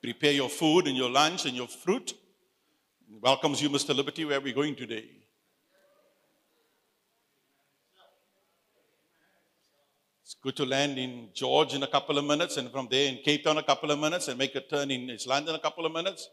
prepare 0.00 0.32
your 0.32 0.50
food 0.50 0.86
and 0.86 0.96
your 0.98 1.08
lunch 1.08 1.46
and 1.46 1.56
your 1.56 1.66
fruit. 1.66 2.12
Welcomes 3.10 3.62
you, 3.62 3.68
Mr. 3.68 3.94
Liberty, 3.94 4.24
where 4.24 4.38
are 4.38 4.40
we 4.40 4.52
going 4.52 4.74
today? 4.74 5.04
It's 10.22 10.34
good 10.42 10.56
to 10.56 10.64
land 10.64 10.98
in 10.98 11.28
George 11.34 11.74
in 11.74 11.82
a 11.82 11.86
couple 11.86 12.16
of 12.16 12.24
minutes 12.24 12.56
and 12.56 12.70
from 12.70 12.88
there 12.90 13.08
in 13.08 13.18
Cape 13.18 13.44
Town 13.44 13.58
a 13.58 13.62
couple 13.62 13.90
of 13.90 13.98
minutes 13.98 14.28
and 14.28 14.38
make 14.38 14.54
a 14.54 14.60
turn 14.60 14.90
in 14.90 15.10
East 15.10 15.26
London 15.26 15.54
a 15.54 15.58
couple 15.58 15.84
of 15.84 15.92
minutes. 15.92 16.30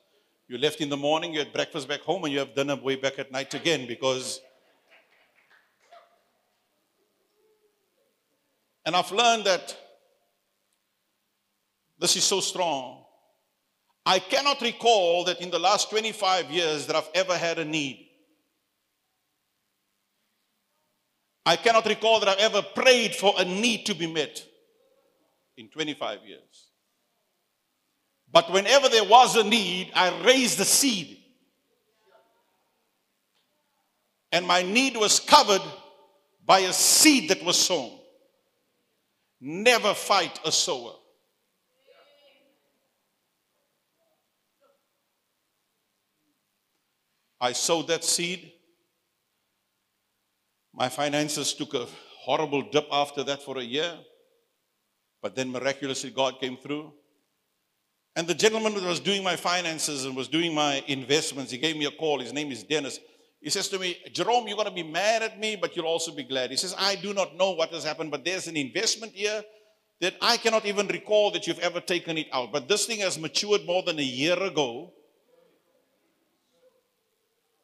You 0.48 0.58
left 0.58 0.82
in 0.82 0.90
the 0.90 0.98
morning, 0.98 1.34
you 1.34 1.40
had 1.40 1.54
breakfast 1.54 1.88
back 1.88 2.02
home, 2.02 2.24
and 2.24 2.34
you 2.34 2.40
have 2.40 2.56
dinner 2.56 2.76
way 2.76 2.96
back 2.96 3.20
at 3.20 3.32
night 3.32 3.54
again 3.54 3.88
because. 3.88 4.42
And 8.86 8.96
I've 8.96 9.12
learned 9.12 9.46
that 9.46 9.78
this 12.00 12.16
is 12.16 12.24
so 12.24 12.40
strong. 12.40 13.01
I 14.06 14.20
cannot 14.20 14.62
recall 14.62 15.26
that 15.26 15.42
in 15.42 15.52
the 15.52 15.60
last 15.60 15.90
25 15.90 16.50
years 16.50 16.88
that 16.88 16.96
I've 16.96 17.10
ever 17.14 17.38
had 17.38 17.60
a 17.60 17.66
need. 17.66 18.08
I 21.46 21.56
cannot 21.56 21.86
recall 21.86 22.20
that 22.20 22.30
I've 22.30 22.40
ever 22.40 22.62
prayed 22.62 23.16
for 23.16 23.34
a 23.38 23.46
need 23.46 23.86
to 23.88 23.96
be 23.96 24.08
met 24.08 24.44
in 25.58 25.70
25 25.70 26.20
years. 26.26 26.72
But 28.32 28.52
whenever 28.52 28.90
there 28.90 29.04
was 29.04 29.36
a 29.36 29.44
need, 29.44 29.92
I 29.94 30.24
raised 30.24 30.58
the 30.58 30.66
seed. 30.66 31.18
And 34.32 34.48
my 34.48 34.62
need 34.62 34.96
was 34.96 35.20
covered 35.20 35.62
by 36.46 36.60
a 36.60 36.74
seed 36.74 37.30
that 37.30 37.44
was 37.44 37.58
sown. 37.58 37.92
Never 39.42 39.94
fight 39.94 40.40
a 40.46 40.52
sower. 40.52 40.94
I 47.42 47.54
sowed 47.54 47.88
that 47.88 48.04
seed. 48.04 48.52
My 50.74 50.90
finances 50.90 51.54
took 51.56 51.74
a 51.74 51.88
horrible 52.20 52.62
dip 52.62 52.88
after 52.92 53.24
that 53.24 53.42
for 53.42 53.58
a 53.58 53.64
year. 53.64 53.98
But 55.24 55.36
then 55.36 55.52
miraculously, 55.52 56.12
God 56.12 56.40
came 56.40 56.56
through. 56.56 56.94
And 58.16 58.28
the 58.28 58.36
gentleman 58.36 58.76
that 58.76 58.84
was 58.84 59.00
doing 59.00 59.24
my 59.24 59.36
finances 59.36 60.06
and 60.06 60.16
was 60.16 60.28
doing 60.28 60.54
my 60.54 60.84
investments, 60.88 61.52
he 61.52 61.58
gave 61.58 61.78
me 61.78 61.86
a 61.86 61.92
call. 61.92 62.20
His 62.20 62.32
name 62.32 62.52
is 62.52 62.64
Dennis. 62.64 63.00
He 63.40 63.50
says 63.50 63.70
to 63.70 63.80
me, 63.80 63.98
Jerome, 64.14 64.48
you're 64.48 64.58
going 64.58 64.68
to 64.68 64.74
be 64.74 64.84
mad 64.84 65.24
at 65.24 65.40
me, 65.40 65.56
but 65.56 65.76
you'll 65.76 65.86
also 65.86 66.14
be 66.14 66.24
glad. 66.24 66.52
He 66.52 66.58
says, 66.58 66.76
I 66.78 66.96
do 66.96 67.14
not 67.14 67.36
know 67.36 67.52
what 67.52 67.72
has 67.72 67.84
happened, 67.84 68.12
but 68.12 68.24
there's 68.24 68.48
an 68.48 68.56
investment 68.58 69.14
here 69.14 69.44
that 70.00 70.16
I 70.22 70.38
cannot 70.38 70.66
even 70.66 70.88
recall 70.88 71.32
that 71.32 71.48
you've 71.48 71.60
ever 71.60 71.80
taken 71.80 72.18
it 72.18 72.28
out. 72.32 72.52
But 72.52 72.68
this 72.68 72.86
thing 72.86 73.00
has 73.00 73.18
matured 73.18 73.66
more 73.66 73.82
than 73.82 73.98
a 73.98 74.04
year 74.04 74.38
ago 74.42 74.94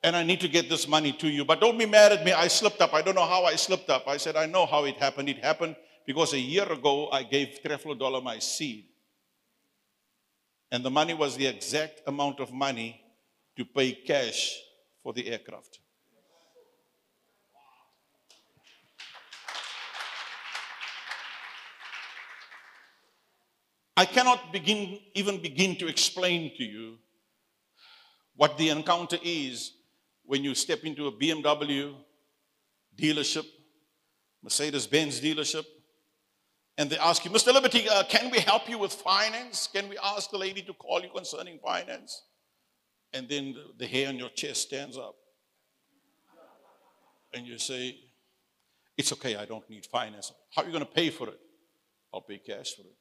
and 0.03 0.15
I 0.15 0.23
need 0.23 0.39
to 0.41 0.47
get 0.47 0.69
this 0.69 0.87
money 0.87 1.11
to 1.13 1.27
you. 1.27 1.43
But 1.43 1.59
don't 1.59 1.77
be 1.77 1.85
mad 1.85 2.11
at 2.11 2.23
me. 2.23 2.31
I 2.31 2.47
slipped 2.47 2.81
up. 2.81 2.93
I 2.93 3.01
don't 3.01 3.15
know 3.15 3.25
how 3.25 3.45
I 3.45 3.55
slipped 3.55 3.89
up. 3.89 4.07
I 4.07 4.17
said, 4.17 4.35
I 4.35 4.45
know 4.45 4.65
how 4.65 4.85
it 4.85 4.97
happened. 4.97 5.29
It 5.29 5.43
happened 5.43 5.75
because 6.05 6.33
a 6.33 6.39
year 6.39 6.71
ago 6.71 7.09
I 7.09 7.23
gave 7.23 7.59
Creflo 7.63 7.97
Dollar 7.97 8.21
my 8.21 8.39
seed. 8.39 8.85
And 10.71 10.83
the 10.83 10.91
money 10.91 11.13
was 11.13 11.37
the 11.37 11.47
exact 11.47 12.01
amount 12.07 12.39
of 12.39 12.53
money 12.53 13.01
to 13.55 13.65
pay 13.65 13.93
cash 13.93 14.55
for 15.01 15.13
the 15.13 15.27
aircraft. 15.27 15.79
I 23.95 24.05
cannot 24.05 24.53
begin, 24.53 24.99
even 25.15 25.41
begin 25.41 25.75
to 25.77 25.87
explain 25.87 26.51
to 26.57 26.63
you 26.63 26.99
what 28.35 28.55
the 28.59 28.69
encounter 28.69 29.17
is 29.23 29.71
when 30.27 30.43
you 30.43 30.53
step 30.53 30.83
into 30.83 31.07
a 31.07 31.11
BMW 31.11 31.95
dealership, 32.95 33.45
Mercedes 34.43 34.85
Benz 34.85 35.19
dealership, 35.21 35.65
and 36.77 36.89
they 36.89 36.97
ask 36.97 37.25
you, 37.25 37.31
Mr. 37.31 37.51
Liberty, 37.53 37.87
uh, 37.89 38.03
can 38.03 38.29
we 38.29 38.39
help 38.39 38.69
you 38.69 38.77
with 38.77 38.93
finance? 38.93 39.67
Can 39.73 39.89
we 39.89 39.97
ask 39.97 40.29
the 40.29 40.37
lady 40.37 40.61
to 40.63 40.73
call 40.73 41.01
you 41.01 41.09
concerning 41.09 41.57
finance? 41.57 42.23
And 43.13 43.27
then 43.27 43.53
the, 43.53 43.63
the 43.79 43.87
hair 43.87 44.09
on 44.09 44.17
your 44.17 44.29
chest 44.29 44.63
stands 44.63 44.97
up. 44.97 45.15
And 47.33 47.47
you 47.47 47.57
say, 47.57 47.97
It's 48.97 49.11
okay, 49.13 49.37
I 49.37 49.45
don't 49.45 49.67
need 49.69 49.85
finance. 49.85 50.31
How 50.53 50.61
are 50.61 50.65
you 50.65 50.71
going 50.71 50.85
to 50.85 50.91
pay 50.91 51.09
for 51.09 51.29
it? 51.29 51.39
I'll 52.13 52.21
pay 52.21 52.37
cash 52.37 52.75
for 52.75 52.81
it. 52.81 52.95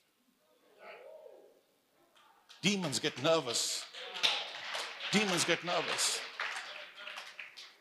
Demons 2.62 2.98
get 2.98 3.20
nervous. 3.22 3.84
Demons 5.12 5.44
get 5.44 5.62
nervous 5.64 6.20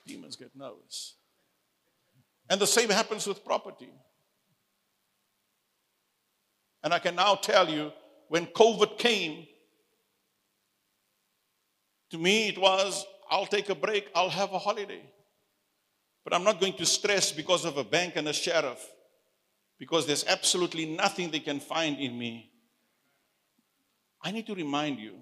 demons 0.05 0.35
get 0.35 0.55
nervous. 0.55 1.15
And 2.49 2.59
the 2.59 2.67
same 2.67 2.89
happens 2.89 3.25
with 3.25 3.43
property. 3.43 3.89
And 6.83 6.93
I 6.93 6.99
can 6.99 7.15
now 7.15 7.35
tell 7.35 7.67
you 7.67 7.91
when 8.27 8.45
COVID 8.45 8.97
came, 8.97 9.47
to 12.11 12.17
me 12.17 12.49
it 12.49 12.57
was 12.57 13.05
I'll 13.29 13.47
take 13.47 13.69
a 13.69 13.75
break, 13.75 14.09
I'll 14.13 14.29
have 14.29 14.53
a 14.53 14.59
holiday. 14.59 15.01
But 16.23 16.33
I'm 16.33 16.43
not 16.43 16.59
going 16.59 16.73
to 16.73 16.85
stress 16.85 17.31
because 17.31 17.65
of 17.65 17.77
a 17.77 17.83
bank 17.83 18.13
and 18.15 18.27
a 18.27 18.33
sheriff, 18.33 18.83
because 19.79 20.05
there's 20.05 20.25
absolutely 20.25 20.85
nothing 20.85 21.31
they 21.31 21.39
can 21.39 21.59
find 21.59 21.97
in 21.97 22.17
me. 22.17 22.51
I 24.23 24.31
need 24.31 24.47
to 24.47 24.55
remind 24.55 24.99
you 24.99 25.15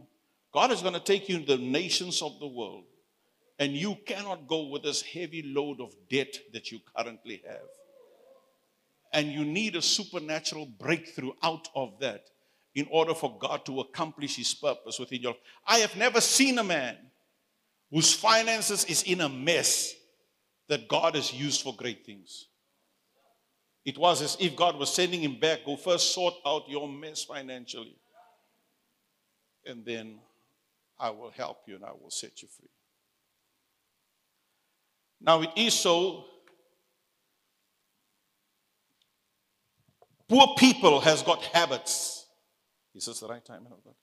God 0.53 0.71
is 0.71 0.81
going 0.81 0.93
to 0.93 0.99
take 0.99 1.27
you 1.27 1.39
to 1.39 1.57
the 1.57 1.57
nations 1.57 2.21
of 2.21 2.39
the 2.39 2.47
world. 2.47 2.86
And 3.60 3.74
you 3.74 3.97
cannot 4.06 4.47
go 4.47 4.68
with 4.68 4.84
this 4.84 5.01
heavy 5.01 5.43
load 5.43 5.80
of 5.80 5.93
debt 6.10 6.38
that 6.54 6.72
you 6.72 6.80
currently 6.95 7.41
have. 7.47 7.70
And 9.14 9.28
you 9.28 9.45
need 9.45 9.76
a 9.76 9.82
supernatural 9.82 10.66
breakthrough 10.66 11.34
out 11.43 11.68
of 11.76 11.99
that 11.99 12.26
in 12.74 12.88
order 12.89 13.14
for 13.14 13.38
God 13.38 13.66
to 13.66 13.82
accomplish 13.82 14.36
his 14.36 14.54
purpose 14.54 14.99
within 14.99 15.22
your 15.22 15.34
life. 15.34 15.41
I 15.68 15.78
have 15.80 15.95
never 15.95 16.20
seen 16.20 16.58
a 16.58 16.64
man 16.64 16.97
whose 17.91 18.14
finances 18.14 18.86
is 18.86 19.04
in 19.04 19.22
a 19.22 19.30
mess 19.30 19.93
that 20.68 20.88
God 20.88 21.14
has 21.14 21.32
used 21.32 21.62
for 21.62 21.76
great 21.76 22.04
things. 22.04 22.47
It 23.86 23.97
was 23.97 24.22
as 24.22 24.38
if 24.39 24.56
God 24.56 24.78
was 24.80 24.93
sending 24.93 25.22
him 25.22 25.39
back, 25.39 25.66
go 25.66 25.76
first 25.76 26.14
sort 26.14 26.36
out 26.45 26.70
your 26.70 26.88
mess 26.88 27.24
financially. 27.24 27.95
And 29.66 29.86
then 29.86 30.20
I 30.99 31.12
will 31.12 31.32
help 31.32 31.60
you 31.68 31.76
and 31.76 31.86
I 31.86 31.91
will 31.91 32.10
set 32.10 32.41
you 32.41 32.47
free. 32.47 32.70
Now 35.24 35.41
it 35.41 35.49
is 35.55 35.74
so 35.74 36.26
Poor 40.34 40.55
people 40.57 40.99
has 41.01 41.21
got 41.21 41.43
habits. 41.43 42.26
Is 42.95 43.05
this 43.05 43.19
the 43.19 43.28
right 43.28 43.45
time? 43.45 43.67
of 43.67 43.84
God? 43.84 43.93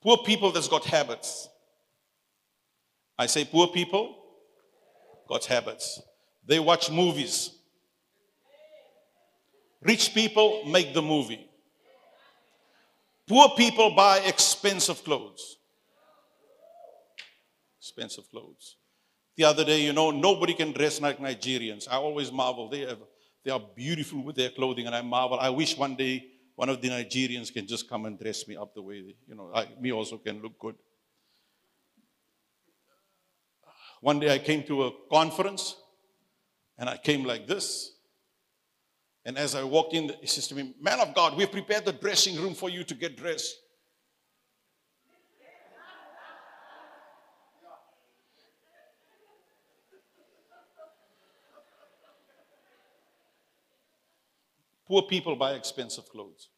Poor 0.00 0.16
people 0.24 0.50
that's 0.50 0.66
got 0.66 0.82
habits. 0.86 1.46
I 3.18 3.26
say 3.26 3.44
poor 3.44 3.66
people 3.68 4.16
got 5.28 5.44
habits. 5.44 6.00
They 6.46 6.58
watch 6.58 6.90
movies. 6.90 7.50
Rich 9.82 10.14
people 10.14 10.64
make 10.64 10.94
the 10.94 11.02
movie. 11.02 11.46
Poor 13.26 13.50
people 13.58 13.90
buy 13.94 14.20
expensive 14.20 15.04
clothes. 15.04 15.58
Expensive 17.78 18.30
clothes. 18.30 18.77
The 19.38 19.44
other 19.44 19.64
day, 19.64 19.82
you 19.82 19.92
know, 19.92 20.10
nobody 20.10 20.52
can 20.52 20.72
dress 20.72 21.00
like 21.00 21.20
Nigerians. 21.20 21.86
I 21.88 21.94
always 21.94 22.32
marvel. 22.32 22.68
They, 22.68 22.80
have, 22.80 22.98
they 23.44 23.52
are 23.52 23.60
beautiful 23.60 24.20
with 24.20 24.34
their 24.34 24.50
clothing, 24.50 24.86
and 24.86 24.96
I 24.96 25.00
marvel. 25.00 25.38
I 25.38 25.48
wish 25.48 25.78
one 25.78 25.94
day 25.94 26.26
one 26.56 26.68
of 26.68 26.82
the 26.82 26.88
Nigerians 26.88 27.52
can 27.52 27.64
just 27.64 27.88
come 27.88 28.04
and 28.06 28.18
dress 28.18 28.48
me 28.48 28.56
up 28.56 28.74
the 28.74 28.82
way, 28.82 29.14
you 29.28 29.36
know, 29.36 29.52
I, 29.54 29.68
me 29.80 29.92
also 29.92 30.18
can 30.18 30.42
look 30.42 30.58
good. 30.58 30.74
One 34.00 34.18
day 34.18 34.34
I 34.34 34.38
came 34.38 34.64
to 34.64 34.86
a 34.86 34.90
conference, 35.08 35.76
and 36.76 36.90
I 36.90 36.96
came 36.96 37.22
like 37.22 37.46
this. 37.46 37.92
And 39.24 39.38
as 39.38 39.54
I 39.54 39.62
walked 39.62 39.94
in, 39.94 40.10
he 40.20 40.26
says 40.26 40.48
to 40.48 40.56
me, 40.56 40.74
Man 40.80 40.98
of 40.98 41.14
God, 41.14 41.36
we've 41.36 41.52
prepared 41.52 41.84
the 41.84 41.92
dressing 41.92 42.42
room 42.42 42.54
for 42.54 42.70
you 42.70 42.82
to 42.82 42.94
get 42.94 43.16
dressed. 43.16 43.54
Poor 54.88 55.02
people 55.02 55.36
buy 55.36 55.52
expensive 55.52 56.08
clothes. 56.08 56.48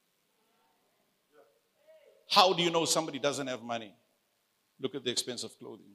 How 2.31 2.53
do 2.53 2.63
you 2.63 2.71
know 2.71 2.85
somebody 2.85 3.19
doesn't 3.19 3.49
have 3.49 3.61
money? 3.61 3.93
Look 4.81 4.95
at 4.95 5.05
the 5.05 5.11
expensive 5.11 5.59
clothing. 5.59 5.91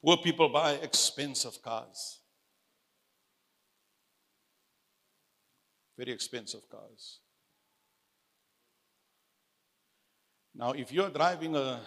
Poor 0.00 0.16
people 0.18 0.48
buy 0.48 0.74
expensive 0.74 1.60
cars. 1.60 2.20
Very 5.98 6.12
expensive 6.12 6.68
cars. 6.70 7.18
Now, 10.54 10.70
if 10.70 10.92
you're 10.92 11.10
driving 11.10 11.56
a 11.56 11.80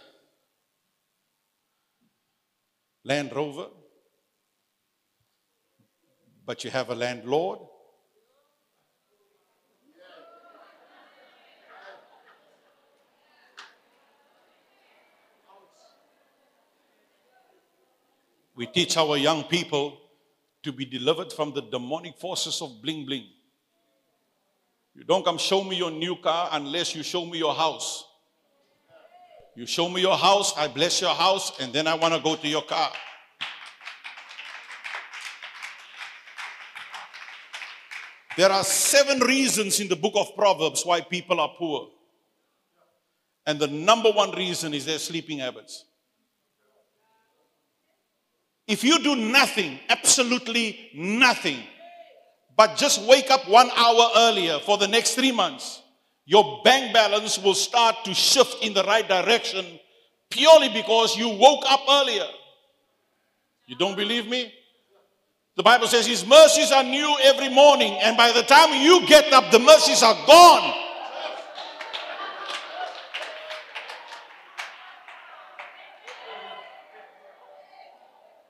Land 3.04 3.32
Rover, 3.36 3.68
but 6.45 6.64
you 6.64 6.72
have 6.72 6.89
a 6.89 6.95
landlord, 6.95 7.60
We 18.60 18.66
teach 18.66 18.97
our 18.97 19.16
young 19.16 19.45
people 19.45 19.97
to 20.64 20.74
be 20.74 20.84
delivered 20.84 21.32
from 21.32 21.54
the 21.54 21.62
demonic 21.62 22.18
forces 22.18 22.62
of 22.62 22.82
bling 22.82 23.06
bling. 23.06 23.26
You 24.93 25.06
don't 25.06 25.24
come 25.24 25.38
show 25.38 25.64
me 25.64 25.78
your 25.78 25.91
new 25.91 26.18
car 26.18 26.50
unless 26.52 26.93
you 26.93 27.02
show 27.02 27.26
me 27.26 27.38
your 27.38 27.56
house. 27.56 28.04
You 29.56 29.66
show 29.66 29.89
me 29.89 30.02
your 30.02 30.18
house, 30.18 30.54
I 30.58 30.68
bless 30.68 31.02
your 31.02 31.14
house, 31.14 31.60
and 31.60 31.74
then 31.74 31.88
I 31.88 31.95
want 31.95 32.14
to 32.14 32.20
go 32.20 32.36
to 32.36 32.47
your 32.47 32.62
car. 32.62 32.91
There 38.38 38.52
are 38.52 38.64
seven 38.64 39.20
reasons 39.20 39.82
in 39.82 39.89
the 39.89 39.97
book 39.97 40.14
of 40.16 40.34
Proverbs 40.36 40.86
why 40.86 41.02
people 41.02 41.41
are 41.41 41.52
poor. 41.58 41.89
And 43.45 43.60
the 43.60 43.68
number 43.68 44.12
one 44.12 44.32
reason 44.32 44.74
is 44.74 44.86
their 44.86 45.00
sleeping 45.00 45.39
habits. 45.39 45.84
If 48.66 48.84
you 48.84 49.00
do 49.04 49.16
nothing, 49.16 49.80
absolutely 49.89 50.91
nothing, 50.93 51.58
but 52.56 52.78
just 52.78 53.02
wake 53.02 53.32
up 53.32 53.50
one 53.50 53.70
hour 53.76 54.10
earlier 54.16 54.60
for 54.60 54.78
the 54.78 54.88
next 54.88 55.16
three 55.16 55.32
months, 55.32 55.82
your 56.30 56.61
bank 56.63 56.93
balance 56.93 57.39
will 57.39 57.55
start 57.55 58.05
to 58.05 58.13
shift 58.13 58.63
in 58.63 58.71
the 58.75 58.84
right 58.84 59.07
direction 59.07 59.65
purely 60.30 60.69
because 60.69 61.17
you 61.17 61.27
woke 61.27 61.63
up 61.67 61.82
earlier. 61.89 62.27
You 63.65 63.75
don't 63.75 63.95
believe 63.95 64.27
me? 64.27 64.53
The 65.57 65.63
Bible 65.63 65.88
says 65.88 66.05
His 66.05 66.23
mercies 66.27 66.71
are 66.71 66.84
new 66.84 67.17
every 67.23 67.49
morning, 67.49 67.93
and 68.03 68.15
by 68.15 68.32
the 68.32 68.43
time 68.43 68.80
you 68.80 69.07
get 69.07 69.34
up, 69.34 69.51
the 69.51 69.57
mercies 69.57 70.03
are 70.03 70.13
gone. 70.27 70.88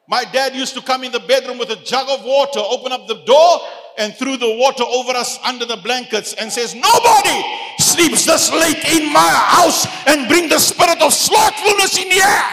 My 0.10 0.26
dad 0.26 0.55
used 0.55 0.74
to 0.74 0.82
come 0.82 1.03
in 1.03 1.12
the 1.12 1.20
bedroom 1.20 1.60
with 1.60 1.70
a 1.70 1.76
jug 1.76 2.10
of 2.10 2.26
water, 2.26 2.60
open 2.60 2.91
up 2.91 3.07
the 3.07 3.24
door, 3.26 3.60
and 3.95 4.12
threw 4.16 4.38
the 4.38 4.55
water 4.57 4.84
over 4.84 5.12
us 5.12 5.38
under 5.45 5.66
the 5.66 5.78
blankets 5.78 6.34
and 6.34 6.51
says, 6.51 6.74
Nobody 6.74 7.45
sleeps 7.78 8.26
this 8.26 8.51
late 8.51 8.84
in 8.91 9.14
my 9.14 9.30
house 9.30 9.86
and 10.07 10.28
bring 10.28 10.49
the 10.49 10.57
spirit 10.57 10.99
of 11.03 11.14
slothfulness 11.14 11.99
in 11.99 12.10
the 12.10 12.16
air. 12.16 12.43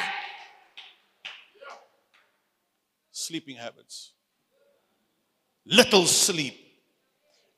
Sleeping 3.10 3.56
habits. 3.56 4.12
Little 5.64 6.04
sleep, 6.04 6.58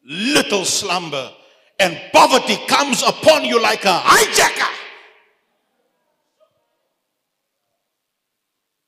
little 0.05 0.65
slumber, 0.65 1.33
and 1.81 2.01
poverty 2.13 2.57
comes 2.69 3.03
upon 3.03 3.45
you 3.45 3.61
like 3.61 3.85
a 3.85 3.99
hijacker. 4.05 4.75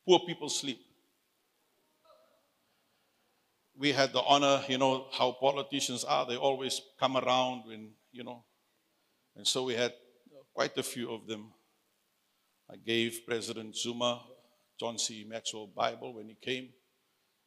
Poor 0.07 0.21
people 0.21 0.49
sleep 0.49 0.87
we 3.81 3.93
had 3.93 4.13
the 4.13 4.21
honor, 4.21 4.63
you 4.69 4.77
know, 4.77 5.07
how 5.11 5.33
politicians 5.33 6.05
are. 6.05 6.27
They 6.27 6.37
always 6.37 6.83
come 6.99 7.17
around 7.17 7.63
when, 7.67 7.93
you 8.13 8.23
know. 8.23 8.45
And 9.35 9.47
so 9.47 9.65
we 9.65 9.75
had 9.75 9.95
quite 10.53 10.77
a 10.77 10.83
few 10.83 11.11
of 11.11 11.27
them. 11.27 11.55
I 12.71 12.77
gave 12.77 13.23
President 13.27 13.75
Zuma 13.75 14.21
John 14.79 14.99
C. 14.99 15.25
Maxwell 15.27 15.67
Bible 15.67 16.13
when 16.13 16.29
he 16.29 16.35
came. 16.35 16.69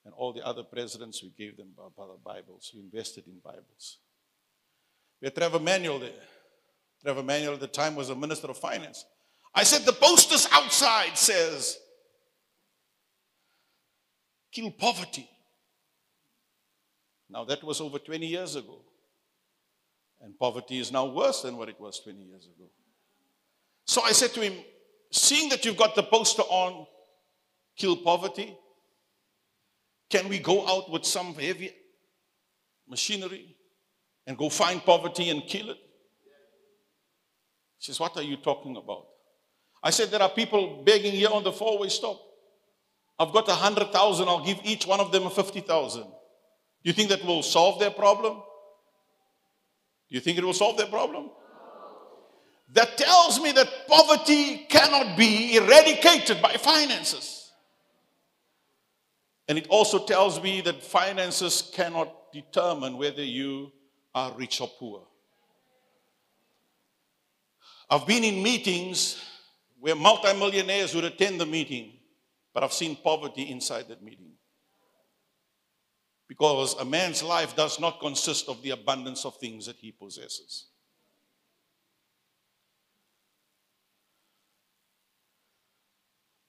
And 0.05 0.13
all 0.17 0.33
the 0.33 0.43
other 0.45 0.63
presidents, 0.63 1.21
we 1.21 1.29
gave 1.37 1.55
them 1.55 1.69
Bibles. 2.25 2.71
We 2.73 2.81
invested 2.81 3.27
in 3.27 3.37
Bibles. 3.43 3.99
We 5.21 5.27
had 5.27 5.35
Trevor 5.35 5.59
Manuel 5.59 5.99
there. 5.99 6.09
Trevor 7.03 7.23
Manuel 7.23 7.53
at 7.53 7.59
the 7.59 7.67
time 7.67 7.95
was 7.95 8.09
a 8.09 8.15
minister 8.15 8.47
of 8.47 8.57
finance. 8.57 9.05
I 9.53 9.63
said, 9.63 9.85
the 9.85 9.93
posters 9.93 10.47
outside 10.51 11.15
says, 11.15 11.77
kill 14.51 14.71
poverty. 14.71 15.29
Now, 17.33 17.43
that 17.45 17.63
was 17.63 17.81
over 17.81 17.97
20 17.97 18.27
years 18.27 18.55
ago. 18.55 18.79
And 20.21 20.37
poverty 20.37 20.77
is 20.77 20.91
now 20.91 21.05
worse 21.07 21.41
than 21.41 21.57
what 21.57 21.67
it 21.67 21.79
was 21.79 21.99
20 21.99 22.21
years 22.21 22.45
ago. 22.45 22.69
So 23.85 24.03
I 24.03 24.11
said 24.11 24.33
to 24.35 24.41
him, 24.41 24.53
Seeing 25.11 25.49
that 25.49 25.65
you've 25.65 25.77
got 25.77 25.95
the 25.95 26.03
poster 26.03 26.43
on, 26.43 26.87
kill 27.75 27.97
poverty, 27.97 28.55
can 30.09 30.27
we 30.27 30.39
go 30.39 30.67
out 30.67 30.91
with 30.91 31.05
some 31.05 31.33
heavy 31.35 31.71
machinery 32.87 33.55
and 34.25 34.37
go 34.37 34.49
find 34.49 34.83
poverty 34.83 35.29
and 35.29 35.43
kill 35.43 35.71
it? 35.71 35.77
He 37.77 37.85
says, 37.85 37.99
What 37.99 38.15
are 38.15 38.23
you 38.23 38.37
talking 38.37 38.77
about? 38.77 39.05
I 39.83 39.89
said, 39.89 40.09
There 40.09 40.21
are 40.21 40.29
people 40.29 40.83
begging 40.83 41.13
here 41.13 41.29
on 41.31 41.43
the 41.43 41.51
four 41.51 41.79
way 41.79 41.89
stop. 41.89 42.19
I've 43.19 43.33
got 43.33 43.47
a 43.49 43.53
hundred 43.53 43.91
thousand, 43.91 44.27
I'll 44.27 44.45
give 44.45 44.59
each 44.63 44.87
one 44.87 44.99
of 44.99 45.11
them 45.11 45.25
a 45.25 45.29
fifty 45.29 45.61
thousand. 45.61 46.05
Do 46.83 46.89
you 46.89 46.93
think 46.93 47.09
that 47.09 47.23
will 47.23 47.43
solve 47.43 47.79
their 47.79 47.91
problem? 47.91 48.33
Do 50.09 50.15
you 50.15 50.19
think 50.19 50.37
it 50.37 50.43
will 50.43 50.53
solve 50.53 50.77
their 50.77 50.87
problem? 50.87 51.29
That 52.73 52.97
tells 52.97 53.39
me 53.39 53.51
that 53.53 53.87
poverty 53.87 54.65
cannot 54.69 55.17
be 55.17 55.55
eradicated 55.55 56.41
by 56.41 56.53
finances. 56.53 57.51
And 59.47 59.57
it 59.57 59.67
also 59.69 60.05
tells 60.05 60.41
me 60.41 60.61
that 60.61 60.83
finances 60.83 61.71
cannot 61.73 62.31
determine 62.31 62.97
whether 62.97 63.23
you 63.23 63.71
are 64.15 64.33
rich 64.33 64.59
or 64.61 64.69
poor. 64.79 65.03
I've 67.89 68.07
been 68.07 68.23
in 68.23 68.41
meetings 68.41 69.23
where 69.79 69.95
multimillionaires 69.95 70.95
would 70.95 71.03
attend 71.03 71.39
the 71.39 71.45
meeting, 71.45 71.93
but 72.53 72.63
I've 72.63 72.73
seen 72.73 72.95
poverty 72.95 73.43
inside 73.43 73.87
that 73.89 74.01
meeting. 74.01 74.32
Because 76.33 76.73
a 76.79 76.83
man's 76.83 77.21
life 77.21 77.55
does 77.55 77.79
not 77.79 77.99
consist 77.99 78.49
of 78.49 78.59
the 78.63 78.71
abundance 78.71 79.23
of 79.23 79.37
things 79.37 79.67
that 79.67 79.75
he 79.75 79.91
possesses. 79.91 80.65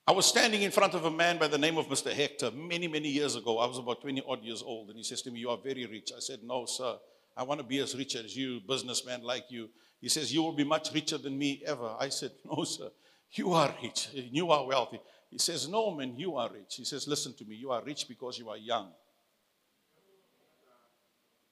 I 0.07 0.11
was 0.11 0.25
standing 0.25 0.63
in 0.63 0.71
front 0.71 0.95
of 0.95 1.05
a 1.05 1.11
man 1.11 1.37
by 1.37 1.47
the 1.47 1.59
name 1.59 1.77
of 1.77 1.87
Mr. 1.87 2.11
Hector 2.11 2.49
many, 2.49 2.87
many 2.87 3.09
years 3.09 3.35
ago. 3.35 3.59
I 3.59 3.67
was 3.67 3.77
about 3.77 4.01
20 4.01 4.23
odd 4.27 4.43
years 4.43 4.63
old, 4.63 4.89
and 4.89 4.97
he 4.97 5.03
says 5.03 5.21
to 5.21 5.29
me, 5.29 5.41
You 5.41 5.51
are 5.51 5.57
very 5.63 5.85
rich. 5.85 6.11
I 6.17 6.19
said, 6.19 6.39
No, 6.41 6.65
sir. 6.65 6.95
I 7.37 7.43
want 7.43 7.59
to 7.59 7.63
be 7.63 7.77
as 7.77 7.95
rich 7.95 8.15
as 8.15 8.35
you, 8.35 8.61
businessman 8.67 9.21
like 9.21 9.45
you. 9.49 9.69
He 10.01 10.09
says, 10.09 10.33
You 10.33 10.41
will 10.41 10.53
be 10.55 10.63
much 10.63 10.91
richer 10.95 11.19
than 11.19 11.37
me 11.37 11.61
ever. 11.63 11.95
I 11.99 12.09
said, 12.09 12.31
No, 12.43 12.63
sir. 12.63 12.89
You 13.33 13.53
are 13.53 13.71
rich. 13.83 14.09
You 14.13 14.49
are 14.49 14.65
wealthy. 14.65 14.99
He 15.29 15.37
says, 15.37 15.67
No, 15.69 15.91
man, 15.91 16.17
you 16.17 16.37
are 16.37 16.49
rich. 16.51 16.77
He 16.77 16.85
says, 16.85 17.07
Listen 17.07 17.35
to 17.35 17.45
me. 17.45 17.55
You 17.55 17.69
are 17.69 17.83
rich 17.83 18.07
because 18.07 18.39
you 18.39 18.49
are 18.49 18.57
young. 18.57 18.89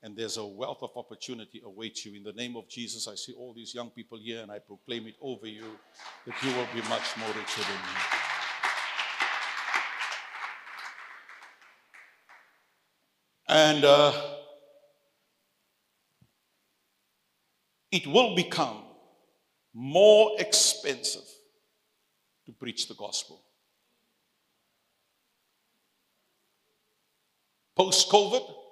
And 0.04 0.18
there's 0.18 0.36
a 0.36 0.46
wealth 0.46 0.80
of 0.82 0.90
opportunity 0.98 1.62
awaits 1.66 2.06
you. 2.06 2.14
In 2.14 2.24
the 2.24 2.34
name 2.34 2.58
of 2.58 2.68
Jesus, 2.68 3.08
I 3.08 3.16
see 3.16 3.34
all 3.34 3.54
these 3.54 3.74
young 3.74 3.90
people 3.90 4.20
here 4.22 4.42
and 4.42 4.52
I 4.52 4.60
proclaim 4.60 5.08
it 5.08 5.16
over 5.22 5.48
you 5.48 5.80
that 6.28 6.36
you 6.44 6.50
will 6.50 6.68
be 6.76 6.82
much 6.90 7.16
more 7.18 7.30
richer 7.30 7.62
than 7.62 7.72
me. 7.72 8.02
And 13.48 13.86
uh, 13.86 14.12
it 17.90 18.06
will 18.06 18.36
become 18.36 18.84
more 19.74 20.32
expensive 20.38 21.22
to 22.46 22.52
preach 22.52 22.90
the 22.90 22.94
gospel. 22.96 23.42
Post 27.74 28.10
COVID, 28.10 28.63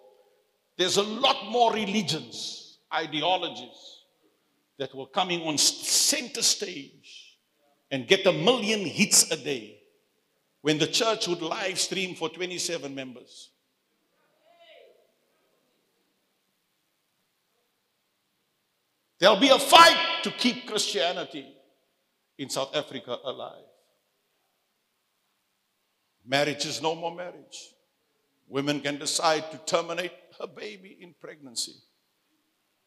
there's 0.82 0.98
a 0.98 1.04
lot 1.04 1.46
more 1.52 1.72
religions, 1.72 2.80
ideologies 2.92 4.00
that 4.80 4.96
were 4.96 5.06
coming 5.06 5.44
on 5.44 5.56
center 5.56 6.42
stage 6.42 7.38
and 7.92 8.08
get 8.08 8.26
a 8.26 8.32
million 8.32 8.80
hits 8.80 9.30
a 9.30 9.38
day 9.38 9.78
when 10.62 10.80
the 10.80 10.88
church 10.88 11.28
would 11.28 11.44
live 11.44 11.78
stream 11.78 12.16
for 12.16 12.30
27 12.30 12.96
members. 12.96 13.52
There'll 19.20 19.40
be 19.40 19.50
a 19.50 19.60
fight 19.60 20.24
to 20.24 20.32
keep 20.32 20.66
Christianity 20.66 21.46
in 22.40 22.50
South 22.50 22.76
Africa 22.76 23.20
alive. 23.24 23.70
Marriage 26.26 26.66
is 26.66 26.82
no 26.82 26.96
more 26.96 27.14
marriage. 27.14 27.70
Women 28.48 28.82
can 28.82 28.98
decide 28.98 29.52
to 29.52 29.60
terminate 29.60 30.12
her 30.42 30.48
baby 30.48 30.98
in 31.00 31.14
pregnancy, 31.20 31.76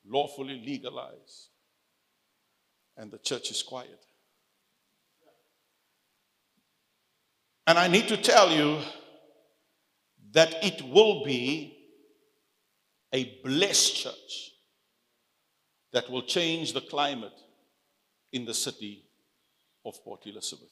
lawfully 0.06 0.60
legalized. 0.64 1.48
And 2.96 3.10
the 3.10 3.18
church 3.18 3.50
is 3.50 3.62
quiet. 3.62 4.04
And 7.66 7.78
I 7.78 7.88
need 7.88 8.08
to 8.08 8.16
tell 8.16 8.50
you 8.52 8.78
that 10.32 10.62
it 10.62 10.82
will 10.82 11.24
be 11.24 11.76
a 13.12 13.40
blessed 13.42 13.96
church 13.96 14.52
that 15.92 16.10
will 16.10 16.22
change 16.22 16.72
the 16.72 16.80
climate 16.80 17.40
in 18.32 18.44
the 18.44 18.54
city 18.54 19.04
of 19.84 20.02
Port 20.04 20.26
Elizabeth. 20.26 20.70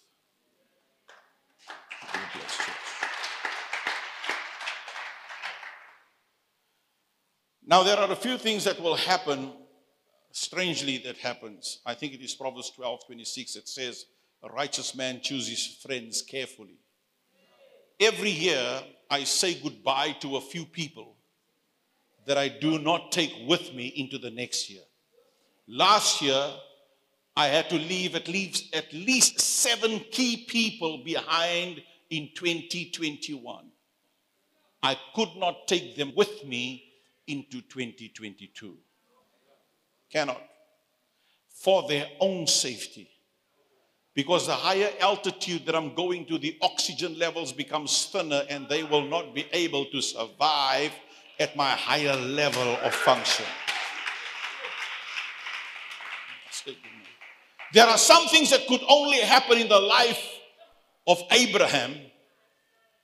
Now, 7.64 7.82
there 7.84 7.96
are 7.96 8.10
a 8.10 8.16
few 8.16 8.38
things 8.38 8.64
that 8.64 8.80
will 8.80 8.96
happen, 8.96 9.52
strangely, 10.32 10.98
that 10.98 11.16
happens. 11.18 11.78
I 11.86 11.94
think 11.94 12.12
it 12.12 12.20
is 12.20 12.34
Proverbs 12.34 12.70
12 12.70 13.06
26. 13.06 13.56
It 13.56 13.68
says, 13.68 14.06
A 14.42 14.48
righteous 14.48 14.96
man 14.96 15.20
chooses 15.20 15.78
friends 15.80 16.22
carefully. 16.22 16.78
Every 18.00 18.30
year, 18.30 18.82
I 19.08 19.24
say 19.24 19.54
goodbye 19.54 20.16
to 20.20 20.36
a 20.36 20.40
few 20.40 20.64
people 20.64 21.16
that 22.26 22.36
I 22.36 22.48
do 22.48 22.78
not 22.78 23.12
take 23.12 23.32
with 23.46 23.72
me 23.74 23.86
into 23.96 24.18
the 24.18 24.30
next 24.30 24.68
year. 24.68 24.82
Last 25.68 26.20
year, 26.20 26.52
I 27.36 27.46
had 27.46 27.70
to 27.70 27.76
leave 27.76 28.16
at 28.16 28.26
least, 28.26 28.74
at 28.74 28.92
least 28.92 29.40
seven 29.40 30.00
key 30.10 30.44
people 30.48 31.02
behind 31.04 31.80
in 32.10 32.30
2021. 32.34 33.70
I 34.82 34.96
could 35.14 35.36
not 35.36 35.68
take 35.68 35.96
them 35.96 36.12
with 36.16 36.44
me 36.44 36.91
into 37.26 37.60
2022. 37.62 38.76
Cannot. 40.10 40.42
For 41.48 41.88
their 41.88 42.06
own 42.20 42.46
safety. 42.46 43.08
Because 44.14 44.46
the 44.46 44.54
higher 44.54 44.90
altitude 45.00 45.64
that 45.66 45.74
I'm 45.74 45.94
going 45.94 46.26
to, 46.26 46.38
the 46.38 46.58
oxygen 46.60 47.18
levels 47.18 47.52
becomes 47.52 48.06
thinner 48.06 48.42
and 48.50 48.68
they 48.68 48.82
will 48.82 49.06
not 49.06 49.34
be 49.34 49.46
able 49.52 49.86
to 49.86 50.02
survive 50.02 50.92
at 51.40 51.56
my 51.56 51.70
higher 51.70 52.14
level 52.16 52.76
of 52.82 52.94
function. 52.94 53.46
There 57.72 57.86
are 57.86 57.96
some 57.96 58.28
things 58.28 58.50
that 58.50 58.66
could 58.66 58.82
only 58.86 59.20
happen 59.20 59.56
in 59.56 59.68
the 59.68 59.80
life 59.80 60.38
of 61.06 61.22
Abraham 61.30 61.94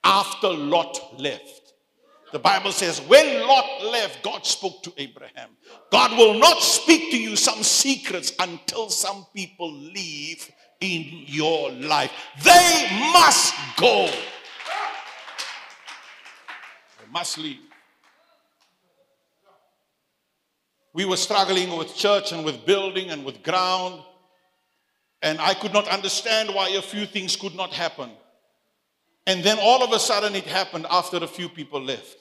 after 0.05 0.49
Lot 0.49 1.19
left. 1.19 1.58
The 2.33 2.39
Bible 2.39 2.73
says, 2.73 3.01
when 3.01 3.47
Lot 3.47 3.85
left, 3.85 4.23
God 4.23 4.45
spoke 4.45 4.83
to 4.83 4.93
Abraham. 4.99 5.51
God 5.91 6.17
will 6.19 6.39
not 6.39 6.61
speak 6.61 7.11
to 7.11 7.19
you 7.19 7.37
some 7.37 7.63
secrets 7.63 8.33
until 8.39 8.91
some 8.91 9.27
people 9.35 9.73
leave 9.73 10.51
in 10.81 11.25
your 11.27 11.71
life. 11.73 12.13
They 12.45 13.11
must 13.15 13.55
go. 13.79 14.11
They 16.99 17.11
must 17.11 17.39
leave. 17.39 17.61
We 20.93 21.05
were 21.07 21.17
struggling 21.17 21.77
with 21.77 21.95
church 21.95 22.33
and 22.33 22.45
with 22.45 22.67
building 22.67 23.11
and 23.11 23.25
with 23.25 23.43
ground. 23.43 24.03
And 25.23 25.41
I 25.41 25.55
could 25.55 25.73
not 25.73 25.89
understand 25.89 26.55
why 26.55 26.69
a 26.71 26.83
few 26.83 27.07
things 27.07 27.37
could 27.37 27.55
not 27.55 27.73
happen. 27.73 28.11
And 29.27 29.43
then 29.43 29.59
all 29.61 29.83
of 29.83 29.93
a 29.93 29.99
sudden 29.99 30.35
it 30.35 30.45
happened 30.45 30.87
after 30.91 31.17
a 31.19 31.27
few 31.27 31.49
people 31.49 31.83
left. 31.83 32.18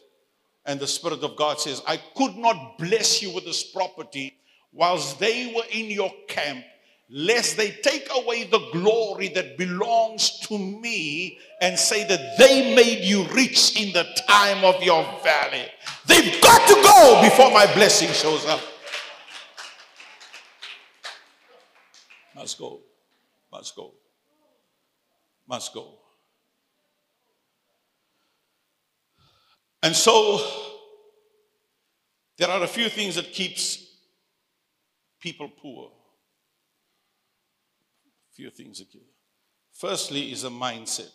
And 0.68 0.82
the 0.82 0.88
Spirit 0.88 1.24
of 1.24 1.38
God 1.38 1.62
says, 1.62 1.82
I 1.88 1.96
could 1.96 2.36
not 2.36 2.78
bless 2.78 3.22
you 3.22 3.34
with 3.34 3.46
this 3.46 3.64
property 3.64 4.38
whilst 4.74 5.18
they 5.18 5.54
were 5.56 5.64
in 5.72 5.90
your 5.90 6.12
camp, 6.28 6.64
lest 7.10 7.56
they 7.56 7.72
take 7.72 8.08
away 8.14 8.44
the 8.44 8.60
glory 8.74 9.30
that 9.30 9.58
belongs 9.58 10.40
to 10.42 10.58
me 10.58 11.40
and 11.62 11.80
say 11.80 12.06
that 12.06 12.38
they 12.38 12.76
made 12.76 13.06
you 13.06 13.24
rich 13.30 13.82
in 13.82 13.94
the 13.94 14.06
time 14.28 14.66
of 14.66 14.84
your 14.84 15.04
valley. 15.24 15.68
They've 16.06 16.42
got 16.42 16.68
to 16.68 16.76
go 16.76 17.22
before 17.24 17.50
my 17.52 17.66
blessing 17.74 18.10
shows 18.10 18.46
up. 18.46 18.60
Must 22.36 22.60
go. 22.60 22.82
Must 23.52 23.74
go. 23.74 23.94
Must 25.48 25.74
go. 25.74 26.07
And 29.88 29.96
so 29.96 30.46
there 32.38 32.50
are 32.50 32.62
a 32.62 32.68
few 32.68 32.90
things 32.90 33.16
that 33.16 33.32
keeps 33.32 33.88
people 35.18 35.48
poor. 35.48 35.92
A 38.30 38.36
few 38.36 38.50
things 38.50 38.80
that 38.80 38.92
keep. 38.92 39.08
Firstly 39.72 40.30
is 40.34 40.44
a 40.44 40.50
mindset. 40.50 41.14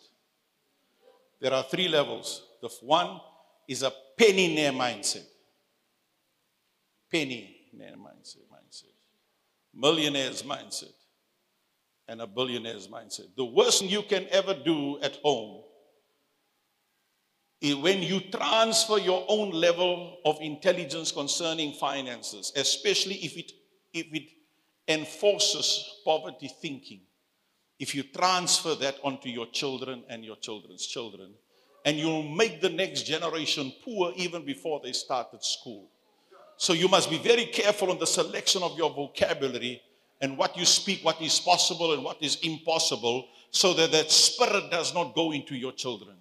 There 1.39 1.53
are 1.53 1.61
three 1.61 1.87
levels. 1.87 2.41
The 2.63 2.69
one 2.81 3.21
is 3.67 3.83
a 3.83 3.93
penny 4.17 4.55
near 4.55 4.71
mindset. 4.71 5.27
Penny 7.11 7.55
mindset, 7.77 8.37
mindset. 8.51 8.95
Millionaire's 9.75 10.41
mindset 10.41 10.95
and 12.07 12.23
a 12.23 12.25
billionaire's 12.25 12.87
mindset. 12.87 13.35
The 13.37 13.45
worst 13.45 13.81
thing 13.81 13.89
you 13.89 14.01
can 14.01 14.25
ever 14.31 14.55
do 14.55 14.99
at 15.03 15.17
home 15.17 15.61
when 17.71 18.03
you 18.03 18.19
transfer 18.19 18.97
your 18.97 19.25
own 19.29 19.51
level 19.51 20.17
of 20.25 20.37
intelligence 20.41 21.13
concerning 21.13 21.73
finances, 21.73 22.51
especially 22.57 23.15
if 23.15 23.37
it, 23.37 23.51
if 23.93 24.07
it 24.11 24.29
enforces 24.87 26.01
poverty 26.03 26.51
thinking. 26.61 27.01
If 27.79 27.95
you 27.95 28.03
transfer 28.03 28.75
that 28.75 28.97
onto 29.03 29.29
your 29.29 29.47
children 29.47 30.03
and 30.09 30.25
your 30.25 30.35
children's 30.35 30.85
children, 30.85 31.31
and 31.85 31.97
you'll 31.97 32.23
make 32.23 32.61
the 32.61 32.69
next 32.69 33.03
generation 33.03 33.73
poor 33.83 34.13
even 34.15 34.45
before 34.45 34.81
they 34.83 34.93
started 34.93 35.43
school. 35.43 35.89
So 36.57 36.73
you 36.73 36.87
must 36.87 37.09
be 37.09 37.17
very 37.17 37.45
careful 37.45 37.91
on 37.91 37.99
the 37.99 38.07
selection 38.07 38.61
of 38.63 38.77
your 38.77 38.89
vocabulary 38.89 39.81
and 40.21 40.37
what 40.37 40.57
you 40.57 40.65
speak, 40.65 41.03
what 41.03 41.21
is 41.21 41.39
possible 41.39 41.93
and 41.93 42.03
what 42.03 42.21
is 42.21 42.37
impossible, 42.43 43.27
so 43.51 43.73
that 43.73 43.91
that 43.91 44.11
spirit 44.11 44.71
does 44.71 44.93
not 44.93 45.15
go 45.15 45.31
into 45.31 45.55
your 45.55 45.73
children. 45.73 46.15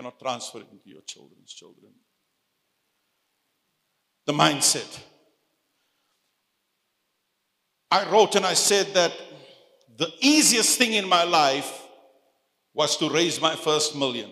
Cannot 0.00 0.18
transfer 0.18 0.60
it 0.60 0.66
into 0.72 0.88
your 0.88 1.02
children's 1.02 1.52
children. 1.52 1.92
The 4.24 4.32
mindset. 4.32 4.98
I 7.90 8.10
wrote 8.10 8.34
and 8.34 8.46
I 8.46 8.54
said 8.54 8.86
that 8.94 9.12
the 9.98 10.10
easiest 10.20 10.78
thing 10.78 10.94
in 10.94 11.06
my 11.06 11.24
life 11.24 11.82
was 12.72 12.96
to 12.96 13.10
raise 13.10 13.42
my 13.42 13.54
first 13.54 13.94
million. 13.94 14.30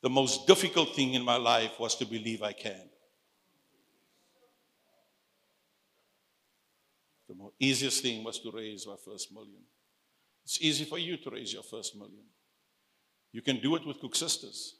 The 0.00 0.08
most 0.08 0.46
difficult 0.46 0.94
thing 0.94 1.12
in 1.12 1.22
my 1.22 1.36
life 1.36 1.78
was 1.78 1.96
to 1.96 2.06
believe 2.06 2.42
I 2.42 2.52
can. 2.52 2.88
The 7.28 7.34
easiest 7.60 8.00
thing 8.00 8.24
was 8.24 8.38
to 8.38 8.50
raise 8.50 8.86
my 8.86 8.96
first 9.04 9.34
million. 9.34 9.64
It's 10.44 10.62
easy 10.62 10.84
for 10.84 10.96
you 10.96 11.18
to 11.18 11.30
raise 11.30 11.52
your 11.52 11.64
first 11.64 11.94
million. 11.94 12.24
You 13.36 13.42
can 13.42 13.60
do 13.60 13.76
it 13.76 13.86
with 13.86 14.00
koeksisters. 14.00 14.70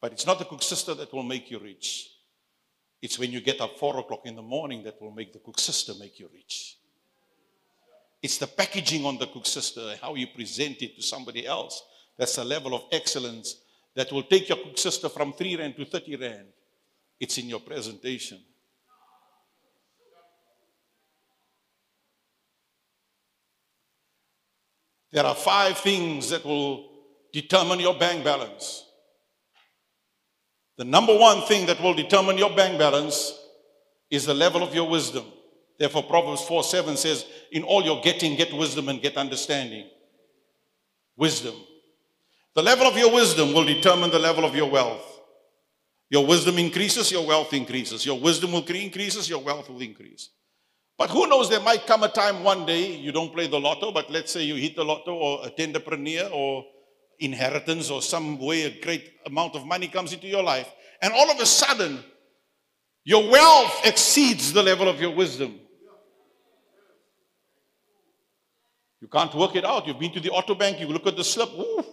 But 0.00 0.12
it's 0.12 0.26
not 0.26 0.38
the 0.38 0.46
koeksister 0.46 0.96
that 0.96 1.12
will 1.12 1.22
make 1.22 1.50
you 1.50 1.58
rich. 1.58 2.08
It's 3.02 3.18
when 3.18 3.30
you 3.30 3.42
get 3.42 3.60
up 3.60 3.78
four 3.78 3.98
o'clock 3.98 4.22
in 4.24 4.36
the 4.36 4.48
morning 4.56 4.82
that 4.84 4.98
will 4.98 5.10
make 5.10 5.34
the 5.34 5.38
koeksister 5.38 6.00
make 6.00 6.18
you 6.18 6.30
rich. 6.32 6.78
It's 8.22 8.38
the 8.38 8.46
packaging 8.46 9.04
on 9.04 9.18
the 9.18 9.26
koeksister, 9.26 9.98
how 9.98 10.14
you 10.14 10.28
present 10.28 10.80
it 10.80 10.96
to 10.96 11.02
somebody 11.02 11.46
else. 11.46 11.82
That's 12.16 12.38
a 12.38 12.44
level 12.44 12.74
of 12.74 12.84
excellence 12.90 13.56
that 13.94 14.10
will 14.10 14.22
take 14.22 14.48
your 14.48 14.56
koeksister 14.56 15.10
from 15.10 15.34
3 15.34 15.56
Rand 15.56 15.76
to 15.76 15.84
30 15.84 16.16
Rand. 16.16 16.48
It's 17.20 17.36
in 17.36 17.50
your 17.50 17.60
presentation. 17.60 18.40
There 25.12 25.24
are 25.24 25.34
five 25.34 25.78
things 25.78 26.30
that 26.30 26.44
will 26.44 26.88
determine 27.32 27.80
your 27.80 27.98
bank 27.98 28.24
balance. 28.24 28.84
The 30.78 30.84
number 30.84 31.16
one 31.16 31.42
thing 31.42 31.66
that 31.66 31.80
will 31.80 31.94
determine 31.94 32.38
your 32.38 32.54
bank 32.56 32.78
balance 32.78 33.38
is 34.10 34.24
the 34.24 34.34
level 34.34 34.62
of 34.62 34.74
your 34.74 34.88
wisdom. 34.88 35.24
Therefore, 35.78 36.02
Proverbs 36.04 36.42
4 36.42 36.64
7 36.64 36.96
says, 36.96 37.26
In 37.50 37.62
all 37.62 37.82
your 37.82 38.00
getting, 38.00 38.36
get 38.36 38.52
wisdom 38.52 38.88
and 38.88 39.00
get 39.00 39.16
understanding. 39.16 39.88
Wisdom. 41.16 41.54
The 42.54 42.62
level 42.62 42.86
of 42.86 42.96
your 42.96 43.12
wisdom 43.12 43.52
will 43.52 43.64
determine 43.64 44.10
the 44.10 44.18
level 44.18 44.44
of 44.44 44.54
your 44.54 44.70
wealth. 44.70 45.20
Your 46.10 46.26
wisdom 46.26 46.58
increases, 46.58 47.10
your 47.10 47.26
wealth 47.26 47.54
increases. 47.54 48.04
Your 48.04 48.20
wisdom 48.20 48.52
will 48.52 48.64
increases, 48.64 49.28
your 49.28 49.42
wealth 49.42 49.70
will 49.70 49.80
increase. 49.80 50.28
But 50.98 51.10
who 51.10 51.26
knows, 51.26 51.48
there 51.48 51.60
might 51.60 51.86
come 51.86 52.02
a 52.02 52.08
time 52.08 52.44
one 52.44 52.66
day 52.66 52.94
you 52.94 53.12
don't 53.12 53.32
play 53.32 53.46
the 53.46 53.58
lotto, 53.58 53.92
but 53.92 54.10
let's 54.10 54.32
say 54.32 54.42
you 54.42 54.54
hit 54.54 54.76
the 54.76 54.84
lotto 54.84 55.14
or 55.14 55.46
a 55.46 55.50
tenderpreneur 55.50 56.30
or 56.32 56.64
inheritance 57.18 57.90
or 57.90 58.02
some 58.02 58.38
way 58.38 58.64
a 58.64 58.80
great 58.80 59.12
amount 59.26 59.54
of 59.54 59.66
money 59.66 59.88
comes 59.88 60.12
into 60.12 60.26
your 60.26 60.42
life. 60.42 60.70
And 61.00 61.12
all 61.12 61.30
of 61.30 61.40
a 61.40 61.46
sudden, 61.46 62.04
your 63.04 63.30
wealth 63.30 63.80
exceeds 63.84 64.52
the 64.52 64.62
level 64.62 64.88
of 64.88 65.00
your 65.00 65.14
wisdom. 65.14 65.58
You 69.00 69.08
can't 69.08 69.34
work 69.34 69.56
it 69.56 69.64
out. 69.64 69.86
You've 69.86 69.98
been 69.98 70.12
to 70.12 70.20
the 70.20 70.30
auto 70.30 70.54
bank, 70.54 70.78
you 70.78 70.86
look 70.86 71.08
at 71.08 71.16
the 71.16 71.24
slip, 71.24 71.48
ooh, 71.58 71.84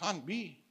can't 0.00 0.24
be. 0.24 0.62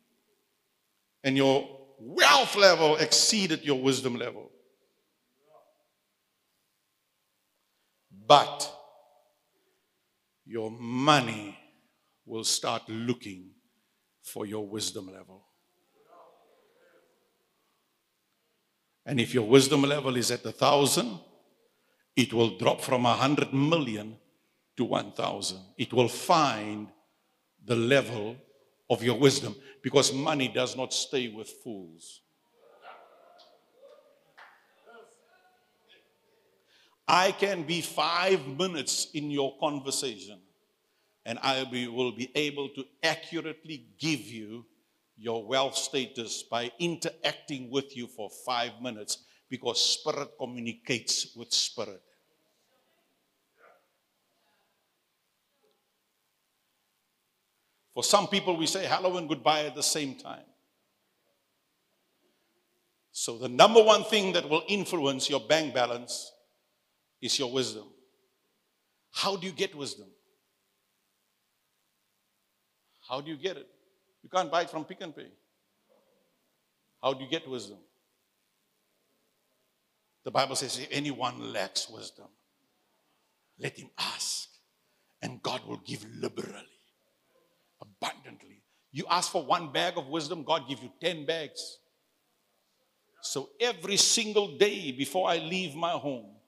And 1.23 1.37
your 1.37 1.67
wealth 1.99 2.55
level 2.55 2.95
exceeded 2.95 3.63
your 3.63 3.79
wisdom 3.79 4.15
level. 4.15 4.49
But 8.29 8.71
your 10.45 10.69
money 10.69 11.57
will 12.27 12.43
start 12.43 12.83
looking 12.87 13.49
for 14.21 14.45
your 14.45 14.67
wisdom 14.67 15.07
level. 15.11 15.47
And 19.03 19.19
if 19.19 19.33
your 19.33 19.47
wisdom 19.47 19.81
level 19.81 20.15
is 20.15 20.29
at 20.29 20.45
a 20.45 20.51
thousand, 20.51 21.19
it 22.15 22.31
will 22.31 22.59
drop 22.59 22.81
from 22.81 23.07
a 23.07 23.13
hundred 23.13 23.51
million 23.51 24.15
to 24.77 24.85
one 24.85 25.11
thousand. 25.13 25.61
It 25.79 25.91
will 25.91 26.07
find 26.07 26.89
the 27.65 27.75
level 27.75 28.35
of 28.91 29.01
your 29.01 29.17
wisdom 29.17 29.55
because 29.81 30.13
money 30.13 30.49
does 30.49 30.77
not 30.77 30.93
stay 30.93 31.29
with 31.29 31.49
fools. 31.63 32.21
I 37.11 37.31
can 37.31 37.63
be 37.63 37.81
five 37.81 38.45
minutes 38.45 39.07
in 39.15 39.31
your 39.31 39.57
conversation 39.59 40.37
and 41.25 41.39
I 41.41 41.63
will 41.63 42.11
be 42.11 42.29
able 42.35 42.69
to 42.69 42.85
accurately 43.01 43.87
give 43.97 44.19
you 44.19 44.67
your 45.17 45.43
wealth 45.43 45.75
status 45.75 46.43
by 46.43 46.71
interacting 46.77 47.71
with 47.71 47.97
you 47.97 48.05
for 48.05 48.29
five 48.45 48.73
minutes 48.79 49.23
because 49.49 49.83
spirit 49.83 50.29
communicates 50.37 51.35
with 51.35 51.51
spirit. 51.51 51.99
For 57.95 58.03
some 58.03 58.27
people, 58.27 58.55
we 58.55 58.67
say 58.67 58.85
hello 58.85 59.17
and 59.17 59.27
goodbye 59.27 59.65
at 59.65 59.73
the 59.73 59.81
same 59.81 60.13
time. 60.13 60.45
So, 63.11 63.39
the 63.39 63.49
number 63.49 63.83
one 63.83 64.03
thing 64.03 64.31
that 64.33 64.47
will 64.47 64.63
influence 64.67 65.27
your 65.27 65.41
bank 65.41 65.73
balance 65.73 66.31
is 67.21 67.37
your 67.37 67.51
wisdom. 67.51 67.85
How 69.11 69.35
do 69.35 69.47
you 69.47 69.53
get 69.53 69.75
wisdom? 69.75 70.07
How 73.07 73.21
do 73.21 73.31
you 73.31 73.37
get 73.37 73.57
it? 73.57 73.67
You 74.23 74.29
can't 74.29 74.51
buy 74.51 74.61
it 74.61 74.69
from 74.69 74.85
Pick 74.85 75.01
n 75.01 75.11
Pay. 75.11 75.27
How 77.01 77.13
do 77.13 77.23
you 77.23 77.29
get 77.29 77.47
wisdom? 77.47 77.77
The 80.23 80.31
Bible 80.31 80.55
says 80.55 80.77
if 80.77 80.87
anyone 80.91 81.53
lacks 81.53 81.89
wisdom, 81.89 82.27
let 83.57 83.77
him 83.77 83.89
ask, 83.97 84.47
and 85.21 85.41
God 85.41 85.65
will 85.65 85.81
give 85.85 86.05
liberally 86.15 86.53
abundantly. 87.81 88.61
You 88.91 89.05
ask 89.09 89.31
for 89.31 89.43
one 89.43 89.71
bag 89.71 89.97
of 89.97 90.07
wisdom, 90.07 90.43
God 90.43 90.67
give 90.67 90.81
you 90.81 90.91
10 91.01 91.25
bags. 91.25 91.79
So 93.21 93.49
every 93.59 93.97
single 93.97 94.57
day 94.57 94.91
before 94.91 95.29
I 95.29 95.37
leave 95.37 95.75
my 95.75 95.91
home, 95.91 96.38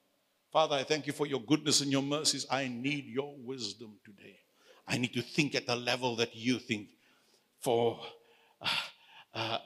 Father, 0.51 0.75
I 0.75 0.83
thank 0.83 1.07
you 1.07 1.13
for 1.13 1.25
your 1.25 1.39
goodness 1.39 1.79
and 1.79 1.91
your 1.91 2.01
mercies. 2.01 2.45
I 2.51 2.67
need 2.67 3.05
your 3.05 3.35
wisdom 3.37 3.97
today. 4.03 4.37
I 4.85 4.97
need 4.97 5.13
to 5.13 5.21
think 5.21 5.55
at 5.55 5.65
the 5.65 5.75
level 5.75 6.17
that 6.17 6.35
you 6.35 6.59
think. 6.59 6.89
For 7.61 7.99
uh, 8.61 8.67
uh, 9.33 9.57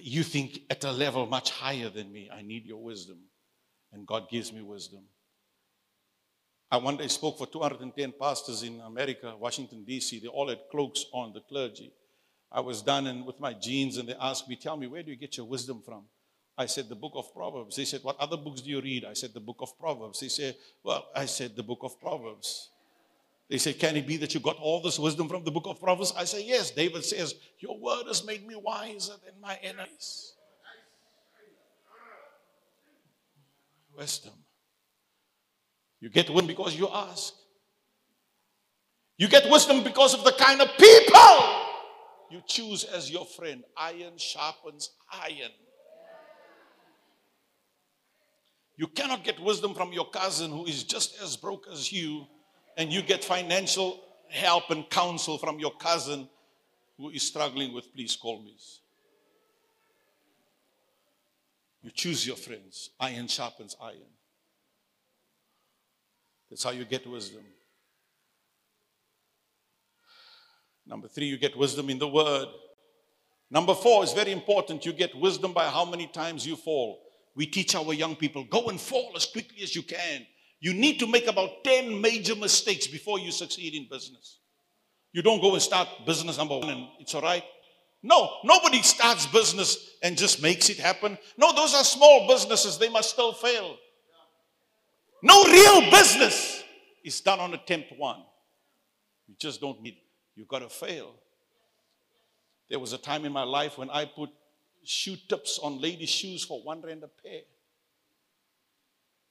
you 0.00 0.22
think 0.22 0.60
at 0.70 0.82
a 0.84 0.92
level 0.92 1.26
much 1.26 1.50
higher 1.50 1.90
than 1.90 2.10
me. 2.10 2.30
I 2.32 2.42
need 2.42 2.64
your 2.64 2.82
wisdom. 2.82 3.18
And 3.92 4.06
God 4.06 4.30
gives 4.30 4.52
me 4.52 4.62
wisdom. 4.62 5.04
I 6.70 6.78
one 6.78 6.96
day 6.96 7.08
spoke 7.08 7.38
for 7.38 7.46
210 7.46 8.14
pastors 8.18 8.62
in 8.62 8.80
America, 8.80 9.34
Washington, 9.38 9.84
D.C. 9.84 10.20
They 10.20 10.28
all 10.28 10.48
had 10.48 10.60
cloaks 10.70 11.04
on, 11.12 11.32
the 11.32 11.40
clergy. 11.40 11.92
I 12.50 12.60
was 12.60 12.82
done 12.82 13.06
and 13.06 13.26
with 13.26 13.40
my 13.40 13.52
jeans, 13.52 13.98
and 13.98 14.08
they 14.08 14.14
asked 14.20 14.48
me, 14.48 14.56
Tell 14.56 14.76
me, 14.76 14.86
where 14.86 15.02
do 15.02 15.10
you 15.10 15.16
get 15.16 15.36
your 15.36 15.46
wisdom 15.46 15.82
from? 15.84 16.04
I 16.56 16.66
said, 16.66 16.88
The 16.88 16.94
book 16.94 17.12
of 17.14 17.32
Proverbs. 17.34 17.76
They 17.76 17.84
said, 17.84 18.00
What 18.02 18.18
other 18.18 18.36
books 18.36 18.60
do 18.60 18.70
you 18.70 18.80
read? 18.80 19.04
I 19.04 19.14
said, 19.14 19.34
The 19.34 19.40
book 19.40 19.58
of 19.60 19.78
Proverbs. 19.78 20.20
They 20.20 20.28
said, 20.28 20.56
Well, 20.82 21.06
I 21.14 21.26
said, 21.26 21.56
The 21.56 21.62
book 21.62 21.80
of 21.82 22.00
Proverbs. 22.00 22.70
They 23.48 23.58
say, 23.58 23.72
Can 23.72 23.96
it 23.96 24.06
be 24.06 24.16
that 24.18 24.34
you 24.34 24.40
got 24.40 24.56
all 24.58 24.80
this 24.80 24.98
wisdom 24.98 25.28
from 25.28 25.44
the 25.44 25.50
book 25.50 25.66
of 25.66 25.80
Proverbs? 25.80 26.12
I 26.16 26.24
say, 26.24 26.44
Yes. 26.44 26.70
David 26.70 27.04
says, 27.04 27.34
Your 27.58 27.78
word 27.78 28.04
has 28.06 28.24
made 28.24 28.46
me 28.46 28.54
wiser 28.56 29.14
than 29.24 29.34
my 29.40 29.58
enemies. 29.62 30.34
Wisdom. 33.96 34.32
You 36.00 36.10
get 36.10 36.28
wisdom 36.28 36.46
because 36.46 36.76
you 36.76 36.88
ask. 36.92 37.34
You 39.16 39.28
get 39.28 39.48
wisdom 39.50 39.84
because 39.84 40.12
of 40.14 40.24
the 40.24 40.32
kind 40.32 40.60
of 40.60 40.68
people 40.76 41.64
you 42.30 42.42
choose 42.46 42.84
as 42.84 43.10
your 43.10 43.24
friend. 43.24 43.62
Iron 43.76 44.16
sharpens 44.16 44.90
iron. 45.12 45.52
You 48.76 48.88
cannot 48.88 49.24
get 49.24 49.38
wisdom 49.40 49.74
from 49.74 49.92
your 49.92 50.08
cousin 50.10 50.50
who 50.50 50.66
is 50.66 50.82
just 50.82 51.20
as 51.22 51.36
broke 51.36 51.66
as 51.72 51.92
you, 51.92 52.26
and 52.76 52.92
you 52.92 53.02
get 53.02 53.22
financial 53.22 54.00
help 54.28 54.70
and 54.70 54.88
counsel 54.90 55.38
from 55.38 55.60
your 55.60 55.72
cousin 55.76 56.28
who 56.98 57.10
is 57.10 57.22
struggling 57.22 57.72
with 57.72 57.92
please 57.94 58.16
call 58.16 58.42
me. 58.42 58.56
You 61.82 61.90
choose 61.90 62.26
your 62.26 62.36
friends. 62.36 62.90
Iron 62.98 63.28
sharpens 63.28 63.76
iron. 63.80 64.14
That's 66.50 66.64
how 66.64 66.70
you 66.70 66.84
get 66.84 67.06
wisdom. 67.06 67.42
Number 70.86 71.08
three, 71.08 71.26
you 71.26 71.36
get 71.36 71.56
wisdom 71.56 71.90
in 71.90 71.98
the 71.98 72.08
word. 72.08 72.48
Number 73.50 73.74
four 73.74 74.02
is 74.04 74.12
very 74.12 74.32
important. 74.32 74.84
You 74.84 74.92
get 74.92 75.14
wisdom 75.14 75.52
by 75.52 75.66
how 75.66 75.84
many 75.84 76.06
times 76.06 76.46
you 76.46 76.56
fall. 76.56 77.00
We 77.36 77.46
teach 77.46 77.74
our 77.74 77.92
young 77.92 78.16
people 78.16 78.44
go 78.44 78.66
and 78.66 78.80
fall 78.80 79.12
as 79.16 79.26
quickly 79.26 79.62
as 79.62 79.74
you 79.74 79.82
can. 79.82 80.26
You 80.60 80.72
need 80.72 80.98
to 81.00 81.06
make 81.06 81.26
about 81.26 81.64
10 81.64 82.00
major 82.00 82.34
mistakes 82.36 82.86
before 82.86 83.18
you 83.18 83.30
succeed 83.32 83.74
in 83.74 83.86
business. 83.90 84.38
You 85.12 85.22
don't 85.22 85.40
go 85.40 85.52
and 85.52 85.62
start 85.62 85.88
business 86.06 86.38
number 86.38 86.58
one 86.58 86.70
and 86.70 86.86
it's 87.00 87.14
all 87.14 87.22
right. 87.22 87.44
No, 88.02 88.30
nobody 88.44 88.82
starts 88.82 89.26
business 89.26 89.96
and 90.02 90.16
just 90.16 90.42
makes 90.42 90.68
it 90.68 90.78
happen. 90.78 91.16
No, 91.38 91.54
those 91.54 91.74
are 91.74 91.84
small 91.84 92.28
businesses. 92.28 92.78
They 92.78 92.88
must 92.88 93.10
still 93.10 93.32
fail. 93.32 93.76
No 95.22 95.44
real 95.44 95.90
business 95.90 96.62
is 97.02 97.20
done 97.20 97.40
on 97.40 97.54
attempt 97.54 97.92
one. 97.96 98.22
You 99.26 99.34
just 99.38 99.60
don't 99.60 99.80
need, 99.80 99.96
you've 100.34 100.48
got 100.48 100.58
to 100.58 100.68
fail. 100.68 101.14
There 102.68 102.78
was 102.78 102.92
a 102.92 102.98
time 102.98 103.24
in 103.24 103.32
my 103.32 103.44
life 103.44 103.78
when 103.78 103.88
I 103.90 104.04
put 104.04 104.30
shoe 104.84 105.16
tips 105.28 105.58
on 105.62 105.80
ladies' 105.80 106.10
shoes 106.10 106.44
for 106.44 106.62
one 106.62 106.80
rand 106.82 107.02
a 107.02 107.08
pair. 107.08 107.40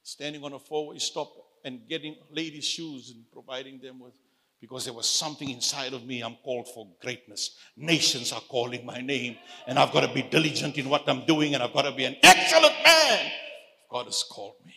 Standing 0.02 0.44
on 0.44 0.52
a 0.52 0.58
four 0.58 0.88
way 0.88 0.98
stop 0.98 1.32
and 1.64 1.88
getting 1.88 2.16
ladies' 2.30 2.66
shoes 2.66 3.10
and 3.10 3.24
providing 3.32 3.80
them 3.80 4.00
with, 4.00 4.12
because 4.60 4.84
there 4.84 4.94
was 4.94 5.08
something 5.08 5.48
inside 5.48 5.92
of 5.92 6.04
me. 6.04 6.22
I'm 6.22 6.36
called 6.44 6.68
for 6.68 6.88
greatness. 7.00 7.56
Nations 7.76 8.32
are 8.32 8.40
calling 8.42 8.84
my 8.84 9.00
name, 9.00 9.36
and 9.66 9.78
I've 9.78 9.92
got 9.92 10.06
to 10.06 10.12
be 10.12 10.22
diligent 10.22 10.76
in 10.76 10.88
what 10.88 11.08
I'm 11.08 11.24
doing, 11.24 11.54
and 11.54 11.62
I've 11.62 11.72
got 11.72 11.82
to 11.82 11.92
be 11.92 12.04
an 12.04 12.16
excellent 12.22 12.74
man. 12.84 13.30
God 13.90 14.06
has 14.06 14.24
called 14.28 14.56
me. 14.64 14.74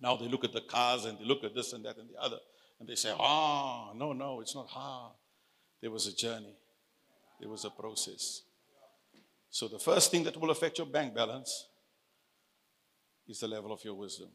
Now 0.00 0.16
they 0.16 0.28
look 0.28 0.44
at 0.44 0.52
the 0.52 0.60
cars 0.60 1.04
and 1.04 1.18
they 1.18 1.24
look 1.24 1.44
at 1.44 1.54
this 1.54 1.72
and 1.72 1.84
that 1.84 1.96
and 1.96 2.08
the 2.10 2.20
other, 2.20 2.38
and 2.78 2.88
they 2.88 2.94
say, 2.94 3.12
Ah, 3.18 3.92
no, 3.94 4.12
no, 4.12 4.40
it's 4.40 4.54
not 4.54 4.68
hard. 4.68 5.12
There 5.80 5.90
was 5.90 6.06
a 6.06 6.14
journey, 6.14 6.56
there 7.40 7.48
was 7.48 7.64
a 7.64 7.70
process. 7.70 8.42
So 9.56 9.68
the 9.68 9.78
first 9.78 10.10
thing 10.10 10.22
that 10.24 10.38
will 10.38 10.50
affect 10.50 10.76
your 10.76 10.86
bank 10.86 11.14
balance 11.14 11.68
is 13.26 13.40
the 13.40 13.48
level 13.48 13.72
of 13.72 13.82
your 13.82 13.94
wisdom. 13.94 14.28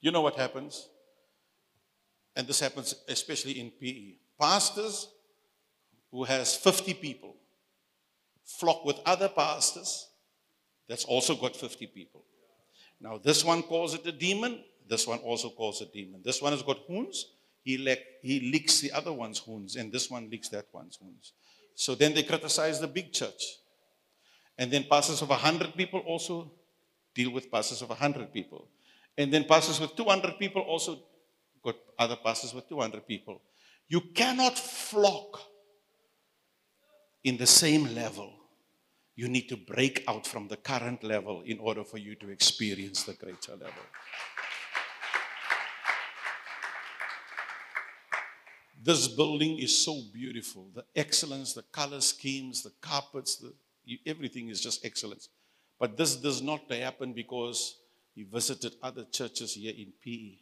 You 0.00 0.12
know 0.12 0.22
what 0.22 0.36
happens? 0.36 0.88
And 2.34 2.46
this 2.46 2.58
happens 2.58 2.94
especially 3.06 3.60
in 3.60 3.70
PE. 3.70 4.14
Pastors 4.40 5.08
who 6.10 6.24
has 6.24 6.56
50 6.56 6.94
people 6.94 7.36
flock 8.46 8.86
with 8.86 8.96
other 9.04 9.28
pastors 9.28 10.08
that's 10.88 11.04
also 11.04 11.34
got 11.36 11.54
50 11.54 11.86
people. 11.88 12.24
Now 12.98 13.18
this 13.18 13.44
one 13.44 13.62
calls 13.62 13.92
it 13.92 14.06
a 14.06 14.12
demon, 14.12 14.64
this 14.88 15.06
one 15.06 15.18
also 15.18 15.50
calls 15.50 15.82
it 15.82 15.90
a 15.90 15.92
demon. 15.92 16.22
This 16.24 16.40
one 16.40 16.52
has 16.52 16.62
got 16.62 16.78
horns, 16.86 17.26
he, 17.62 17.78
le- 17.78 17.96
he 18.22 18.50
licks 18.50 18.80
the 18.80 18.92
other 18.92 19.12
one's 19.12 19.38
horns, 19.38 19.76
and 19.76 19.92
this 19.92 20.10
one 20.10 20.28
licks 20.30 20.48
that 20.48 20.66
one's 20.72 20.96
horns. 20.96 21.32
So 21.74 21.94
then 21.94 22.14
they 22.14 22.22
criticize 22.22 22.80
the 22.80 22.86
big 22.86 23.12
church. 23.12 23.58
And 24.58 24.70
then 24.70 24.84
pastors 24.84 25.22
of 25.22 25.30
100 25.30 25.74
people 25.74 26.00
also 26.00 26.50
deal 27.14 27.30
with 27.30 27.50
pastors 27.50 27.82
of 27.82 27.88
100 27.88 28.32
people. 28.32 28.68
And 29.16 29.32
then 29.32 29.44
pastors 29.44 29.80
with 29.80 29.96
200 29.96 30.38
people 30.38 30.62
also 30.62 30.98
got 31.62 31.76
other 31.98 32.16
pastors 32.16 32.54
with 32.54 32.68
200 32.68 33.06
people. 33.06 33.40
You 33.88 34.00
cannot 34.14 34.58
flock 34.58 35.40
in 37.24 37.36
the 37.36 37.46
same 37.46 37.94
level. 37.94 38.32
You 39.14 39.28
need 39.28 39.48
to 39.50 39.56
break 39.56 40.04
out 40.08 40.26
from 40.26 40.48
the 40.48 40.56
current 40.56 41.04
level 41.04 41.42
in 41.44 41.58
order 41.58 41.84
for 41.84 41.98
you 41.98 42.14
to 42.16 42.30
experience 42.30 43.02
the 43.02 43.12
greater 43.12 43.52
level. 43.52 43.84
This 48.84 49.06
building 49.06 49.60
is 49.60 49.84
so 49.84 50.00
beautiful. 50.12 50.66
The 50.74 50.84
excellence, 50.96 51.52
the 51.52 51.62
color 51.62 52.00
schemes, 52.00 52.62
the 52.62 52.72
carpets, 52.80 53.36
the, 53.36 53.52
everything 54.04 54.48
is 54.48 54.60
just 54.60 54.84
excellence. 54.84 55.28
But 55.78 55.96
this 55.96 56.16
does 56.16 56.42
not 56.42 56.70
happen 56.70 57.12
because 57.12 57.76
he 58.14 58.24
visited 58.24 58.74
other 58.82 59.04
churches 59.04 59.54
here 59.54 59.72
in 59.76 59.92
PE. 60.02 60.38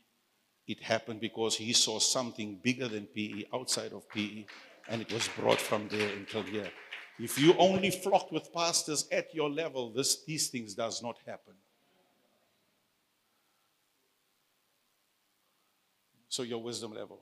It 0.67 0.83
happened 0.83 1.21
because 1.21 1.57
he 1.57 1.75
saw 1.75 1.99
something 1.99 2.61
bigger 2.63 2.89
than 2.89 3.07
PE 3.07 3.45
outside 3.53 3.93
of 3.93 4.09
PE, 4.09 4.47
and 4.89 5.03
it 5.03 5.13
was 5.13 5.29
brought 5.37 5.61
from 5.61 5.89
there 5.89 6.09
until 6.17 6.43
here. 6.43 6.71
If 7.19 7.39
you 7.39 7.55
only 7.59 7.91
flocked 7.91 8.33
with 8.33 8.53
pastors 8.55 9.07
at 9.13 9.35
your 9.35 9.51
level, 9.51 9.91
this, 9.91 10.25
these 10.25 10.49
things 10.49 10.73
does 10.73 11.03
not 11.03 11.17
happen. 11.27 11.53
So 16.31 16.43
your 16.43 16.63
wisdom 16.63 16.95
level. 16.95 17.21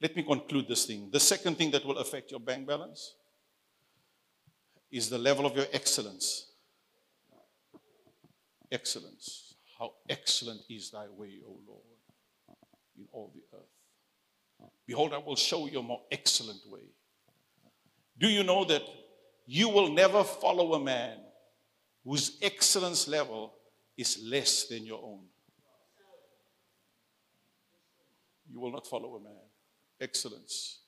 Let 0.00 0.16
me 0.16 0.22
conclude 0.22 0.66
this 0.66 0.86
thing. 0.86 1.10
The 1.12 1.20
second 1.20 1.58
thing 1.58 1.70
that 1.72 1.84
will 1.84 1.98
affect 1.98 2.30
your 2.30 2.40
bank 2.40 2.66
balance 2.66 3.14
is 4.90 5.10
the 5.10 5.18
level 5.18 5.44
of 5.44 5.54
your 5.54 5.66
excellence. 5.72 6.46
Excellence. 8.72 9.54
How 9.78 9.92
excellent 10.08 10.62
is 10.70 10.90
thy 10.90 11.06
way, 11.08 11.40
O 11.46 11.58
Lord, 11.66 11.82
in 12.96 13.06
all 13.12 13.30
the 13.34 13.42
earth. 13.56 14.70
Behold, 14.86 15.12
I 15.12 15.18
will 15.18 15.36
show 15.36 15.66
you 15.66 15.80
a 15.80 15.82
more 15.82 16.02
excellent 16.10 16.60
way. 16.66 16.88
Do 18.18 18.28
you 18.28 18.42
know 18.42 18.64
that 18.64 18.82
you 19.46 19.68
will 19.68 19.90
never 19.90 20.24
follow 20.24 20.74
a 20.74 20.80
man 20.80 21.18
whose 22.04 22.38
excellence 22.42 23.06
level 23.06 23.54
is 23.96 24.18
less 24.22 24.64
than 24.64 24.84
your 24.86 25.02
own? 25.02 25.20
You 28.50 28.60
will 28.60 28.72
not 28.72 28.86
follow 28.86 29.16
a 29.16 29.20
man 29.20 29.49
excellence. 30.00 30.80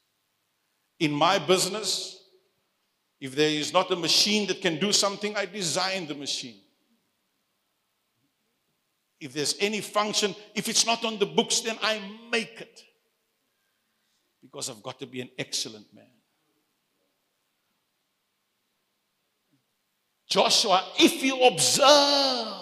In 0.98 1.12
my 1.12 1.38
business, 1.38 2.18
if 3.20 3.36
there 3.36 3.50
is 3.50 3.72
not 3.72 3.90
a 3.90 3.96
machine 3.96 4.46
that 4.48 4.60
can 4.60 4.78
do 4.78 4.92
something, 4.92 5.36
I 5.36 5.46
design 5.46 6.06
the 6.06 6.14
machine. 6.14 6.60
If 9.20 9.32
there's 9.32 9.54
any 9.60 9.80
function, 9.80 10.34
if 10.54 10.68
it's 10.68 10.84
not 10.84 11.04
on 11.04 11.18
the 11.18 11.26
books, 11.26 11.60
then 11.60 11.78
I 11.80 12.00
make 12.30 12.60
it. 12.60 12.82
Because 14.42 14.68
I've 14.68 14.82
got 14.82 14.98
to 14.98 15.06
be 15.06 15.20
an 15.20 15.30
excellent 15.38 15.86
man. 15.94 16.06
Joshua, 20.28 20.82
if 20.98 21.22
you 21.22 21.40
observe 21.42 22.56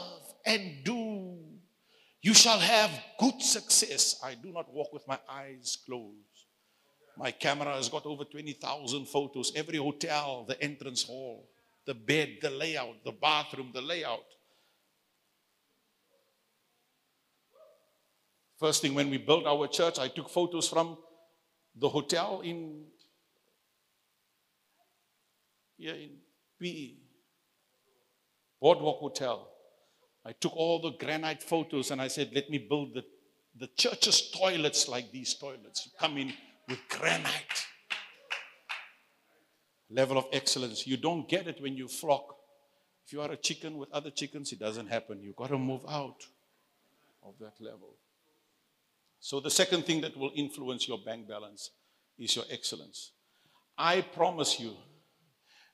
and 0.45 0.85
do, 0.85 1.00
you 2.23 2.35
shall 2.35 2.59
have 2.59 2.91
good 3.18 3.41
success. 3.41 4.21
I 4.23 4.35
do 4.35 4.53
not 4.53 4.73
walk 4.73 4.93
with 4.93 5.07
my 5.09 5.18
eyes 5.29 5.79
closed. 5.87 6.16
My 7.16 7.31
camera 7.31 7.75
has 7.75 7.89
got 7.89 8.07
over 8.07 8.25
20,000 8.25 9.07
photos. 9.07 9.53
Every 9.55 9.79
hotel, 9.79 10.45
the 10.47 10.61
entrance 10.62 11.03
hall, 11.03 11.49
the 11.87 11.95
bed, 11.95 12.39
the 12.41 12.51
layout, 12.51 13.05
the 13.05 13.12
bathroom, 13.12 13.71
the 13.73 13.83
layout. 13.83 14.25
First 18.59 18.83
thing 18.83 18.95
when 18.95 19.09
we 19.09 19.16
built 19.16 19.47
our 19.47 19.66
church, 19.66 19.99
I 19.99 20.09
took 20.09 20.29
photos 20.29 20.68
from 20.68 20.99
the 21.75 21.89
hotel 21.89 22.42
in 22.45 22.84
here 25.79 25.95
in 25.95 26.11
PE, 26.61 26.97
Boardwalk 28.61 28.99
Hotel. 28.99 29.49
I 30.25 30.33
took 30.33 30.55
all 30.55 30.80
the 30.80 30.92
granite 30.92 31.42
photos 31.42 31.91
and 31.91 32.01
I 32.01 32.09
said, 32.09 32.30
let 32.34 32.51
me 32.51 32.59
build 32.59 32.95
the, 32.95 33.05
the 33.59 33.68
church's 33.76 34.30
toilets 34.30 34.88
like 34.88 35.11
these 35.11 35.34
toilets. 35.34 35.87
You 35.87 35.92
come 35.99 36.18
in, 36.18 36.33
with 36.68 36.79
granite. 36.88 37.67
Level 39.91 40.18
of 40.18 40.26
excellence. 40.33 40.87
You 40.87 40.97
don't 40.97 41.29
get 41.29 41.49
it 41.49 41.61
when 41.61 41.76
you 41.76 41.88
flock. 41.88 42.37
If 43.07 43.13
you 43.13 43.21
are 43.22 43.33
a 43.33 43.37
chicken 43.37 43.76
with 43.76 43.91
other 43.92 44.11
chickens, 44.11 44.53
it 44.53 44.61
doesn't 44.61 44.87
happen. 44.87 45.21
You've 45.21 45.37
got 45.37 45.49
to 45.49 45.59
move 45.59 45.83
out 45.88 46.22
of 47.25 47.34
that 47.41 47.55
level. 47.61 47.97
So, 49.18 49.41
the 49.41 49.51
second 49.51 49.84
thing 49.84 50.01
that 50.03 50.17
will 50.17 50.30
influence 50.34 50.87
your 50.87 50.99
bank 51.05 51.29
balance 51.29 51.72
is 52.18 52.37
your 52.37 52.45
excellence. 52.51 53.13
I 53.76 54.03
promise 54.03 54.61
you, 54.61 54.76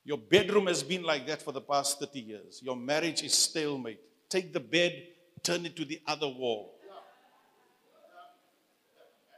your 0.02 0.18
bedroom 0.18 0.66
has 0.66 0.82
been 0.82 1.02
like 1.02 1.27
that 1.27 1.43
for 1.43 1.52
the 1.52 1.60
past 1.60 2.01
30 2.01 2.20
years. 2.20 2.60
Your 2.62 2.77
marriage 2.77 3.23
is 3.23 3.35
stalemate. 3.35 4.01
Take 4.28 4.53
the 4.53 4.61
bed, 4.61 5.07
turn 5.43 5.66
it 5.66 5.77
to 5.77 5.85
the 5.85 6.01
other 6.07 6.28
wall. 6.28 6.73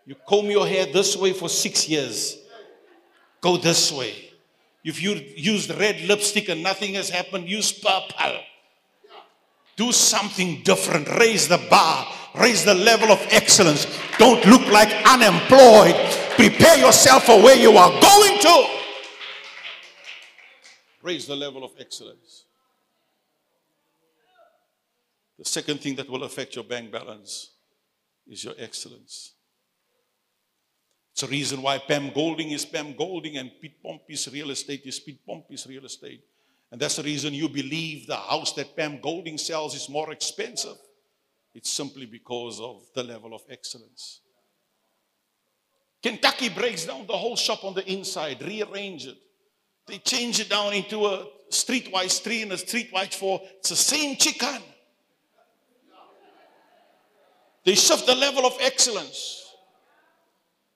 You 0.07 0.15
comb 0.27 0.47
your 0.47 0.67
hair 0.67 0.87
this 0.87 1.17
way 1.17 1.35
for 1.35 1.49
six 1.49 1.89
years. 1.89 2.39
Go 3.43 3.59
this 3.59 3.93
way. 3.93 4.15
If 4.83 5.03
you 5.03 5.13
used 5.37 5.71
red 5.79 6.01
lipstick 6.03 6.49
and 6.49 6.63
nothing 6.63 6.95
has 6.95 7.11
happened, 7.11 7.47
use 7.49 7.71
purple. 7.73 8.41
Do 9.77 9.93
something 9.93 10.63
different. 10.63 11.09
Raise 11.19 11.47
the 11.47 11.59
bar. 11.69 12.11
Raise 12.35 12.65
the 12.65 12.75
level 12.75 13.13
of 13.13 13.21
excellence. 13.31 13.87
Don't 14.17 14.45
look 14.47 14.67
like 14.69 14.89
unemployed. 15.07 15.95
Prepare 16.37 16.79
yourself 16.79 17.25
for 17.25 17.43
where 17.43 17.57
you 17.57 17.77
are 17.77 17.91
going 18.01 18.39
to. 18.41 18.67
Raise 21.03 21.27
the 21.27 21.37
level 21.37 21.65
of 21.65 21.73
excellence. 21.79 22.45
The 25.39 25.45
second 25.45 25.81
thing 25.81 25.95
that 25.97 26.11
will 26.11 26.25
affect 26.25 26.57
your 26.57 26.65
bank 26.65 26.91
balance 26.91 27.53
is 28.27 28.43
your 28.43 28.55
excellence. 28.59 29.35
It's 31.13 31.23
a 31.23 31.29
reason 31.29 31.63
why 31.63 31.79
Pam 31.79 32.11
Golding 32.13 32.51
is 32.51 32.65
Pam 32.65 32.95
Golding 32.95 33.39
and 33.39 33.51
Pete 33.61 33.83
Pompey's 33.83 34.29
real 34.33 34.51
estate 34.51 34.83
is 34.85 35.01
Pete 35.01 35.25
Pompey's 35.27 35.67
real 35.67 35.85
estate. 35.85 36.23
And 36.71 36.81
that's 36.81 36.97
the 36.97 37.03
reason 37.03 37.35
you 37.35 37.49
believe 37.49 38.07
the 38.07 38.17
house 38.17 38.53
that 38.55 38.77
Pam 38.77 39.01
Golding 39.01 39.39
sells 39.39 39.75
is 39.75 39.89
more 39.89 40.13
expensive. 40.13 40.77
It's 41.55 41.71
simply 41.71 42.07
because 42.07 42.61
of 42.61 42.83
the 42.95 43.03
level 43.03 43.35
of 43.35 43.43
excellence. 43.49 44.21
Kentucky 46.03 46.51
breaks 46.51 46.85
down 46.85 47.07
the 47.07 47.17
whole 47.17 47.37
shop 47.37 47.65
on 47.65 47.75
the 47.75 47.91
inside, 47.91 48.43
rearrange 48.43 49.07
it. 49.07 49.17
They 49.87 49.99
change 49.99 50.39
it 50.39 50.51
down 50.51 50.73
into 50.75 51.07
a 51.07 51.27
streetwise 51.51 52.23
three 52.23 52.43
and 52.43 52.53
a 52.53 52.57
streetwise 52.57 53.15
four. 53.15 53.41
It's 53.59 53.71
the 53.71 53.77
same 53.77 54.17
chicken. 54.17 54.63
They 57.65 57.75
shift 57.75 58.07
the 58.07 58.15
level 58.15 58.47
of 58.47 58.57
excellence. 58.61 59.55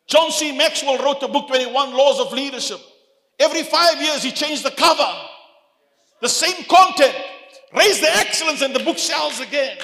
John 0.06 0.30
C. 0.30 0.56
Maxwell 0.56 0.98
wrote 0.98 1.20
the 1.20 1.28
book 1.28 1.48
21 1.48 1.94
Laws 1.94 2.20
of 2.20 2.32
Leadership. 2.32 2.80
Every 3.38 3.62
five 3.62 4.00
years, 4.00 4.22
he 4.22 4.30
changed 4.30 4.64
the 4.64 4.70
cover. 4.70 5.08
The 6.20 6.28
same 6.28 6.64
content. 6.64 7.14
Raise 7.74 8.00
the 8.00 8.14
excellence, 8.16 8.60
and 8.62 8.74
the 8.74 8.84
book 8.84 8.98
sells 8.98 9.40
again. 9.40 9.78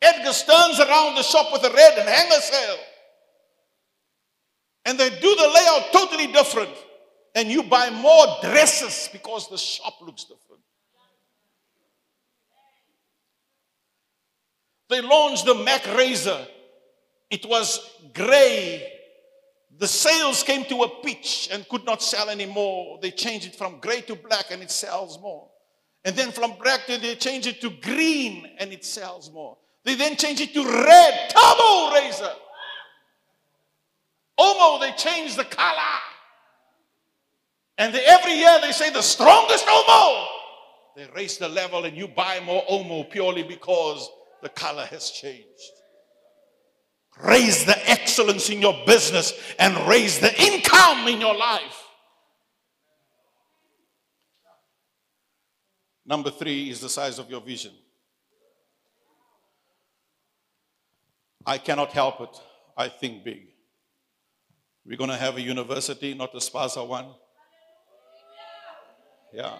Edgar 0.00 0.32
turns 0.32 0.78
around 0.78 1.16
the 1.16 1.22
shop 1.22 1.52
with 1.52 1.64
a 1.64 1.74
red 1.74 1.98
and 1.98 2.08
hanger 2.08 2.40
sale. 2.40 2.78
And 4.84 4.98
they 4.98 5.10
do 5.10 5.36
the 5.36 5.50
layout 5.52 5.92
totally 5.92 6.28
different. 6.28 6.70
And 7.34 7.48
you 7.48 7.64
buy 7.64 7.90
more 7.90 8.26
dresses 8.40 9.08
because 9.12 9.48
the 9.48 9.58
shop 9.58 9.94
looks 10.00 10.24
different. 10.24 10.62
They 14.88 15.00
launched 15.00 15.46
the 15.46 15.54
Mac 15.54 15.86
Razor. 15.96 16.46
It 17.30 17.44
was 17.46 17.80
gray. 18.14 18.92
The 19.78 19.88
sales 19.88 20.42
came 20.42 20.64
to 20.66 20.82
a 20.82 20.88
pitch 21.02 21.48
and 21.52 21.68
could 21.68 21.84
not 21.84 22.02
sell 22.02 22.30
anymore. 22.30 22.98
They 23.02 23.10
changed 23.10 23.46
it 23.46 23.56
from 23.56 23.78
gray 23.80 24.00
to 24.02 24.14
black 24.14 24.46
and 24.50 24.62
it 24.62 24.70
sells 24.70 25.20
more. 25.20 25.48
And 26.04 26.14
then 26.16 26.30
from 26.30 26.54
black 26.62 26.86
to 26.86 26.98
they 26.98 27.16
changed 27.16 27.48
it 27.48 27.60
to 27.60 27.70
green 27.70 28.48
and 28.58 28.72
it 28.72 28.84
sells 28.84 29.30
more. 29.32 29.56
They 29.84 29.96
then 29.96 30.16
changed 30.16 30.40
it 30.40 30.54
to 30.54 30.64
red 30.64 31.30
turbo 31.30 31.92
razor. 31.94 32.32
Omo, 34.38 34.80
they 34.80 34.92
changed 34.92 35.36
the 35.36 35.44
color. 35.44 36.00
And 37.78 37.94
they, 37.94 38.04
every 38.04 38.32
year 38.32 38.58
they 38.62 38.72
say 38.72 38.90
the 38.90 39.02
strongest 39.02 39.66
Omo. 39.66 40.26
They 40.96 41.08
raise 41.14 41.38
the 41.38 41.48
level 41.48 41.84
and 41.84 41.96
you 41.96 42.08
buy 42.08 42.40
more 42.44 42.62
Omo 42.70 43.10
purely 43.10 43.42
because 43.42 44.08
the 44.46 44.50
color 44.50 44.86
has 44.86 45.10
changed. 45.10 45.72
Raise 47.20 47.64
the 47.64 47.76
excellence 47.90 48.48
in 48.48 48.60
your 48.60 48.76
business 48.86 49.32
and 49.58 49.76
raise 49.88 50.20
the 50.20 50.32
income 50.40 51.08
in 51.08 51.20
your 51.20 51.36
life. 51.36 51.82
Number 56.06 56.30
three 56.30 56.70
is 56.70 56.80
the 56.80 56.88
size 56.88 57.18
of 57.18 57.28
your 57.28 57.40
vision. 57.40 57.72
I 61.44 61.58
cannot 61.58 61.90
help 61.90 62.20
it. 62.20 62.40
I 62.76 62.88
think 62.88 63.24
big. 63.24 63.48
We're 64.84 64.96
going 64.96 65.10
to 65.10 65.16
have 65.16 65.38
a 65.38 65.42
university, 65.42 66.14
not 66.14 66.32
a 66.34 66.38
Spaza 66.38 66.86
one. 66.86 67.08
Yeah. 69.32 69.58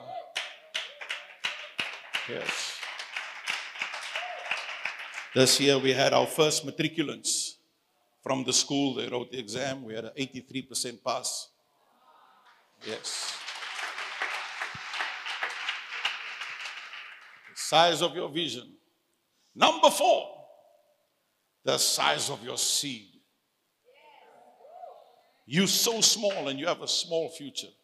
Yes. 2.28 2.75
This 5.36 5.60
year 5.60 5.78
we 5.78 5.92
had 5.92 6.14
our 6.14 6.26
first 6.26 6.66
matriculants 6.66 7.56
from 8.22 8.42
the 8.42 8.54
school. 8.54 8.94
They 8.94 9.06
wrote 9.06 9.30
the 9.30 9.38
exam. 9.38 9.84
We 9.84 9.92
had 9.92 10.06
an 10.06 10.12
83% 10.18 11.04
pass. 11.04 11.50
Yes. 12.86 13.36
The 17.50 17.54
size 17.54 18.00
of 18.00 18.14
your 18.14 18.30
vision. 18.30 18.76
Number 19.54 19.90
four, 19.90 20.26
the 21.64 21.76
size 21.76 22.30
of 22.30 22.42
your 22.42 22.56
seed. 22.56 23.10
You're 25.44 25.66
so 25.66 26.00
small 26.00 26.48
and 26.48 26.58
you 26.58 26.66
have 26.66 26.80
a 26.80 26.88
small 26.88 27.28
future. 27.28 27.74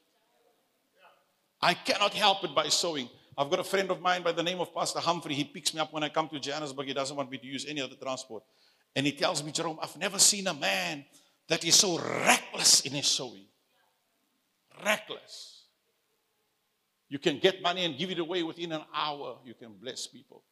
I 1.60 1.74
cannot 1.74 2.14
help 2.14 2.44
it 2.44 2.54
by 2.54 2.68
sowing. 2.68 3.10
I've 3.36 3.48
got 3.48 3.60
a 3.60 3.64
friend 3.64 3.90
of 3.90 4.00
mine 4.00 4.22
by 4.22 4.32
the 4.32 4.42
name 4.42 4.60
of 4.60 4.74
Pastor 4.74 5.00
Humphrey. 5.00 5.34
He 5.34 5.44
picks 5.44 5.72
me 5.72 5.80
up 5.80 5.92
when 5.92 6.02
I 6.02 6.10
come 6.10 6.28
to 6.28 6.38
Johannesburg. 6.38 6.86
He 6.86 6.92
doesn't 6.92 7.16
want 7.16 7.30
me 7.30 7.38
to 7.38 7.46
use 7.46 7.64
any 7.66 7.80
other 7.80 7.96
transport. 7.96 8.42
And 8.94 9.06
he 9.06 9.12
tells 9.12 9.42
me, 9.42 9.52
Jerome, 9.52 9.78
I've 9.82 9.96
never 9.96 10.18
seen 10.18 10.46
a 10.46 10.54
man 10.54 11.04
that 11.48 11.64
is 11.64 11.74
so 11.76 11.98
reckless 11.98 12.80
in 12.82 12.92
his 12.92 13.06
sowing. 13.06 13.46
Reckless. 14.84 15.64
You 17.08 17.18
can 17.18 17.38
get 17.38 17.62
money 17.62 17.84
and 17.84 17.96
give 17.96 18.10
it 18.10 18.18
away 18.18 18.42
within 18.42 18.72
an 18.72 18.82
hour. 18.94 19.38
You 19.44 19.54
can 19.54 19.74
bless 19.80 20.06
people. 20.06 20.42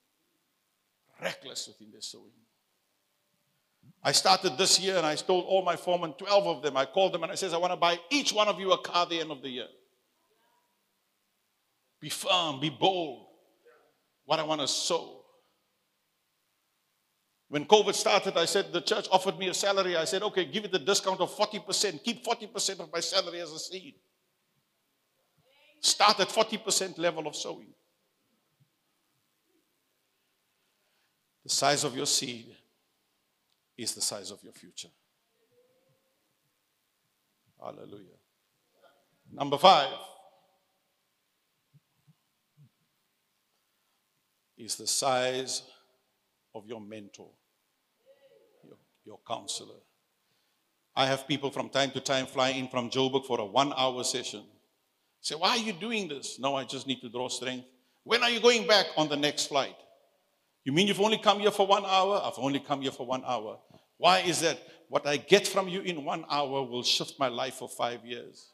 Reckless 1.20 1.68
within 1.68 1.90
their 1.90 2.00
sowing. 2.00 2.32
I 4.02 4.12
started 4.12 4.56
this 4.56 4.80
year 4.80 4.96
and 4.96 5.04
I 5.04 5.14
told 5.16 5.44
all 5.46 5.62
my 5.62 5.76
foremen, 5.76 6.14
12 6.14 6.46
of 6.46 6.62
them, 6.62 6.76
I 6.76 6.86
called 6.86 7.12
them 7.12 7.22
and 7.22 7.32
I 7.32 7.34
says, 7.34 7.52
I 7.52 7.58
want 7.58 7.72
to 7.72 7.76
buy 7.76 7.98
each 8.10 8.32
one 8.32 8.48
of 8.48 8.58
you 8.58 8.72
a 8.72 8.78
car 8.78 9.02
at 9.02 9.10
the 9.10 9.20
end 9.20 9.30
of 9.30 9.42
the 9.42 9.48
year. 9.48 9.66
Be 12.00 12.08
firm, 12.08 12.60
be 12.60 12.70
bold. 12.70 13.26
What 14.24 14.40
I 14.40 14.42
want 14.42 14.60
to 14.60 14.68
sow. 14.68 15.20
When 17.48 17.64
COVID 17.64 17.94
started, 17.94 18.36
I 18.36 18.44
said, 18.44 18.72
the 18.72 18.80
church 18.80 19.08
offered 19.10 19.36
me 19.36 19.48
a 19.48 19.54
salary. 19.54 19.96
I 19.96 20.04
said, 20.04 20.22
okay, 20.22 20.44
give 20.44 20.64
it 20.64 20.74
a 20.74 20.78
discount 20.78 21.20
of 21.20 21.34
40%. 21.36 22.02
Keep 22.04 22.24
40% 22.24 22.78
of 22.78 22.92
my 22.92 23.00
salary 23.00 23.40
as 23.40 23.50
a 23.50 23.58
seed. 23.58 23.94
Start 25.80 26.20
at 26.20 26.28
40% 26.28 26.96
level 26.98 27.26
of 27.26 27.34
sowing. 27.34 27.72
The 31.42 31.50
size 31.50 31.82
of 31.82 31.96
your 31.96 32.06
seed 32.06 32.54
is 33.76 33.94
the 33.94 34.00
size 34.00 34.30
of 34.30 34.42
your 34.44 34.52
future. 34.52 34.90
Hallelujah. 37.60 38.18
Number 39.32 39.58
five. 39.58 39.88
Is 44.60 44.76
the 44.76 44.86
size 44.86 45.62
of 46.54 46.66
your 46.66 46.80
mentor, 46.80 47.28
your, 48.62 48.76
your 49.04 49.18
counselor. 49.26 49.80
I 50.94 51.06
have 51.06 51.26
people 51.26 51.50
from 51.50 51.70
time 51.70 51.90
to 51.92 52.00
time 52.00 52.26
fly 52.26 52.50
in 52.50 52.68
from 52.68 52.90
Joburg 52.90 53.26
for 53.26 53.40
a 53.40 53.44
one 53.44 53.72
hour 53.76 54.04
session. 54.04 54.42
Say, 55.20 55.34
why 55.34 55.50
are 55.50 55.58
you 55.58 55.72
doing 55.72 56.08
this? 56.08 56.38
No, 56.38 56.56
I 56.56 56.64
just 56.64 56.86
need 56.86 57.00
to 57.00 57.08
draw 57.08 57.28
strength. 57.28 57.66
When 58.04 58.22
are 58.22 58.30
you 58.30 58.40
going 58.40 58.66
back 58.66 58.86
on 58.96 59.08
the 59.08 59.16
next 59.16 59.46
flight? 59.46 59.76
You 60.64 60.72
mean 60.72 60.86
you've 60.88 61.00
only 61.00 61.18
come 61.18 61.40
here 61.40 61.50
for 61.50 61.66
one 61.66 61.84
hour? 61.86 62.20
I've 62.24 62.38
only 62.38 62.60
come 62.60 62.82
here 62.82 62.90
for 62.90 63.06
one 63.06 63.22
hour. 63.24 63.58
Why 63.96 64.20
is 64.20 64.40
that? 64.40 64.58
What 64.88 65.06
I 65.06 65.18
get 65.18 65.46
from 65.46 65.68
you 65.68 65.82
in 65.82 66.04
one 66.04 66.24
hour 66.28 66.64
will 66.64 66.82
shift 66.82 67.18
my 67.18 67.28
life 67.28 67.54
for 67.54 67.68
five 67.68 68.04
years. 68.04 68.48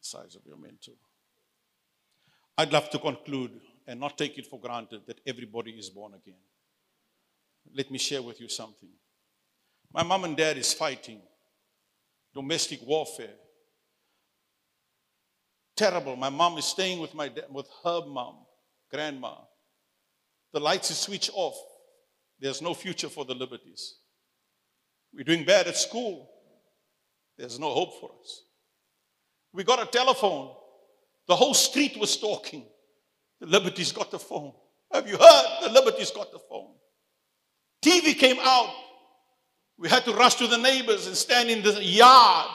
The 0.00 0.06
size 0.06 0.36
of 0.36 0.42
your 0.46 0.56
mentor. 0.56 0.94
I'd 2.56 2.72
love 2.72 2.88
to 2.90 2.98
conclude 2.98 3.50
and 3.86 4.00
not 4.00 4.16
take 4.16 4.38
it 4.38 4.46
for 4.46 4.58
granted 4.58 5.02
that 5.06 5.20
everybody 5.26 5.72
is 5.72 5.90
born 5.90 6.14
again. 6.14 6.40
Let 7.74 7.90
me 7.90 7.98
share 7.98 8.22
with 8.22 8.40
you 8.40 8.48
something. 8.48 8.90
My 9.92 10.02
mom 10.02 10.24
and 10.24 10.36
dad 10.36 10.58
is 10.58 10.72
fighting 10.72 11.20
domestic 12.34 12.80
warfare. 12.84 13.36
Terrible. 15.76 16.16
My 16.16 16.28
mom 16.28 16.58
is 16.58 16.64
staying 16.64 17.00
with 17.00 17.14
my 17.14 17.28
dad, 17.28 17.46
with 17.50 17.68
her 17.84 18.02
mom, 18.06 18.36
grandma. 18.90 19.34
The 20.52 20.60
lights 20.60 20.90
are 20.90 20.94
switched 20.94 21.30
off. 21.34 21.56
There's 22.40 22.62
no 22.62 22.74
future 22.74 23.08
for 23.08 23.24
the 23.24 23.34
Liberties. 23.34 23.96
We're 25.12 25.24
doing 25.24 25.44
bad 25.44 25.66
at 25.66 25.76
school. 25.76 26.30
There's 27.36 27.58
no 27.58 27.70
hope 27.70 28.00
for 28.00 28.10
us. 28.20 28.42
We 29.52 29.64
got 29.64 29.82
a 29.82 29.86
telephone. 29.86 30.54
The 31.26 31.36
whole 31.36 31.54
street 31.54 31.96
was 31.98 32.16
talking. 32.16 32.66
The 33.40 33.46
Liberty's 33.46 33.92
got 33.92 34.10
the 34.10 34.18
phone. 34.18 34.52
Have 34.92 35.08
you 35.08 35.16
heard? 35.16 35.44
The 35.62 35.70
Liberty's 35.70 36.10
got 36.10 36.30
the 36.32 36.38
phone. 36.38 36.72
TV 37.82 38.16
came 38.16 38.38
out. 38.40 38.72
We 39.76 39.88
had 39.88 40.04
to 40.04 40.12
rush 40.12 40.36
to 40.36 40.46
the 40.46 40.56
neighbors 40.56 41.06
and 41.06 41.16
stand 41.16 41.50
in 41.50 41.62
the 41.62 41.82
yard 41.82 42.48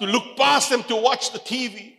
to 0.00 0.06
look 0.06 0.36
past 0.36 0.70
them 0.70 0.82
to 0.84 0.96
watch 0.96 1.32
the 1.32 1.38
TV. 1.38 1.96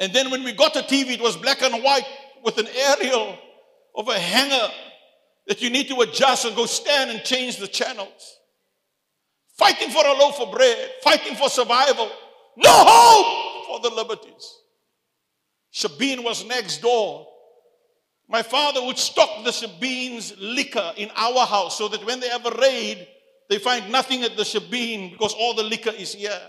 And 0.00 0.12
then 0.12 0.30
when 0.30 0.42
we 0.42 0.52
got 0.52 0.74
the 0.74 0.80
TV, 0.80 1.10
it 1.10 1.20
was 1.20 1.36
black 1.36 1.62
and 1.62 1.82
white 1.82 2.06
with 2.42 2.58
an 2.58 2.66
aerial 2.66 3.38
of 3.94 4.08
a 4.08 4.18
hanger 4.18 4.72
that 5.46 5.62
you 5.62 5.70
need 5.70 5.88
to 5.88 6.00
adjust 6.00 6.46
and 6.46 6.56
go 6.56 6.66
stand 6.66 7.10
and 7.10 7.22
change 7.22 7.58
the 7.58 7.68
channels. 7.68 8.38
Fighting 9.56 9.90
for 9.90 10.04
a 10.04 10.12
loaf 10.12 10.40
of 10.40 10.50
bread, 10.50 10.90
fighting 11.02 11.36
for 11.36 11.48
survival. 11.48 12.10
No 12.56 12.70
hope 12.70 13.66
for 13.66 13.88
the 13.88 13.94
Liberties. 13.94 14.58
Shebeen 15.74 16.22
was 16.22 16.44
next 16.46 16.78
door. 16.78 17.26
My 18.28 18.42
father 18.42 18.84
would 18.84 18.96
stock 18.96 19.44
the 19.44 19.50
Shebeen's 19.50 20.34
liquor 20.38 20.92
in 20.96 21.10
our 21.14 21.44
house 21.44 21.76
so 21.76 21.88
that 21.88 22.04
when 22.06 22.20
they 22.20 22.28
have 22.28 22.46
a 22.46 22.56
raid, 22.58 23.06
they 23.50 23.58
find 23.58 23.90
nothing 23.90 24.22
at 24.22 24.36
the 24.36 24.44
Shebeen 24.44 25.12
because 25.12 25.34
all 25.34 25.54
the 25.54 25.62
liquor 25.62 25.90
is 25.90 26.14
here. 26.14 26.40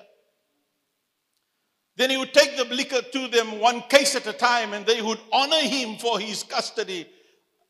Then 1.98 2.10
he 2.10 2.18
would 2.18 2.34
take 2.34 2.56
the 2.56 2.66
liquor 2.66 3.02
to 3.02 3.28
them 3.28 3.60
one 3.60 3.82
case 3.90 4.16
at 4.16 4.28
a 4.28 4.34
time 4.34 4.74
and 4.74 4.86
they 4.86 5.02
would 5.02 5.20
honor 5.32 5.62
him 5.62 5.98
for 5.98 6.20
his 6.20 6.44
custody 6.44 7.08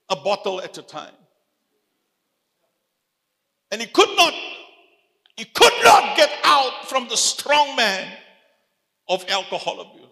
a 0.09 0.15
bottle 0.15 0.61
at 0.61 0.77
a 0.77 0.81
time. 0.83 1.13
And 3.71 3.81
he 3.81 3.87
could 3.87 4.15
not 4.17 4.33
He 5.37 5.45
could 5.45 5.73
not 5.83 6.15
get 6.15 6.31
out 6.43 6.87
from 6.87 7.07
the 7.09 7.17
strong 7.17 7.75
man 7.75 8.09
of 9.07 9.25
alcohol 9.29 9.81
abuse. 9.81 10.04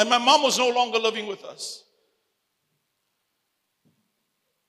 And 0.00 0.08
my 0.08 0.16
mom 0.16 0.42
was 0.42 0.56
no 0.56 0.70
longer 0.70 0.98
living 0.98 1.26
with 1.26 1.44
us. 1.44 1.84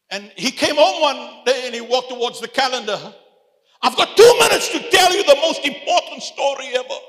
And 0.09 0.29
he 0.35 0.51
came 0.51 0.75
home 0.75 1.01
one 1.01 1.45
day 1.45 1.61
and 1.67 1.73
he 1.73 1.79
walked 1.79 2.09
towards 2.09 2.41
the 2.41 2.49
calendar. 2.49 2.99
I've 3.81 3.95
got 3.95 4.17
two 4.17 4.35
minutes 4.41 4.67
to 4.73 4.89
tell 4.89 5.15
you 5.15 5.23
the 5.23 5.37
most 5.37 5.63
important 5.63 6.21
story 6.21 6.65
ever. 6.75 6.99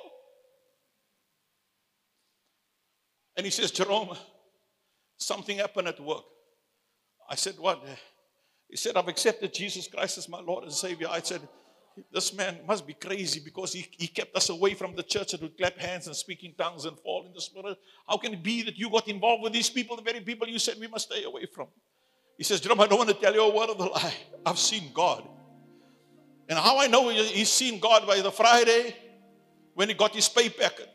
And 3.37 3.45
he 3.45 3.51
says, 3.51 3.73
Jerome, 3.73 4.17
something 5.17 5.59
happened 5.59 5.89
at 5.89 5.99
work. 5.99 6.23
I 7.29 7.35
said, 7.35 7.55
What? 7.59 7.85
He 8.69 8.77
said, 8.77 8.97
I've 8.97 9.09
accepted 9.09 9.53
Jesus 9.53 9.89
Christ 9.89 10.19
as 10.19 10.29
my 10.29 10.41
Lord 10.41 10.63
and 10.63 10.73
Savior. 10.73 11.09
I 11.11 11.23
said, 11.23 11.41
This 12.13 12.33
man 12.35 12.61
must 12.67 12.87
be 12.87 12.95
crazy 12.95 13.41
because 13.45 13.73
he, 13.73 13.87
he 13.91 14.07
kept 14.07 14.37
us 14.37 14.49
away 14.49 14.75
from 14.75 14.95
the 14.95 15.03
church 15.03 15.33
that 15.33 15.43
would 15.43 15.57
clap 15.57 15.79
hands 15.79 16.07
and 16.07 16.17
speak 16.17 16.45
in 16.45 16.55
tongues 16.55 16.85
and 16.85 16.99
fall 16.99 17.27
in 17.27 17.33
the 17.33 17.41
spirit. 17.41 17.79
How 18.09 18.17
can 18.17 18.35
it 18.35 18.43
be 18.43 18.63
that 18.63 18.79
you 18.79 18.91
got 18.91 19.09
involved 19.09 19.43
with 19.43 19.53
these 19.53 19.71
people, 19.71 19.97
the 19.97 20.03
very 20.03 20.21
people 20.21 20.49
you 20.49 20.59
said 20.59 20.77
we 20.81 20.89
must 20.89 21.11
stay 21.11 21.25
away 21.25 21.47
from? 21.47 21.69
He 22.39 22.45
says, 22.45 22.61
Jerome, 22.61 22.81
I 22.81 22.87
don't 22.87 22.99
want 22.99 23.11
to 23.11 23.17
tell 23.17 23.35
you 23.35 23.43
a 23.43 23.55
word 23.55 23.71
of 23.71 23.79
the 23.79 23.87
lie. 23.87 24.15
I've 24.45 24.59
seen 24.59 24.91
God. 24.93 25.29
And 26.49 26.59
how 26.59 26.79
I 26.79 26.87
know 26.87 27.09
he's 27.09 27.51
seen 27.51 27.79
God 27.79 28.07
by 28.07 28.21
the 28.21 28.33
Friday 28.33 28.97
when 29.75 29.89
he 29.89 29.95
got 29.95 30.15
his 30.15 30.29
pay 30.29 30.49
packet. 30.49 30.89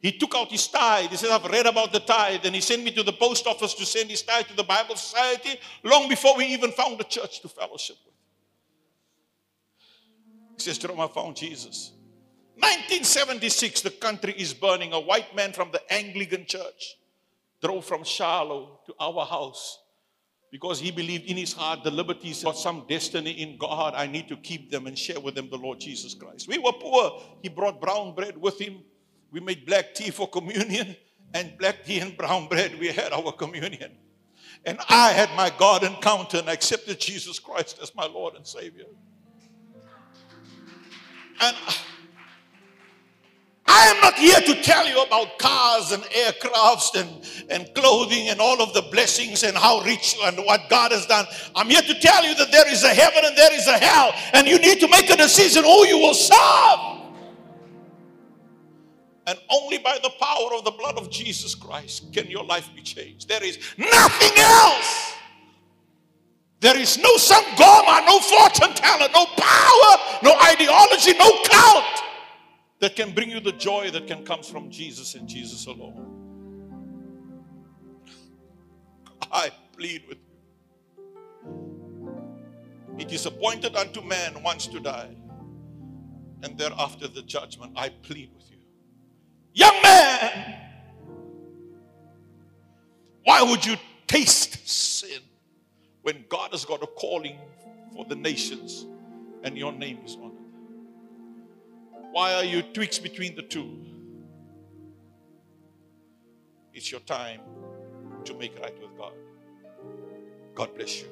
He 0.00 0.10
took 0.10 0.34
out 0.34 0.50
his 0.50 0.66
tithe. 0.66 1.10
He 1.10 1.16
said, 1.16 1.30
I've 1.30 1.44
read 1.44 1.66
about 1.66 1.92
the 1.92 2.00
tithe. 2.00 2.40
And 2.44 2.54
he 2.54 2.60
sent 2.60 2.82
me 2.82 2.90
to 2.92 3.04
the 3.04 3.12
post 3.12 3.46
office 3.46 3.72
to 3.74 3.86
send 3.86 4.10
his 4.10 4.22
tithe 4.22 4.46
to 4.46 4.56
the 4.56 4.64
Bible 4.64 4.96
Society 4.96 5.60
long 5.84 6.08
before 6.08 6.36
we 6.36 6.46
even 6.46 6.72
found 6.72 7.00
a 7.00 7.04
church 7.04 7.40
to 7.42 7.48
fellowship 7.48 7.96
with. 8.04 8.11
He 10.56 10.62
says, 10.62 10.78
Jerome, 10.78 11.00
I 11.00 11.08
found 11.08 11.36
Jesus. 11.36 11.92
1976, 12.56 13.80
the 13.80 13.90
country 13.90 14.34
is 14.36 14.54
burning. 14.54 14.92
A 14.92 15.00
white 15.00 15.34
man 15.34 15.52
from 15.52 15.70
the 15.72 15.92
Anglican 15.92 16.46
church 16.46 16.96
drove 17.62 17.84
from 17.84 18.04
Shiloh 18.04 18.80
to 18.86 18.94
our 19.00 19.24
house 19.24 19.78
because 20.50 20.78
he 20.78 20.90
believed 20.90 21.24
in 21.24 21.36
his 21.36 21.54
heart 21.54 21.82
the 21.82 21.90
Liberties 21.90 22.44
got 22.44 22.56
some 22.56 22.84
destiny 22.88 23.30
in 23.30 23.56
God. 23.56 23.94
I 23.96 24.06
need 24.06 24.28
to 24.28 24.36
keep 24.36 24.70
them 24.70 24.86
and 24.86 24.98
share 24.98 25.18
with 25.18 25.34
them 25.34 25.48
the 25.50 25.56
Lord 25.56 25.80
Jesus 25.80 26.14
Christ. 26.14 26.46
We 26.46 26.58
were 26.58 26.72
poor. 26.72 27.22
He 27.42 27.48
brought 27.48 27.80
brown 27.80 28.14
bread 28.14 28.36
with 28.36 28.60
him. 28.60 28.82
We 29.30 29.40
made 29.40 29.64
black 29.64 29.94
tea 29.94 30.10
for 30.10 30.28
communion, 30.28 30.94
and 31.32 31.56
black 31.58 31.84
tea 31.84 32.00
and 32.00 32.14
brown 32.14 32.48
bread, 32.48 32.78
we 32.78 32.88
had 32.88 33.14
our 33.14 33.32
communion. 33.32 33.92
And 34.66 34.78
I 34.90 35.12
had 35.12 35.34
my 35.34 35.50
God 35.58 35.82
encounter 35.82 36.36
and 36.36 36.50
accepted 36.50 37.00
Jesus 37.00 37.38
Christ 37.38 37.78
as 37.82 37.94
my 37.94 38.06
Lord 38.06 38.34
and 38.34 38.46
Savior. 38.46 38.84
And 41.42 41.56
I 43.66 43.86
am 43.86 44.00
not 44.00 44.14
here 44.14 44.40
to 44.40 44.62
tell 44.62 44.86
you 44.86 45.02
about 45.02 45.38
cars 45.38 45.90
and 45.90 46.02
aircrafts 46.04 46.94
and, 46.94 47.50
and 47.50 47.74
clothing 47.74 48.28
and 48.28 48.40
all 48.40 48.62
of 48.62 48.72
the 48.74 48.82
blessings 48.82 49.42
and 49.42 49.56
how 49.56 49.80
rich 49.80 50.16
and 50.22 50.38
what 50.38 50.68
God 50.68 50.92
has 50.92 51.04
done. 51.06 51.26
I'm 51.56 51.68
here 51.68 51.82
to 51.82 51.94
tell 51.98 52.24
you 52.24 52.34
that 52.36 52.52
there 52.52 52.70
is 52.70 52.84
a 52.84 52.88
heaven 52.94 53.24
and 53.24 53.36
there 53.36 53.52
is 53.54 53.66
a 53.66 53.78
hell, 53.78 54.12
and 54.34 54.46
you 54.46 54.58
need 54.58 54.78
to 54.80 54.88
make 54.88 55.10
a 55.10 55.16
decision 55.16 55.64
who 55.64 55.86
you 55.86 55.98
will 55.98 56.14
serve. 56.14 57.00
And 59.26 59.38
only 59.50 59.78
by 59.78 59.98
the 60.02 60.10
power 60.10 60.54
of 60.56 60.64
the 60.64 60.72
blood 60.72 60.96
of 60.96 61.10
Jesus 61.10 61.54
Christ 61.54 62.12
can 62.12 62.28
your 62.28 62.44
life 62.44 62.68
be 62.74 62.82
changed. 62.82 63.28
There 63.28 63.42
is 63.42 63.58
nothing 63.78 64.32
else. 64.36 65.14
There 66.62 66.78
is 66.78 66.96
no 66.96 67.16
sangoma, 67.16 68.06
no 68.06 68.20
fortune 68.20 68.72
teller, 68.74 69.08
no 69.12 69.26
power, 69.36 69.96
no 70.22 70.32
ideology, 70.44 71.12
no 71.18 71.42
cult 71.42 72.04
that 72.78 72.94
can 72.94 73.10
bring 73.10 73.30
you 73.30 73.40
the 73.40 73.50
joy 73.50 73.90
that 73.90 74.06
can 74.06 74.24
come 74.24 74.44
from 74.44 74.70
Jesus 74.70 75.16
and 75.16 75.28
Jesus 75.28 75.66
alone. 75.66 76.06
I 79.32 79.50
plead 79.76 80.04
with 80.08 80.18
you. 80.18 81.56
It 82.96 83.12
is 83.12 83.26
appointed 83.26 83.74
unto 83.74 84.00
man 84.00 84.40
once 84.44 84.68
to 84.68 84.78
die, 84.78 85.16
and 86.44 86.56
thereafter 86.56 87.08
the 87.08 87.22
judgment. 87.22 87.72
I 87.74 87.88
plead 87.88 88.30
with 88.36 88.48
you. 88.52 88.58
Young 89.52 89.82
man, 89.82 90.60
why 93.24 93.42
would 93.42 93.66
you 93.66 93.74
taste 94.06 94.68
sin 94.68 95.22
when 96.02 96.24
God 96.28 96.50
has 96.52 96.64
got 96.64 96.82
a 96.82 96.86
calling 96.86 97.38
for 97.94 98.04
the 98.04 98.16
nations 98.16 98.86
and 99.44 99.56
your 99.56 99.72
name 99.72 99.98
is 100.04 100.16
honored? 100.16 100.38
Why 102.12 102.34
are 102.34 102.44
you 102.44 102.62
twixt 102.62 103.02
between 103.02 103.34
the 103.34 103.42
two? 103.42 103.78
It's 106.74 106.90
your 106.90 107.00
time 107.00 107.40
to 108.24 108.34
make 108.34 108.58
right 108.60 108.78
with 108.80 108.96
God. 108.96 109.12
God 110.54 110.74
bless 110.74 111.00
you. 111.00 111.08